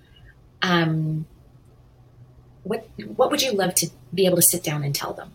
Um, 0.62 1.26
what 2.62 2.88
what 3.16 3.30
would 3.30 3.42
you 3.42 3.52
love 3.52 3.74
to 3.76 3.90
be 4.12 4.26
able 4.26 4.36
to 4.36 4.42
sit 4.42 4.62
down 4.62 4.84
and 4.84 4.94
tell 4.94 5.12
them? 5.12 5.32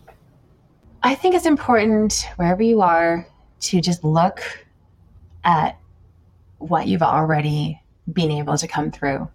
I 1.02 1.14
think 1.14 1.34
it's 1.34 1.46
important 1.46 2.26
wherever 2.36 2.62
you 2.62 2.82
are 2.82 3.26
to 3.60 3.80
just 3.80 4.04
look 4.04 4.42
at 5.44 5.78
what 6.58 6.86
you've 6.86 7.02
already 7.02 7.80
been 8.12 8.30
able 8.30 8.56
to 8.58 8.68
come 8.68 8.90
through. 8.90 9.28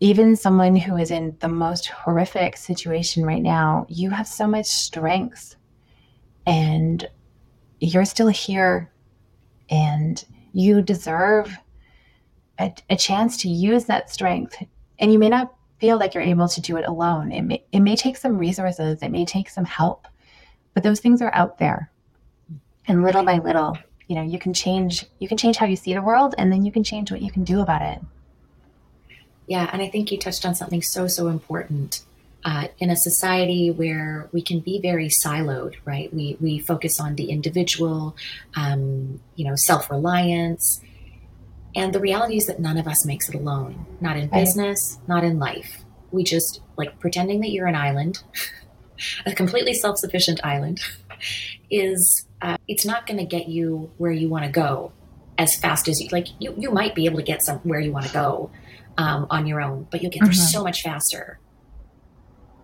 Even 0.00 0.36
someone 0.36 0.76
who 0.76 0.96
is 0.96 1.10
in 1.10 1.36
the 1.40 1.48
most 1.48 1.86
horrific 1.86 2.56
situation 2.56 3.24
right 3.24 3.42
now, 3.42 3.86
you 3.88 4.10
have 4.10 4.26
so 4.26 4.46
much 4.46 4.66
strength 4.66 5.56
and 6.46 7.08
you're 7.80 8.04
still 8.04 8.28
here 8.28 8.92
and 9.70 10.24
you 10.52 10.82
deserve 10.82 11.56
a, 12.58 12.72
a 12.90 12.96
chance 12.96 13.36
to 13.38 13.48
use 13.48 13.86
that 13.86 14.10
strength. 14.10 14.62
And 14.98 15.12
you 15.12 15.18
may 15.18 15.28
not 15.28 15.54
feel 15.78 15.98
like 15.98 16.14
you're 16.14 16.22
able 16.22 16.48
to 16.48 16.60
do 16.60 16.76
it 16.76 16.86
alone. 16.86 17.32
It 17.32 17.42
may, 17.42 17.64
it 17.72 17.80
may 17.80 17.96
take 17.96 18.16
some 18.16 18.38
resources, 18.38 19.02
it 19.02 19.10
may 19.10 19.24
take 19.24 19.50
some 19.50 19.64
help, 19.64 20.06
but 20.74 20.82
those 20.82 21.00
things 21.00 21.20
are 21.20 21.34
out 21.34 21.58
there. 21.58 21.90
And 22.86 23.02
little 23.02 23.24
by 23.24 23.38
little, 23.38 23.76
you 24.06 24.14
know, 24.14 24.22
you 24.22 24.38
can 24.38 24.54
change 24.54 25.04
you 25.18 25.28
can 25.28 25.36
change 25.36 25.56
how 25.56 25.66
you 25.66 25.76
see 25.76 25.92
the 25.92 26.02
world 26.02 26.34
and 26.38 26.52
then 26.52 26.64
you 26.64 26.70
can 26.70 26.84
change 26.84 27.10
what 27.10 27.22
you 27.22 27.30
can 27.30 27.44
do 27.44 27.60
about 27.60 27.82
it. 27.82 28.00
Yeah, 29.46 29.68
and 29.72 29.80
I 29.80 29.88
think 29.88 30.10
you 30.10 30.18
touched 30.18 30.44
on 30.44 30.54
something 30.54 30.82
so 30.82 31.06
so 31.06 31.28
important. 31.28 32.02
Uh, 32.44 32.68
in 32.78 32.90
a 32.90 32.96
society 32.96 33.72
where 33.72 34.28
we 34.30 34.40
can 34.40 34.60
be 34.60 34.80
very 34.80 35.08
siloed, 35.08 35.74
right? 35.84 36.14
We 36.14 36.36
we 36.40 36.60
focus 36.60 37.00
on 37.00 37.16
the 37.16 37.30
individual, 37.30 38.16
um, 38.54 39.20
you 39.34 39.44
know, 39.44 39.56
self 39.56 39.90
reliance, 39.90 40.80
and 41.74 41.92
the 41.92 42.00
reality 42.00 42.36
is 42.36 42.46
that 42.46 42.60
none 42.60 42.78
of 42.78 42.86
us 42.86 43.04
makes 43.04 43.28
it 43.28 43.34
alone, 43.34 43.84
not 44.00 44.16
in 44.16 44.28
business, 44.28 44.98
not 45.08 45.24
in 45.24 45.38
life. 45.40 45.84
We 46.12 46.22
just 46.22 46.60
like 46.76 47.00
pretending 47.00 47.40
that 47.40 47.50
you're 47.50 47.66
an 47.66 47.74
island, 47.74 48.22
a 49.26 49.34
completely 49.34 49.74
self 49.74 49.98
sufficient 49.98 50.40
island, 50.44 50.80
is 51.70 52.26
uh, 52.42 52.58
it's 52.68 52.86
not 52.86 53.06
going 53.06 53.18
to 53.18 53.26
get 53.26 53.48
you 53.48 53.90
where 53.98 54.12
you 54.12 54.28
want 54.28 54.44
to 54.44 54.50
go 54.50 54.92
as 55.38 55.56
fast 55.56 55.88
as 55.88 56.00
you 56.00 56.08
like. 56.12 56.28
You, 56.38 56.54
you 56.56 56.70
might 56.70 56.94
be 56.94 57.06
able 57.06 57.18
to 57.18 57.24
get 57.24 57.42
some 57.42 57.58
where 57.58 57.80
you 57.80 57.92
want 57.92 58.06
to 58.06 58.12
go 58.12 58.50
um, 58.98 59.26
on 59.30 59.46
your 59.46 59.60
own, 59.60 59.86
but 59.90 60.02
you'll 60.02 60.12
get 60.12 60.22
there 60.22 60.30
mm-hmm. 60.30 60.40
so 60.40 60.62
much 60.62 60.82
faster 60.82 61.38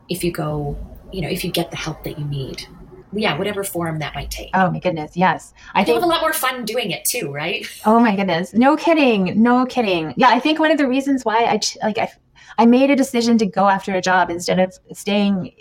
if 0.09 0.25
you 0.25 0.33
go, 0.33 0.77
you 1.13 1.23
know, 1.23 1.29
if 1.29 1.45
you 1.45 1.51
get 1.51 1.71
the 1.71 1.77
help 1.77 2.05
that 2.05 2.19
you 2.19 2.25
need 2.25 2.67
yeah, 3.13 3.37
whatever 3.37 3.63
form 3.63 3.99
that 3.99 4.15
might 4.15 4.31
take. 4.31 4.51
Oh 4.55 4.71
my 4.71 4.79
goodness, 4.79 5.17
yes. 5.17 5.53
I 5.75 5.85
think 5.85 5.89
you 5.89 5.95
have 5.95 6.03
a 6.03 6.07
lot 6.07 6.21
more 6.21 6.33
fun 6.33 6.65
doing 6.65 6.91
it 6.91 7.05
too, 7.05 7.31
right? 7.33 7.67
Oh 7.85 7.99
my 7.99 8.15
goodness, 8.17 8.55
no 8.55 8.77
kidding, 8.77 9.43
no 9.43 9.67
kidding. 9.67 10.15
Yeah, 10.17 10.29
I 10.29 10.39
think 10.39 10.59
one 10.59 10.71
of 10.71 10.79
the 10.79 10.87
reasons 10.87 11.25
why 11.25 11.45
I 11.45 11.61
like 11.85 11.99
I, 11.99 12.11
I 12.59 12.67
made 12.67 12.91
a 12.91 12.97
decision 12.97 13.39
to 13.39 13.47
go 13.47 13.69
after 13.69 13.93
a 13.95 14.01
job 14.01 14.31
instead 14.31 14.59
of 14.59 14.73
staying 14.93 15.53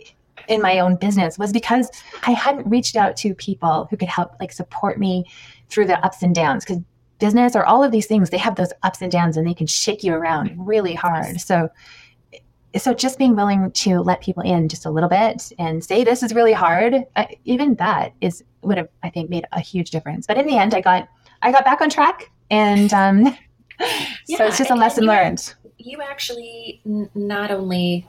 in 0.48 0.62
my 0.62 0.80
own 0.80 0.96
business 0.96 1.38
was 1.38 1.52
because 1.52 1.90
I 2.24 2.32
hadn't 2.32 2.70
reached 2.70 2.96
out 2.96 3.18
to 3.18 3.34
people 3.34 3.88
who 3.90 3.98
could 3.98 4.08
help 4.08 4.34
like 4.40 4.52
support 4.52 5.00
me 5.00 5.26
through 5.70 5.86
the 5.88 6.04
ups 6.06 6.22
and 6.22 6.34
downs 6.34 6.64
because 6.64 6.82
business 7.22 7.56
or 7.56 7.64
all 7.64 7.82
of 7.84 7.92
these 7.94 8.08
things 8.08 8.30
they 8.30 8.38
have 8.38 8.56
those 8.56 8.74
ups 8.84 9.02
and 9.02 9.12
downs 9.12 9.38
and 9.38 9.48
they 9.48 9.54
can 9.54 9.68
shake 9.68 10.04
you 10.04 10.14
around 10.14 10.54
really 10.58 10.94
hard. 10.94 11.40
So 11.40 11.70
so 12.78 12.94
just 12.94 13.18
being 13.18 13.36
willing 13.36 13.72
to 13.72 14.00
let 14.00 14.22
people 14.22 14.44
in 14.44 14.70
just 14.70 14.86
a 14.86 14.90
little 14.90 15.10
bit 15.10 15.52
and 15.60 15.84
say 15.84 16.04
this 16.04 16.24
is 16.24 16.34
really 16.34 16.54
hard 16.54 17.06
uh, 17.16 17.26
even 17.46 17.76
that 17.76 18.14
is 18.22 18.44
would 18.62 18.78
have 18.78 18.88
i 19.04 19.10
think 19.10 19.30
made 19.30 19.46
a 19.52 19.60
huge 19.60 19.92
difference 19.92 20.26
but 20.26 20.38
in 20.38 20.46
the 20.46 20.58
end 20.58 20.74
i 20.74 20.82
got 20.82 21.08
i 21.42 21.52
got 21.52 21.66
back 21.66 21.82
on 21.82 21.90
track 21.90 22.32
and 22.50 22.94
um, 22.94 23.26
yeah, 24.28 24.38
so 24.38 24.46
it's 24.46 24.58
just 24.58 24.70
a 24.70 24.76
lesson 24.76 25.04
you, 25.04 25.10
learned 25.10 25.54
you 25.78 26.02
actually 26.02 26.82
n- 26.86 27.10
not 27.16 27.52
only 27.52 28.08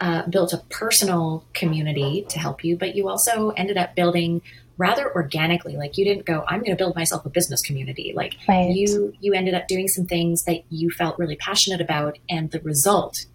uh, 0.00 0.26
built 0.28 0.52
a 0.52 0.58
personal 0.68 1.44
community 1.54 2.26
to 2.28 2.38
help 2.38 2.62
you 2.64 2.76
but 2.76 2.94
you 2.94 3.08
also 3.08 3.50
ended 3.50 3.78
up 3.78 3.94
building 3.94 4.42
rather 4.78 5.14
organically 5.14 5.76
like 5.76 5.96
you 5.96 6.04
didn't 6.04 6.26
go 6.26 6.44
i'm 6.48 6.60
going 6.60 6.70
to 6.70 6.76
build 6.76 6.94
myself 6.94 7.24
a 7.24 7.30
business 7.30 7.62
community 7.62 8.12
like 8.14 8.36
right. 8.46 8.70
you 8.70 9.14
you 9.20 9.32
ended 9.32 9.54
up 9.54 9.66
doing 9.68 9.88
some 9.88 10.04
things 10.04 10.44
that 10.44 10.60
you 10.70 10.90
felt 10.90 11.18
really 11.18 11.36
passionate 11.36 11.80
about 11.80 12.18
and 12.28 12.50
the 12.50 12.60
result 12.60 13.26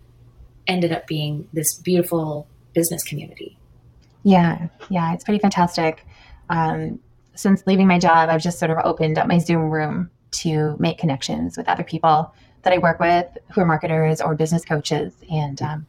ended 0.68 0.92
up 0.92 1.08
being 1.08 1.48
this 1.54 1.78
beautiful 1.80 2.48
business 2.74 3.04
community. 3.04 3.58
Yeah, 4.24 4.68
yeah, 4.90 5.14
it's 5.14 5.24
pretty 5.24 5.40
fantastic. 5.40 6.06
um, 6.50 7.00
since 7.34 7.64
leaving 7.66 7.88
my 7.88 7.98
job, 7.98 8.30
I've 8.30 8.42
just 8.42 8.60
sort 8.60 8.72
of 8.72 8.78
opened 8.84 9.18
up 9.18 9.26
my 9.26 9.38
Zoom 9.38 9.70
room 9.70 10.12
to 10.32 10.76
make 10.80 10.98
connections 10.98 11.58
with 11.58 11.68
other 11.68 11.84
people 11.84 12.34
that 12.64 12.74
I 12.74 12.78
work 12.78 13.00
with 13.00 13.26
who 13.54 13.62
are 13.62 13.66
marketers 13.66 14.22
or 14.22 14.36
business 14.36 14.66
coaches. 14.66 15.14
And 15.32 15.62
um, 15.62 15.88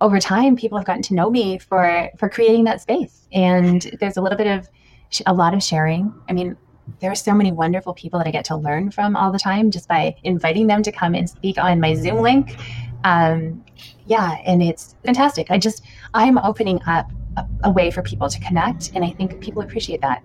over 0.00 0.18
time, 0.18 0.56
people 0.56 0.78
have 0.78 0.86
gotten 0.86 1.02
to 1.02 1.14
know 1.14 1.30
me 1.30 1.58
for 1.58 2.10
for 2.18 2.28
creating 2.28 2.64
that 2.64 2.80
space. 2.80 3.28
And 3.30 3.82
there's 4.00 4.16
a 4.16 4.22
little 4.22 4.38
bit 4.38 4.46
of 4.46 4.68
a 5.26 5.34
lot 5.34 5.54
of 5.54 5.62
sharing. 5.62 6.14
I 6.28 6.32
mean, 6.32 6.56
there 7.00 7.10
are 7.10 7.16
so 7.16 7.34
many 7.34 7.52
wonderful 7.52 7.94
people 7.94 8.18
that 8.18 8.26
I 8.26 8.30
get 8.30 8.44
to 8.46 8.56
learn 8.56 8.90
from 8.90 9.16
all 9.16 9.30
the 9.30 9.38
time 9.38 9.70
just 9.70 9.88
by 9.88 10.16
inviting 10.24 10.66
them 10.66 10.82
to 10.82 10.92
come 10.92 11.14
and 11.14 11.28
speak 11.28 11.58
on 11.58 11.80
my 11.80 11.94
Zoom 11.94 12.18
link. 12.18 12.56
Um, 13.04 13.64
yeah, 14.06 14.38
and 14.44 14.62
it's 14.62 14.96
fantastic. 15.04 15.50
I 15.50 15.58
just 15.58 15.84
I'm 16.14 16.38
opening 16.38 16.80
up 16.86 17.10
a, 17.36 17.46
a 17.64 17.70
way 17.70 17.90
for 17.90 18.02
people 18.02 18.28
to 18.28 18.40
connect, 18.40 18.90
and 18.94 19.04
I 19.04 19.10
think 19.10 19.40
people 19.40 19.62
appreciate 19.62 20.00
that. 20.00 20.22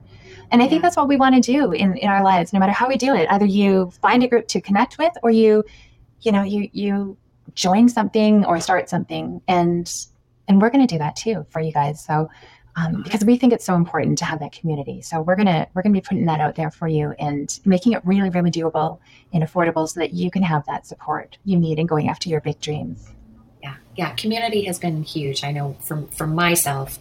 And 0.51 0.61
I 0.61 0.67
think 0.67 0.81
that's 0.81 0.97
what 0.97 1.07
we 1.07 1.17
want 1.17 1.35
to 1.35 1.41
do 1.41 1.71
in, 1.71 1.97
in 1.97 2.09
our 2.09 2.23
lives, 2.23 2.53
no 2.53 2.59
matter 2.59 2.71
how 2.71 2.87
we 2.87 2.97
do 2.97 3.15
it. 3.15 3.27
Either 3.29 3.45
you 3.45 3.91
find 4.01 4.23
a 4.23 4.27
group 4.27 4.47
to 4.49 4.61
connect 4.61 4.97
with 4.97 5.13
or 5.23 5.31
you, 5.31 5.63
you 6.21 6.31
know, 6.31 6.43
you 6.43 6.69
you 6.71 7.17
join 7.53 7.89
something 7.89 8.45
or 8.45 8.59
start 8.59 8.89
something. 8.89 9.41
And 9.47 9.91
and 10.47 10.61
we're 10.61 10.69
gonna 10.69 10.87
do 10.87 10.97
that 10.97 11.15
too 11.15 11.45
for 11.49 11.61
you 11.61 11.71
guys. 11.71 12.03
So 12.03 12.29
um, 12.75 13.03
because 13.03 13.23
we 13.23 13.37
think 13.37 13.53
it's 13.53 13.65
so 13.65 13.75
important 13.75 14.17
to 14.17 14.25
have 14.25 14.39
that 14.39 14.51
community. 14.51 15.01
So 15.01 15.21
we're 15.21 15.35
gonna 15.35 15.67
we're 15.73 15.81
gonna 15.81 15.93
be 15.93 16.01
putting 16.01 16.25
that 16.25 16.41
out 16.41 16.55
there 16.55 16.71
for 16.71 16.87
you 16.87 17.11
and 17.19 17.57
making 17.65 17.93
it 17.93 18.05
really, 18.05 18.29
really 18.29 18.51
doable 18.51 18.99
and 19.31 19.43
affordable 19.43 19.87
so 19.87 19.99
that 20.01 20.13
you 20.13 20.29
can 20.29 20.43
have 20.43 20.65
that 20.65 20.85
support 20.85 21.37
you 21.45 21.57
need 21.57 21.79
in 21.79 21.85
going 21.85 22.09
after 22.09 22.27
your 22.27 22.41
big 22.41 22.59
dreams. 22.59 23.09
Yeah, 23.63 23.75
yeah. 23.95 24.11
Community 24.15 24.65
has 24.65 24.77
been 24.77 25.03
huge. 25.03 25.43
I 25.43 25.51
know 25.51 25.77
from 25.81 26.07
from 26.07 26.35
myself 26.35 26.99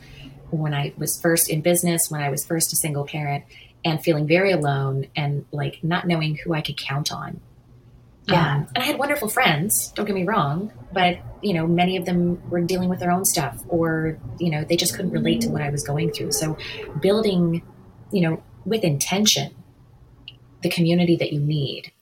when 0.51 0.72
I 0.72 0.93
was 0.97 1.20
first 1.20 1.51
in 1.51 1.61
business, 1.61 2.11
when 2.11 2.22
I 2.22 2.31
was 2.31 2.47
first 2.47 2.72
a 2.72 2.77
single 2.77 3.05
parent, 3.05 3.45
and 3.85 4.03
feeling 4.03 4.27
very 4.27 4.53
alone 4.53 5.09
and 5.16 5.45
like 5.51 5.81
not 5.83 6.07
knowing 6.07 6.37
who 6.37 6.55
I 6.55 6.62
could 6.62 6.77
count 6.77 7.12
on. 7.12 7.41
Yeah. 8.27 8.55
Um, 8.55 8.68
and 8.75 8.83
I 8.83 8.87
had 8.87 8.99
wonderful 8.99 9.29
friends, 9.29 9.93
don't 9.95 10.07
get 10.07 10.14
me 10.14 10.25
wrong, 10.25 10.72
but 10.95 11.18
you 11.42 11.53
know, 11.53 11.66
many 11.66 11.97
of 11.99 12.07
them 12.07 12.40
were 12.49 12.62
dealing 12.62 12.88
with 12.88 13.01
their 13.01 13.11
own 13.11 13.24
stuff 13.24 13.62
or, 13.68 14.18
you 14.38 14.51
know, 14.51 14.64
they 14.64 14.76
just 14.76 14.95
couldn't 14.95 15.11
relate 15.11 15.42
to 15.42 15.51
what 15.51 15.61
I 15.61 15.68
was 15.68 15.82
going 15.82 16.11
through. 16.11 16.32
So 16.32 16.57
building, 17.01 17.62
you 18.11 18.22
know, 18.22 18.42
with 18.64 18.82
intention, 18.82 19.55
the 20.62 20.70
community 20.70 21.16
that 21.16 21.32
you 21.34 21.40
need 21.40 21.92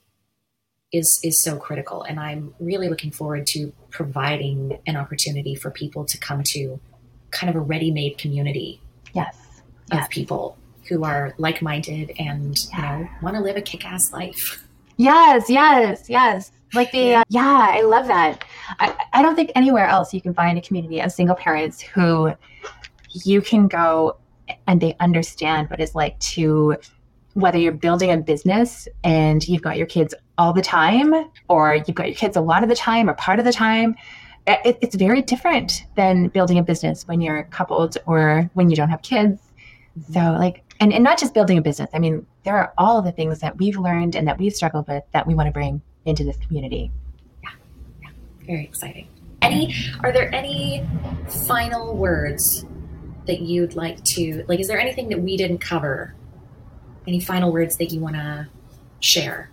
is 0.93 1.20
is 1.24 1.43
so 1.43 1.57
critical. 1.57 2.03
And 2.05 2.20
I'm 2.20 2.55
really 2.61 2.88
looking 2.88 3.11
forward 3.11 3.47
to 3.49 3.72
providing 3.90 4.78
an 4.86 4.97
opportunity 4.97 5.57
for 5.57 5.70
people 5.70 6.05
to 6.05 6.18
come 6.18 6.43
to 6.45 6.78
kind 7.32 7.51
of 7.51 7.57
a 7.57 7.61
ready-made 7.61 8.18
community 8.18 8.80
yes. 9.14 9.34
of 9.90 9.99
yes. 9.99 10.09
people 10.11 10.57
who 10.88 11.03
are 11.05 11.34
like-minded 11.38 12.12
and 12.18 12.59
you 12.72 12.82
know 12.82 13.09
want 13.22 13.34
to 13.36 13.43
live 13.43 13.57
a 13.57 13.62
kick-ass 13.62 14.12
life. 14.12 14.64
Yes, 14.97 15.49
yes, 15.49 16.09
yes. 16.09 16.53
Like 16.75 16.91
the 16.93 17.16
uh, 17.16 17.25
yeah, 17.29 17.70
I 17.73 17.83
love 17.83 18.07
that. 18.07 18.45
I, 18.79 18.95
I 19.12 19.23
don't 19.23 19.37
think 19.37 19.53
anywhere 19.55 19.87
else 19.87 20.14
you 20.14 20.20
can 20.20 20.35
find 20.35 20.57
a 20.57 20.62
community 20.62 21.01
of 21.01 21.12
single 21.12 21.37
parents 21.37 21.81
who 21.81 22.33
you 23.25 23.43
can 23.43 23.68
go 23.68 24.16
and 24.66 24.81
they 24.81 24.97
understand 25.01 25.68
what 25.70 25.81
it's 25.81 25.95
like 25.95 26.18
to 26.20 26.77
whether 27.35 27.59
you're 27.59 27.73
building 27.73 28.11
a 28.11 28.16
business 28.18 28.89
and 29.05 29.47
you've 29.49 29.62
got 29.62 29.77
your 29.77 29.87
kids 29.87 30.14
all 30.37 30.53
the 30.53 30.62
time 30.62 31.14
or 31.49 31.77
you've 31.77 31.95
got 31.95 32.07
your 32.07 32.16
kids 32.16 32.37
a 32.37 32.41
lot 32.41 32.62
of 32.62 32.68
the 32.68 32.75
time 32.75 33.09
or 33.09 33.14
part 33.14 33.39
of 33.39 33.45
the 33.45 33.53
time 33.53 33.95
it, 34.47 34.79
it's 34.81 34.97
very 34.97 35.23
different 35.23 35.87
than 35.95 36.29
building 36.29 36.59
a 36.59 36.62
business 36.62 37.07
when 37.07 37.20
you're 37.20 37.45
coupled 37.45 37.97
or 38.07 38.51
when 38.55 38.70
you 38.70 38.77
don't 38.77 38.89
have 38.89 39.03
kids. 39.03 39.41
So, 40.11 40.20
like, 40.20 40.64
and, 40.81 40.93
and 40.93 41.05
not 41.05 41.18
just 41.18 41.35
building 41.35 41.59
a 41.59 41.62
business. 41.62 41.91
I 41.93 41.99
mean, 41.99 42.27
there 42.45 42.57
are 42.57 42.73
all 42.79 43.03
the 43.03 43.12
things 43.12 43.41
that 43.41 43.59
we've 43.59 43.77
learned 43.77 44.16
and 44.16 44.27
that 44.27 44.39
we've 44.39 44.55
struggled 44.55 44.89
with 44.89 45.05
that 45.12 45.27
we 45.27 45.35
want 45.35 45.47
to 45.47 45.53
bring 45.53 45.81
into 46.05 46.24
this 46.24 46.36
community. 46.46 46.90
Yeah, 47.42 47.50
yeah, 48.03 48.09
very 48.46 48.64
exciting. 48.64 49.09
Any, 49.40 49.74
are 50.00 50.12
there 50.12 50.32
any 50.34 50.86
final 51.46 51.96
words 51.96 52.64
that 53.26 53.40
you'd 53.40 53.74
like 53.74 54.03
to, 54.05 54.44
like, 54.48 54.61
is 54.61 54.68
there 54.68 54.80
anything 54.80 55.09
that 55.09 55.20
we 55.20 55.36
didn't 55.36 55.59
cover? 55.59 56.14
Any 57.07 57.20
final 57.20 57.53
words 57.53 57.76
that 57.78 57.86
you 57.86 58.00
want 58.00 58.16
to 58.16 58.48
share? 59.00 59.50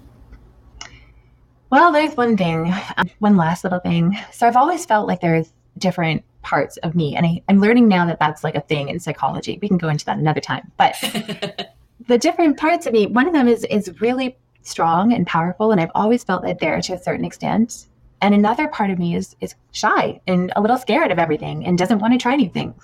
Well, 1.71 1.91
there's 1.91 2.15
one 2.17 2.35
thing, 2.35 2.73
um, 2.97 3.09
one 3.19 3.37
last 3.37 3.63
little 3.63 3.79
thing. 3.79 4.17
So 4.31 4.47
I've 4.47 4.55
always 4.55 4.85
felt 4.85 5.07
like 5.07 5.21
there's 5.21 5.51
different 5.77 6.23
parts 6.41 6.77
of 6.77 6.95
me, 6.95 7.15
and 7.15 7.25
I, 7.25 7.41
am 7.47 7.59
learning 7.59 7.87
now 7.87 8.05
that 8.07 8.19
that's 8.19 8.43
like 8.43 8.55
a 8.55 8.61
thing 8.61 8.89
in 8.89 8.99
psychology. 8.99 9.59
We 9.61 9.67
can 9.67 9.77
go 9.77 9.89
into 9.89 10.05
that 10.05 10.17
another 10.17 10.41
time. 10.41 10.71
But 10.77 10.95
the 12.07 12.17
different 12.17 12.57
parts 12.57 12.87
of 12.87 12.93
me, 12.93 13.05
one 13.05 13.27
of 13.27 13.33
them 13.33 13.47
is 13.47 13.65
is 13.65 14.01
really 14.01 14.37
strong 14.61 15.13
and 15.13 15.25
powerful, 15.25 15.71
and 15.71 15.79
I've 15.79 15.91
always 15.95 16.23
felt 16.23 16.43
that 16.43 16.59
there 16.59 16.81
to 16.81 16.93
a 16.93 16.99
certain 16.99 17.25
extent. 17.25 17.87
And 18.21 18.33
another 18.33 18.67
part 18.67 18.89
of 18.89 18.99
me 18.99 19.15
is 19.15 19.35
is 19.39 19.55
shy 19.71 20.19
and 20.27 20.51
a 20.55 20.61
little 20.61 20.77
scared 20.77 21.11
of 21.11 21.19
everything 21.19 21.65
and 21.65 21.77
doesn't 21.77 21.99
want 21.99 22.13
to 22.13 22.19
try 22.19 22.35
new 22.35 22.49
things. 22.49 22.83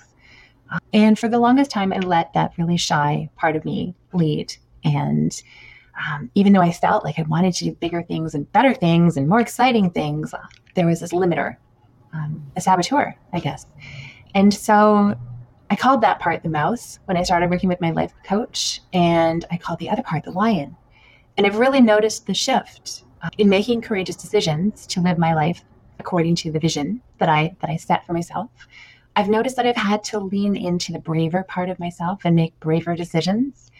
And 0.92 1.18
for 1.18 1.28
the 1.28 1.38
longest 1.38 1.70
time, 1.70 1.92
I 1.92 1.98
let 1.98 2.32
that 2.32 2.52
really 2.58 2.76
shy 2.76 3.30
part 3.36 3.54
of 3.54 3.64
me 3.64 3.94
lead 4.12 4.56
and 4.82 5.42
um, 5.96 6.30
even 6.34 6.52
though 6.52 6.60
I 6.60 6.72
felt 6.72 7.04
like 7.04 7.18
I 7.18 7.22
wanted 7.22 7.54
to 7.54 7.64
do 7.64 7.72
bigger 7.72 8.02
things 8.02 8.34
and 8.34 8.50
better 8.52 8.74
things 8.74 9.16
and 9.16 9.28
more 9.28 9.40
exciting 9.40 9.90
things, 9.90 10.34
there 10.74 10.86
was 10.86 11.00
this 11.00 11.12
limiter, 11.12 11.56
um, 12.12 12.44
a 12.56 12.60
saboteur, 12.60 13.14
I 13.32 13.40
guess. 13.40 13.66
And 14.34 14.52
so 14.52 15.14
I 15.70 15.76
called 15.76 16.02
that 16.02 16.20
part 16.20 16.42
the 16.42 16.48
mouse 16.48 16.98
when 17.06 17.16
I 17.16 17.22
started 17.22 17.50
working 17.50 17.68
with 17.68 17.80
my 17.80 17.90
life 17.90 18.12
coach, 18.24 18.82
and 18.92 19.44
I 19.50 19.56
called 19.56 19.78
the 19.78 19.90
other 19.90 20.02
part 20.02 20.24
the 20.24 20.32
lion. 20.32 20.76
And 21.36 21.46
I've 21.46 21.58
really 21.58 21.80
noticed 21.80 22.26
the 22.26 22.34
shift 22.34 23.04
uh, 23.22 23.30
in 23.38 23.48
making 23.48 23.82
courageous 23.82 24.16
decisions 24.16 24.86
to 24.88 25.00
live 25.00 25.18
my 25.18 25.34
life 25.34 25.62
according 25.98 26.34
to 26.36 26.52
the 26.52 26.58
vision 26.58 27.00
that 27.18 27.28
I 27.28 27.56
that 27.60 27.70
I 27.70 27.76
set 27.76 28.06
for 28.06 28.12
myself. 28.12 28.50
I've 29.16 29.28
noticed 29.28 29.56
that 29.56 29.66
I've 29.66 29.76
had 29.76 30.04
to 30.04 30.18
lean 30.18 30.56
into 30.56 30.92
the 30.92 30.98
braver 30.98 31.42
part 31.42 31.70
of 31.70 31.78
myself 31.78 32.22
and 32.24 32.36
make 32.36 32.58
braver 32.60 32.94
decisions 32.94 33.70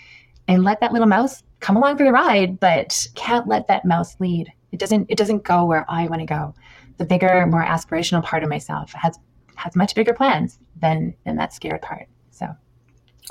and 0.48 0.64
let 0.64 0.80
that 0.80 0.92
little 0.92 1.08
mouse 1.08 1.42
come 1.60 1.76
along 1.76 1.98
for 1.98 2.04
the 2.04 2.12
ride, 2.12 2.58
but 2.58 3.06
can't 3.14 3.46
let 3.46 3.68
that 3.68 3.84
mouse 3.84 4.16
lead. 4.18 4.50
It 4.72 4.78
doesn't 4.78 5.06
it 5.10 5.18
doesn't 5.18 5.44
go 5.44 5.64
where 5.64 5.84
I 5.88 6.06
want 6.06 6.20
to 6.20 6.26
go. 6.26 6.54
The 6.98 7.04
bigger, 7.04 7.46
more 7.46 7.64
aspirational 7.64 8.22
part 8.22 8.42
of 8.42 8.48
myself 8.48 8.92
has 8.92 9.18
has 9.56 9.76
much 9.76 9.94
bigger 9.94 10.14
plans 10.14 10.58
than 10.80 11.14
than 11.24 11.36
that 11.36 11.52
scared 11.52 11.82
part. 11.82 12.08
So 12.30 12.54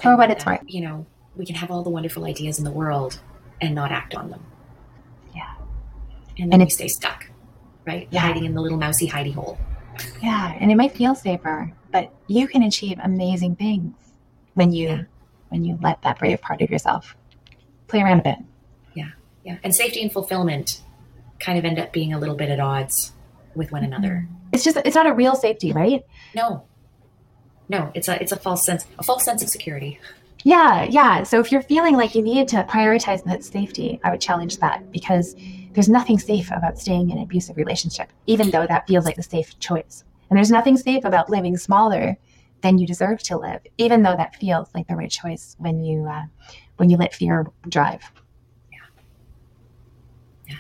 for 0.02 0.16
what 0.18 0.32
it's 0.32 0.46
worth. 0.46 0.62
You 0.66 0.82
know, 0.82 1.06
we 1.36 1.46
can 1.46 1.56
have 1.56 1.72
all 1.72 1.84
the 1.84 1.90
wonderful 1.90 2.26
ideas 2.26 2.60
in 2.60 2.66
the 2.66 2.72
world 2.72 3.20
and 3.62 3.76
not 3.76 3.92
act 3.92 4.16
on 4.16 4.30
them. 4.30 4.46
Yeah. 5.36 5.54
And 6.38 6.52
then 6.52 6.62
and 6.62 6.68
we 6.68 6.70
stay 6.70 6.88
stuck, 6.88 7.28
right? 7.86 8.08
Yeah. 8.12 8.22
Hiding 8.22 8.46
in 8.46 8.54
the 8.54 8.62
little 8.62 8.78
mousy 8.78 9.08
hidey 9.08 9.34
hole. 9.34 9.58
Yeah. 10.22 10.58
And 10.60 10.72
it 10.72 10.76
might 10.76 10.94
feel 10.94 11.16
safer, 11.16 11.72
but 11.92 12.14
you 12.28 12.48
can 12.48 12.64
achieve 12.64 13.00
amazing 13.02 13.56
things 13.56 13.96
when 14.54 14.72
you 14.72 14.90
yeah. 14.90 15.04
when 15.50 15.64
you 15.64 15.78
let 15.82 16.02
that 16.02 16.20
brave 16.20 16.42
part 16.42 16.62
of 16.62 16.70
yourself 16.70 17.16
play 17.88 18.02
around 18.02 18.20
a 18.20 18.24
bit. 18.24 18.38
Yeah, 18.96 19.12
yeah. 19.44 19.58
And 19.64 19.76
safety 19.76 20.02
and 20.02 20.12
fulfillment 20.12 20.82
kind 21.40 21.58
of 21.60 21.66
end 21.66 21.80
up 21.80 21.94
being 21.94 22.14
a 22.14 22.20
little 22.20 22.36
bit 22.36 22.50
at 22.50 22.60
odds 22.60 23.12
with 23.54 23.72
one 23.72 23.84
another. 23.84 24.28
Mm-hmm. 24.28 24.50
It's 24.54 24.64
just 24.64 24.78
it's 24.78 24.96
not 24.96 25.06
a 25.06 25.14
real 25.14 25.36
safety, 25.36 25.72
right? 25.72 26.04
No. 26.34 26.66
No, 27.68 27.92
it's 27.94 28.08
a 28.08 28.22
it's 28.22 28.32
a 28.32 28.38
false 28.38 28.66
sense 28.66 28.86
a 28.98 29.04
false 29.04 29.24
sense 29.24 29.42
of 29.44 29.50
security. 29.50 30.00
Yeah, 30.46 30.84
yeah. 30.84 31.24
So 31.24 31.40
if 31.40 31.52
you're 31.52 31.64
feeling 31.64 31.96
like 31.98 32.14
you 32.14 32.22
need 32.22 32.48
to 32.50 32.64
prioritize 32.70 33.24
that 33.24 33.44
safety, 33.44 34.00
I 34.04 34.12
would 34.12 34.22
challenge 34.22 34.60
that 34.60 34.92
because 34.92 35.36
there's 35.74 35.90
nothing 35.90 36.20
safe 36.20 36.52
about 36.52 36.78
staying 36.78 37.10
in 37.10 37.18
an 37.18 37.24
abusive 37.24 37.58
relationship, 37.58 38.14
even 38.28 38.52
though 38.52 38.68
that 38.68 38.86
feels 38.86 39.06
like 39.06 39.16
the 39.16 39.24
safe 39.24 39.58
choice. 39.58 40.04
And 40.30 40.38
there's 40.38 40.52
nothing 40.52 40.78
safe 40.78 41.04
about 41.04 41.32
living 41.32 41.58
smaller 41.58 42.16
than 42.62 42.78
you 42.78 42.86
deserve 42.86 43.24
to 43.24 43.38
live, 43.38 43.62
even 43.80 44.04
though 44.04 44.16
that 44.16 44.36
feels 44.36 44.70
like 44.76 44.88
the 44.88 44.96
right 44.96 45.10
choice 45.10 45.56
when 45.58 45.84
you 45.84 46.06
uh, 46.06 46.26
when 46.78 46.92
you 46.92 46.98
let 46.98 47.16
fear 47.16 47.48
drive. 47.68 48.04
Yeah. 48.72 48.78
Yeah. 50.48 50.56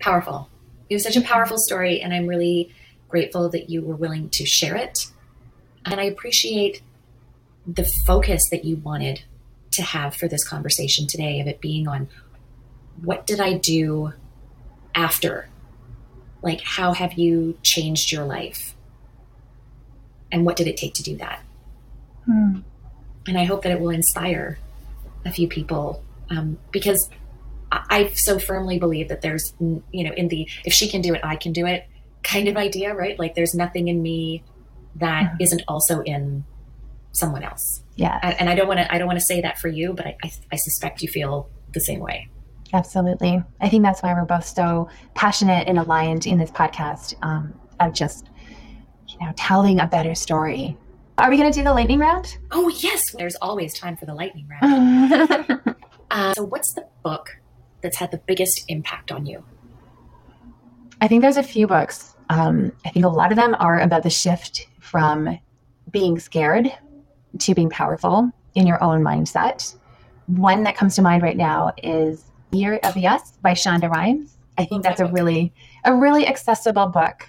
Powerful. 0.00 0.50
It 0.88 0.96
was 0.96 1.04
such 1.04 1.16
a 1.16 1.20
powerful 1.20 1.58
story, 1.58 2.00
and 2.00 2.12
I'm 2.12 2.26
really 2.26 2.74
grateful 3.08 3.48
that 3.50 3.70
you 3.70 3.82
were 3.82 3.94
willing 3.94 4.30
to 4.30 4.44
share 4.44 4.74
it. 4.74 5.06
And 5.84 6.00
I 6.00 6.04
appreciate 6.04 6.82
the 7.66 7.84
focus 8.06 8.42
that 8.50 8.64
you 8.64 8.76
wanted 8.76 9.22
to 9.72 9.82
have 9.82 10.14
for 10.14 10.28
this 10.28 10.46
conversation 10.46 11.06
today 11.06 11.40
of 11.40 11.46
it 11.46 11.60
being 11.60 11.86
on 11.86 12.08
what 13.02 13.26
did 13.26 13.40
I 13.40 13.54
do 13.54 14.12
after? 14.94 15.48
Like, 16.42 16.60
how 16.62 16.92
have 16.92 17.14
you 17.14 17.58
changed 17.62 18.12
your 18.12 18.24
life? 18.24 18.74
And 20.32 20.44
what 20.44 20.56
did 20.56 20.66
it 20.66 20.76
take 20.76 20.94
to 20.94 21.02
do 21.02 21.16
that? 21.16 21.42
Hmm 22.24 22.60
and 23.26 23.38
I 23.38 23.44
hope 23.44 23.62
that 23.62 23.72
it 23.72 23.80
will 23.80 23.90
inspire 23.90 24.58
a 25.24 25.30
few 25.30 25.48
people 25.48 26.02
um, 26.30 26.58
because 26.70 27.10
I 27.72 28.10
so 28.14 28.38
firmly 28.38 28.78
believe 28.78 29.08
that 29.08 29.20
there's, 29.20 29.54
you 29.60 30.04
know, 30.04 30.12
in 30.12 30.28
the 30.28 30.48
if 30.64 30.72
she 30.72 30.88
can 30.88 31.00
do 31.00 31.14
it, 31.14 31.20
I 31.22 31.36
can 31.36 31.52
do 31.52 31.66
it 31.66 31.86
kind 32.24 32.48
of 32.48 32.56
idea, 32.56 32.94
right? 32.94 33.18
Like 33.18 33.34
there's 33.34 33.54
nothing 33.54 33.88
in 33.88 34.02
me 34.02 34.42
that 34.96 35.24
mm-hmm. 35.24 35.36
not 35.38 35.62
also 35.68 36.00
in 36.00 36.44
someone 37.12 37.42
else. 37.42 37.82
Yeah. 37.96 38.18
And, 38.22 38.40
and 38.40 38.50
I 38.50 38.54
don't 38.54 38.68
want 38.68 38.80
to 38.80 38.92
I 38.92 38.98
don't 38.98 39.06
want 39.06 39.18
to 39.18 39.24
say 39.24 39.40
that 39.40 39.58
for 39.58 39.68
you, 39.68 39.92
but 39.92 40.06
I, 40.06 40.16
I, 40.22 40.30
I 40.52 40.56
suspect 40.56 41.02
you 41.02 41.08
feel 41.08 41.50
the 41.72 41.80
same 41.80 42.00
way. 42.00 42.28
Absolutely. 42.72 43.42
I 43.60 43.68
think 43.68 43.82
that's 43.82 44.02
why 44.02 44.14
we're 44.14 44.24
both 44.24 44.44
so 44.44 44.88
passionate 45.14 45.66
and 45.66 45.78
aligned 45.78 46.26
in 46.26 46.38
this 46.38 46.50
podcast 46.50 47.14
um, 47.22 47.52
of 47.80 47.92
just, 47.92 48.30
you 49.08 49.18
know, 49.20 49.32
telling 49.36 49.80
a 49.80 49.86
better 49.86 50.14
story. 50.14 50.76
Are 51.18 51.28
we 51.28 51.36
going 51.36 51.52
to 51.52 51.58
do 51.58 51.64
the 51.64 51.74
lightning 51.74 51.98
round? 51.98 52.38
Oh 52.50 52.68
yes, 52.68 53.02
there's 53.12 53.34
always 53.36 53.78
time 53.78 53.96
for 53.96 54.06
the 54.06 54.14
lightning 54.14 54.48
round. 54.48 55.76
uh, 56.10 56.32
so, 56.32 56.44
what's 56.44 56.72
the 56.74 56.86
book 57.02 57.28
that's 57.82 57.98
had 57.98 58.10
the 58.10 58.18
biggest 58.18 58.64
impact 58.68 59.12
on 59.12 59.26
you? 59.26 59.44
I 61.00 61.08
think 61.08 61.22
there's 61.22 61.36
a 61.36 61.42
few 61.42 61.66
books. 61.66 62.14
Um, 62.30 62.72
I 62.86 62.90
think 62.90 63.04
a 63.04 63.08
lot 63.08 63.32
of 63.32 63.36
them 63.36 63.56
are 63.58 63.80
about 63.80 64.02
the 64.02 64.10
shift 64.10 64.66
from 64.80 65.38
being 65.90 66.18
scared 66.18 66.72
to 67.38 67.54
being 67.54 67.70
powerful 67.70 68.30
in 68.54 68.66
your 68.66 68.82
own 68.82 69.02
mindset. 69.02 69.74
One 70.26 70.62
that 70.64 70.76
comes 70.76 70.96
to 70.96 71.02
mind 71.02 71.22
right 71.22 71.36
now 71.36 71.72
is 71.82 72.24
Year 72.52 72.80
of 72.82 72.96
Yes 72.96 73.32
by 73.42 73.52
Shonda 73.52 73.90
Rhimes. 73.90 74.36
I 74.58 74.64
think 74.64 74.82
that's 74.82 75.00
a 75.00 75.06
really 75.06 75.52
a 75.84 75.94
really 75.94 76.26
accessible 76.26 76.86
book 76.86 77.28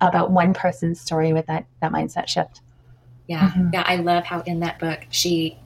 about 0.00 0.30
one 0.30 0.52
person's 0.52 1.00
story 1.00 1.32
with 1.32 1.46
that 1.46 1.66
that 1.80 1.92
mindset 1.92 2.28
shift. 2.28 2.60
Yeah, 3.28 3.50
mm-hmm. 3.50 3.70
yeah, 3.72 3.84
I 3.86 3.96
love 3.96 4.24
how 4.24 4.40
in 4.40 4.60
that 4.60 4.78
book 4.78 5.00
she, 5.10 5.58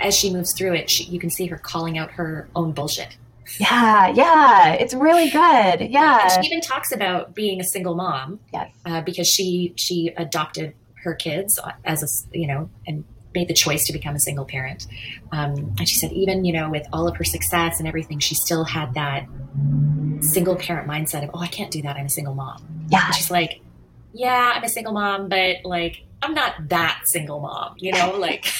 as 0.00 0.16
she 0.16 0.32
moves 0.32 0.52
through 0.52 0.74
it, 0.74 0.90
she, 0.90 1.04
you 1.04 1.20
can 1.20 1.30
see 1.30 1.46
her 1.46 1.56
calling 1.56 1.96
out 1.96 2.10
her 2.12 2.48
own 2.56 2.72
bullshit. 2.72 3.16
Yeah, 3.60 4.08
yeah, 4.08 4.72
it's 4.72 4.92
really 4.92 5.30
good. 5.30 5.88
Yeah, 5.90 6.40
she 6.40 6.48
even 6.48 6.60
talks 6.60 6.90
about 6.90 7.34
being 7.34 7.60
a 7.60 7.64
single 7.64 7.94
mom. 7.94 8.40
Yes, 8.52 8.72
uh, 8.84 9.00
because 9.02 9.28
she 9.28 9.72
she 9.76 10.12
adopted 10.16 10.74
her 11.06 11.14
kids 11.14 11.58
as 11.84 12.02
a 12.02 12.38
you 12.38 12.46
know 12.46 12.68
and 12.86 13.04
made 13.34 13.48
the 13.48 13.54
choice 13.54 13.84
to 13.86 13.92
become 13.92 14.14
a 14.14 14.20
single 14.20 14.44
parent. 14.44 14.86
Um, 15.32 15.74
and 15.78 15.88
she 15.88 15.98
said 15.98 16.12
even 16.12 16.44
you 16.44 16.52
know 16.52 16.70
with 16.70 16.86
all 16.92 17.08
of 17.08 17.16
her 17.16 17.24
success 17.24 17.78
and 17.78 17.88
everything, 17.88 18.18
she 18.18 18.34
still 18.34 18.64
had 18.64 18.94
that 18.94 19.26
single 20.20 20.56
parent 20.56 20.88
mindset 20.88 21.24
of 21.24 21.30
oh 21.34 21.40
I 21.40 21.46
can't 21.46 21.70
do 21.70 21.82
that 21.82 21.96
I'm 21.96 22.06
a 22.06 22.10
single 22.10 22.34
mom. 22.34 22.86
Yeah, 22.88 23.06
and 23.06 23.14
she's 23.14 23.30
like 23.30 23.60
yeah 24.12 24.52
I'm 24.54 24.64
a 24.64 24.68
single 24.68 24.92
mom, 24.92 25.28
but 25.28 25.64
like 25.64 26.02
I'm 26.22 26.34
not 26.34 26.68
that 26.68 27.02
single 27.04 27.40
mom, 27.40 27.74
you 27.78 27.92
know, 27.92 28.10
like. 28.18 28.50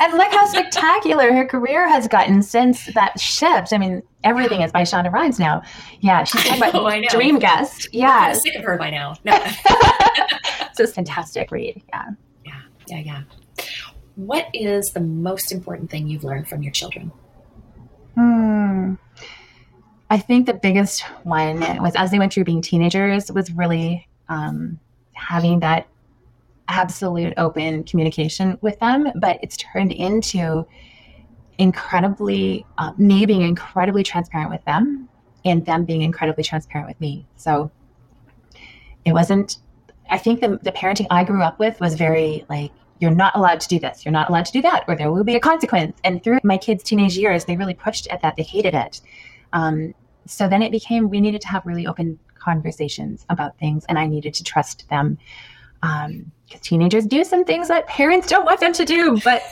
and 0.00 0.12
look 0.14 0.32
how 0.32 0.46
spectacular 0.46 1.32
her 1.32 1.44
career 1.44 1.88
has 1.88 2.06
gotten 2.08 2.42
since 2.42 2.86
that 2.94 3.18
shift. 3.18 3.72
I 3.72 3.78
mean, 3.78 4.02
everything 4.22 4.62
is 4.62 4.70
by 4.72 4.82
Shonda 4.82 5.12
Rhimes 5.12 5.38
now. 5.38 5.62
Yeah, 6.00 6.24
she's 6.24 6.42
talking 6.44 6.62
about 6.62 7.04
Dream 7.10 7.38
Guest. 7.38 7.88
Yeah, 7.92 8.28
I'm 8.28 8.34
sick 8.34 8.54
of 8.54 8.64
her 8.64 8.76
by 8.78 8.90
now. 8.90 9.16
No. 9.24 9.32
it's 10.82 10.92
fantastic 10.92 11.50
read. 11.50 11.82
Yeah, 11.88 12.10
yeah, 12.44 12.60
yeah, 12.88 12.98
yeah. 12.98 13.22
What 14.16 14.48
is 14.52 14.92
the 14.92 15.00
most 15.00 15.52
important 15.52 15.90
thing 15.90 16.08
you've 16.08 16.24
learned 16.24 16.48
from 16.48 16.62
your 16.62 16.72
children? 16.72 17.12
Hmm. 18.14 18.94
I 20.10 20.18
think 20.18 20.46
the 20.46 20.54
biggest 20.54 21.02
one 21.22 21.60
was 21.82 21.94
as 21.94 22.10
they 22.10 22.18
went 22.18 22.32
through 22.32 22.44
being 22.44 22.60
teenagers 22.60 23.30
was 23.30 23.52
really 23.52 24.08
um, 24.28 24.80
having 25.12 25.60
that 25.60 25.86
absolute 26.66 27.32
open 27.36 27.84
communication 27.84 28.58
with 28.60 28.78
them, 28.80 29.08
but 29.16 29.38
it's 29.42 29.56
turned 29.56 29.92
into 29.92 30.66
incredibly, 31.58 32.64
uh, 32.78 32.92
me 32.96 33.26
being 33.26 33.42
incredibly 33.42 34.02
transparent 34.02 34.50
with 34.50 34.64
them 34.64 35.08
and 35.44 35.64
them 35.66 35.84
being 35.84 36.02
incredibly 36.02 36.42
transparent 36.42 36.88
with 36.88 37.00
me. 37.00 37.26
So 37.36 37.70
it 39.04 39.12
wasn't, 39.12 39.58
I 40.10 40.18
think 40.18 40.40
the, 40.40 40.58
the 40.62 40.72
parenting 40.72 41.06
I 41.10 41.24
grew 41.24 41.42
up 41.42 41.58
with 41.58 41.80
was 41.80 41.94
very 41.94 42.44
like, 42.48 42.72
you're 42.98 43.10
not 43.10 43.34
allowed 43.34 43.60
to 43.60 43.68
do 43.68 43.78
this, 43.78 44.04
you're 44.04 44.12
not 44.12 44.28
allowed 44.28 44.44
to 44.46 44.52
do 44.52 44.60
that, 44.62 44.84
or 44.86 44.94
there 44.94 45.10
will 45.10 45.24
be 45.24 45.34
a 45.34 45.40
consequence. 45.40 45.98
And 46.04 46.22
through 46.22 46.40
my 46.44 46.58
kids' 46.58 46.82
teenage 46.82 47.16
years, 47.16 47.46
they 47.46 47.56
really 47.56 47.74
pushed 47.74 48.06
at 48.08 48.20
that, 48.20 48.36
they 48.36 48.42
hated 48.42 48.74
it. 48.74 49.00
Um, 49.52 49.94
so 50.26 50.48
then 50.48 50.62
it 50.62 50.70
became, 50.70 51.08
we 51.08 51.20
needed 51.20 51.40
to 51.42 51.48
have 51.48 51.64
really 51.64 51.86
open 51.86 52.18
conversations 52.34 53.24
about 53.30 53.58
things, 53.58 53.86
and 53.88 53.98
I 53.98 54.06
needed 54.06 54.34
to 54.34 54.44
trust 54.44 54.88
them 54.90 55.18
um, 55.82 56.30
because 56.46 56.60
teenagers 56.60 57.06
do 57.06 57.24
some 57.24 57.44
things 57.44 57.68
that 57.68 57.86
parents 57.86 58.28
don't 58.28 58.44
want 58.44 58.60
them 58.60 58.72
to 58.74 58.84
do. 58.84 59.18
But 59.24 59.42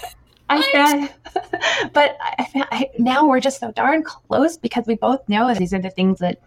I 0.50 0.62
found, 0.72 1.11
but 1.92 2.16
I 2.20 2.44
found, 2.44 2.66
I, 2.70 2.90
now 2.98 3.26
we're 3.26 3.40
just 3.40 3.61
so 3.61 3.72
darn 3.72 4.02
close 4.02 4.56
because 4.56 4.84
we 4.86 4.96
both 4.96 5.26
know 5.28 5.54
these 5.54 5.72
are 5.72 5.80
the 5.80 5.90
things 5.90 6.18
that 6.18 6.40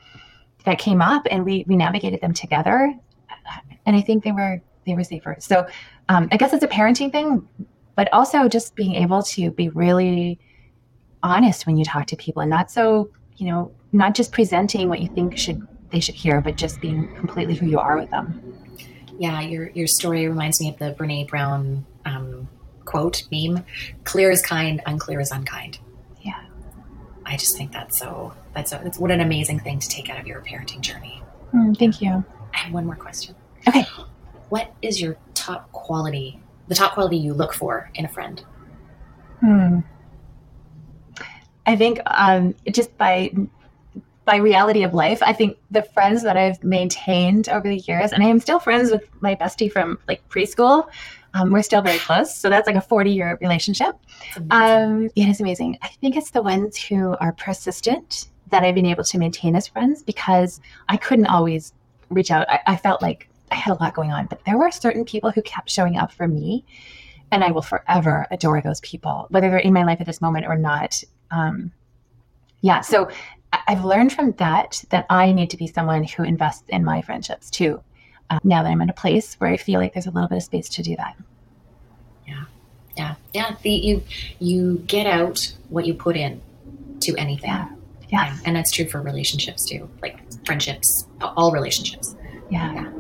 that 0.66 0.78
came 0.78 1.02
up, 1.02 1.26
and 1.32 1.46
we 1.46 1.66
we 1.68 1.76
navigated 1.76 2.22
them 2.22 2.34
together. 2.34 2.94
And 3.86 3.96
I 3.96 4.02
think 4.02 4.24
they 4.24 4.32
were 4.32 4.62
they 4.86 4.96
were 4.96 5.04
safer. 5.04 5.36
So 5.40 5.68
um, 6.10 6.28
I 6.32 6.38
guess 6.38 6.54
it's 6.54 6.64
a 6.64 6.68
parenting 6.68 7.12
thing, 7.12 7.48
but 7.96 8.12
also 8.14 8.48
just 8.48 8.76
being 8.76 8.96
able 8.96 9.22
to 9.24 9.52
be 9.52 9.70
really 9.70 10.40
honest 11.24 11.68
when 11.68 11.78
you 11.78 11.86
talk 11.86 12.08
to 12.08 12.16
people, 12.16 12.42
and 12.42 12.50
not 12.50 12.72
so 12.72 13.10
you 13.38 13.48
know 13.48 13.72
not 13.92 14.16
just 14.16 14.32
presenting 14.32 14.90
what 14.90 15.00
you 15.02 15.08
think 15.10 15.38
should 15.38 15.68
they 15.92 16.00
should 16.00 16.16
hear, 16.16 16.42
but 16.42 16.56
just 16.56 16.80
being 16.82 17.14
completely 17.16 17.56
who 17.56 17.68
you 17.68 17.80
are 17.80 17.98
with 17.98 18.10
them 18.12 18.52
yeah, 19.22 19.40
your 19.42 19.70
your 19.76 19.86
story 19.86 20.28
reminds 20.28 20.60
me 20.60 20.70
of 20.70 20.80
the 20.80 20.96
Brene 20.98 21.28
Brown 21.28 21.86
um, 22.06 22.50
quote 22.86 23.24
meme: 23.32 23.64
"Clear 24.04 24.32
is 24.32 24.42
kind, 24.42 24.82
unclear 24.88 25.20
is 25.20 25.30
unkind." 25.30 25.78
Yeah, 26.24 26.44
I 27.24 27.38
just 27.38 27.56
think 27.56 27.72
that's 27.72 28.00
so 28.00 28.34
that's 28.56 28.72
so, 28.72 28.80
that's 28.84 28.98
what 28.98 29.12
an 29.12 29.22
amazing 29.22 29.60
thing 29.60 29.78
to 29.78 29.88
take 29.88 30.10
out 30.10 30.20
of 30.20 30.26
your 30.26 30.42
parenting 30.42 30.82
journey. 30.82 31.22
Mm, 31.54 31.78
thank 31.78 32.02
you. 32.02 32.26
I 32.56 32.58
have 32.58 32.74
one 32.74 32.88
more 32.88 32.96
question. 32.96 33.36
Okay, 33.68 33.86
what 34.50 34.74
is 34.82 35.02
your 35.02 35.18
top 35.34 35.72
quality? 35.72 36.40
The 36.68 36.76
top 36.76 36.94
quality 36.94 37.18
you 37.18 37.34
look 37.34 37.54
for 37.54 37.90
in 37.96 38.06
a 38.06 38.10
friend? 38.10 38.44
Hmm. 39.40 39.80
I 41.66 41.76
think 41.76 42.00
um, 42.06 42.56
just 42.72 42.98
by 42.98 43.32
by 44.26 44.38
reality 44.38 44.84
of 44.84 44.94
life, 44.94 45.22
I 45.24 45.34
think 45.34 45.58
the 45.72 45.84
friends 45.84 46.24
that 46.24 46.38
I've 46.38 46.64
maintained 46.64 47.50
over 47.50 47.68
the 47.68 47.78
years, 47.78 48.12
and 48.12 48.24
I 48.24 48.28
am 48.28 48.40
still 48.40 48.60
friends 48.60 48.92
with 48.92 49.08
my 49.22 49.36
bestie 49.36 49.72
from 49.72 49.98
like 50.08 50.28
preschool. 50.30 50.88
Um, 51.34 51.52
we're 51.52 51.64
still 51.64 51.82
very 51.82 51.98
close. 51.98 52.36
So 52.36 52.50
that's 52.50 52.68
like 52.68 52.76
a 52.76 52.82
40 52.82 53.12
year 53.12 53.38
relationship. 53.42 53.96
Um, 54.50 55.10
it 55.16 55.28
is 55.28 55.40
amazing. 55.40 55.78
I 55.82 55.88
think 55.88 56.18
it's 56.18 56.32
the 56.32 56.42
ones 56.42 56.78
who 56.78 57.16
are 57.20 57.32
persistent 57.34 58.28
that 58.50 58.64
I've 58.64 58.76
been 58.76 58.86
able 58.86 59.06
to 59.06 59.18
maintain 59.18 59.56
as 59.56 59.68
friends 59.68 60.04
because 60.04 60.60
I 60.90 60.98
couldn't 60.98 61.28
always 61.28 61.74
reach 62.10 62.32
out. 62.32 62.50
I, 62.50 62.60
I 62.68 62.76
felt 62.76 63.02
like 63.02 63.30
I 63.52 63.56
had 63.56 63.72
a 63.72 63.84
lot 63.84 63.94
going 63.94 64.12
on, 64.12 64.26
but 64.26 64.44
there 64.46 64.58
were 64.58 64.72
certain 64.72 65.06
people 65.06 65.30
who 65.32 65.42
kept 65.42 65.70
showing 65.70 65.98
up 65.98 66.12
for 66.12 66.28
me. 66.28 66.66
And 67.34 67.46
I 67.46 67.52
will 67.52 67.62
forever 67.62 68.28
adore 68.30 68.62
those 68.62 68.82
people, 68.82 69.28
whether 69.30 69.50
they're 69.50 69.60
in 69.60 69.72
my 69.72 69.86
life 69.86 70.02
at 70.02 70.06
this 70.06 70.20
moment 70.20 70.48
or 70.48 70.58
not. 70.58 71.02
Um, 71.32 71.72
yeah, 72.60 72.82
so 72.82 73.10
I've 73.68 73.86
learned 73.86 74.12
from 74.12 74.34
that 74.34 74.84
that 74.90 75.06
I 75.10 75.32
need 75.32 75.50
to 75.52 75.58
be 75.58 75.68
someone 75.68 76.04
who 76.04 76.24
invests 76.24 76.66
in 76.68 76.84
my 76.84 77.02
friendships 77.02 77.50
too. 77.50 77.82
Uh, 78.30 78.40
now 78.44 78.64
that 78.64 78.70
I'm 78.70 78.82
in 78.82 78.90
a 78.90 78.94
place 78.94 79.36
where 79.36 79.50
I 79.50 79.56
feel 79.56 79.80
like 79.80 79.94
there's 79.94 80.08
a 80.08 80.12
little 80.12 80.28
bit 80.28 80.40
of 80.40 80.44
space 80.44 80.68
to 80.70 80.84
do 80.84 80.96
that. 80.98 81.16
Yeah, 82.28 82.44
yeah, 82.98 83.16
yeah. 83.34 83.56
The, 83.62 83.70
you 83.70 84.04
you 84.40 84.84
get 84.88 85.08
out 85.08 85.54
what 85.70 85.86
you 85.86 85.94
put 85.94 86.18
in 86.18 86.42
to 87.02 87.16
anything. 87.16 87.50
Yeah, 87.50 87.70
yeah, 88.10 88.32
and, 88.32 88.42
and 88.48 88.56
that's 88.58 88.72
true 88.72 88.88
for 88.90 89.02
relationships 89.02 89.66
too, 89.66 89.90
like 90.02 90.20
friendships, 90.46 91.08
all 91.22 91.54
relationships. 91.54 92.16
Yeah, 92.50 92.74
yeah. 92.74 92.92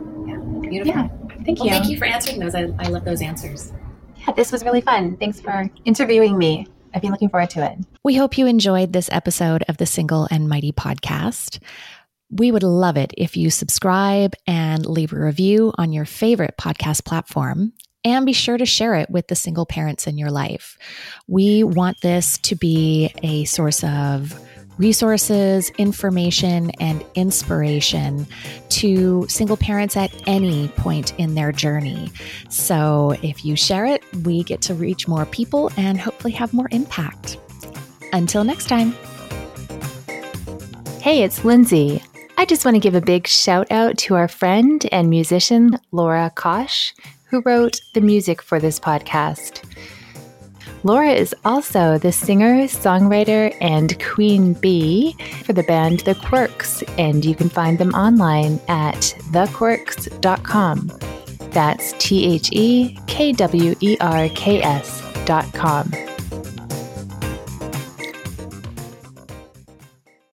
Beautiful. 0.71 0.93
Yeah, 0.93 1.07
thank 1.45 1.59
well, 1.59 1.67
you. 1.67 1.71
Thank 1.71 1.89
you 1.89 1.97
for 1.97 2.05
answering 2.05 2.39
those. 2.39 2.55
I, 2.55 2.73
I 2.79 2.87
love 2.87 3.05
those 3.05 3.21
answers. 3.21 3.71
Yeah, 4.17 4.33
this 4.33 4.51
was 4.51 4.63
really 4.63 4.81
fun. 4.81 5.17
Thanks 5.17 5.39
for 5.39 5.69
interviewing 5.85 6.37
me. 6.37 6.67
I've 6.93 7.01
been 7.01 7.11
looking 7.11 7.29
forward 7.29 7.49
to 7.51 7.65
it. 7.65 7.77
We 8.03 8.15
hope 8.15 8.37
you 8.37 8.47
enjoyed 8.47 8.93
this 8.93 9.09
episode 9.11 9.63
of 9.67 9.77
the 9.77 9.85
Single 9.85 10.27
and 10.29 10.49
Mighty 10.49 10.71
podcast. 10.71 11.59
We 12.29 12.51
would 12.51 12.63
love 12.63 12.97
it 12.97 13.13
if 13.17 13.35
you 13.35 13.49
subscribe 13.49 14.35
and 14.47 14.85
leave 14.85 15.13
a 15.13 15.19
review 15.19 15.73
on 15.77 15.91
your 15.91 16.05
favorite 16.05 16.55
podcast 16.57 17.05
platform. 17.05 17.73
And 18.03 18.25
be 18.25 18.33
sure 18.33 18.57
to 18.57 18.65
share 18.65 18.95
it 18.95 19.11
with 19.11 19.27
the 19.27 19.35
single 19.35 19.65
parents 19.65 20.07
in 20.07 20.17
your 20.17 20.31
life. 20.31 20.77
We 21.27 21.63
want 21.63 22.01
this 22.01 22.39
to 22.39 22.55
be 22.55 23.13
a 23.21 23.45
source 23.45 23.83
of 23.83 24.33
resources, 24.81 25.69
information, 25.77 26.71
and 26.79 27.05
inspiration 27.13 28.25
to 28.69 29.25
single 29.29 29.55
parents 29.55 29.95
at 29.95 30.11
any 30.27 30.69
point 30.69 31.17
in 31.19 31.35
their 31.35 31.51
journey. 31.51 32.11
So 32.49 33.15
if 33.21 33.45
you 33.45 33.55
share 33.55 33.85
it, 33.85 34.03
we 34.23 34.43
get 34.43 34.61
to 34.63 34.73
reach 34.73 35.07
more 35.07 35.27
people 35.27 35.71
and 35.77 35.99
hopefully 35.99 36.33
have 36.33 36.51
more 36.51 36.67
impact. 36.71 37.37
Until 38.11 38.43
next 38.43 38.67
time. 38.67 38.93
Hey, 40.99 41.21
it's 41.23 41.45
Lindsay. 41.45 42.01
I 42.37 42.45
just 42.45 42.65
want 42.65 42.73
to 42.73 42.79
give 42.79 42.95
a 42.95 43.01
big 43.01 43.27
shout 43.27 43.71
out 43.71 43.99
to 43.99 44.15
our 44.15 44.27
friend 44.27 44.83
and 44.91 45.11
musician, 45.11 45.77
Laura 45.91 46.31
Kosh, 46.33 46.93
who 47.25 47.41
wrote 47.45 47.81
the 47.93 48.01
music 48.01 48.41
for 48.41 48.59
this 48.59 48.79
podcast. 48.79 49.63
Laura 50.83 51.11
is 51.11 51.35
also 51.45 51.97
the 51.97 52.11
singer, 52.11 52.63
songwriter, 52.63 53.55
and 53.61 54.01
queen 54.03 54.53
bee 54.53 55.15
for 55.45 55.53
the 55.53 55.63
band 55.63 55.99
The 56.01 56.15
Kwerks, 56.15 56.83
and 56.97 57.23
you 57.23 57.35
can 57.35 57.49
find 57.49 57.77
them 57.77 57.93
online 57.93 58.59
at 58.67 59.15
thekwerks.com. 59.31 60.91
That's 61.51 61.93
T 61.99 62.33
H 62.33 62.49
E 62.51 62.97
K 63.07 63.31
W 63.33 63.75
E 63.81 63.97
R 63.99 64.29
K 64.29 64.61
S 64.61 65.03
dot 65.25 65.51
com. 65.53 65.91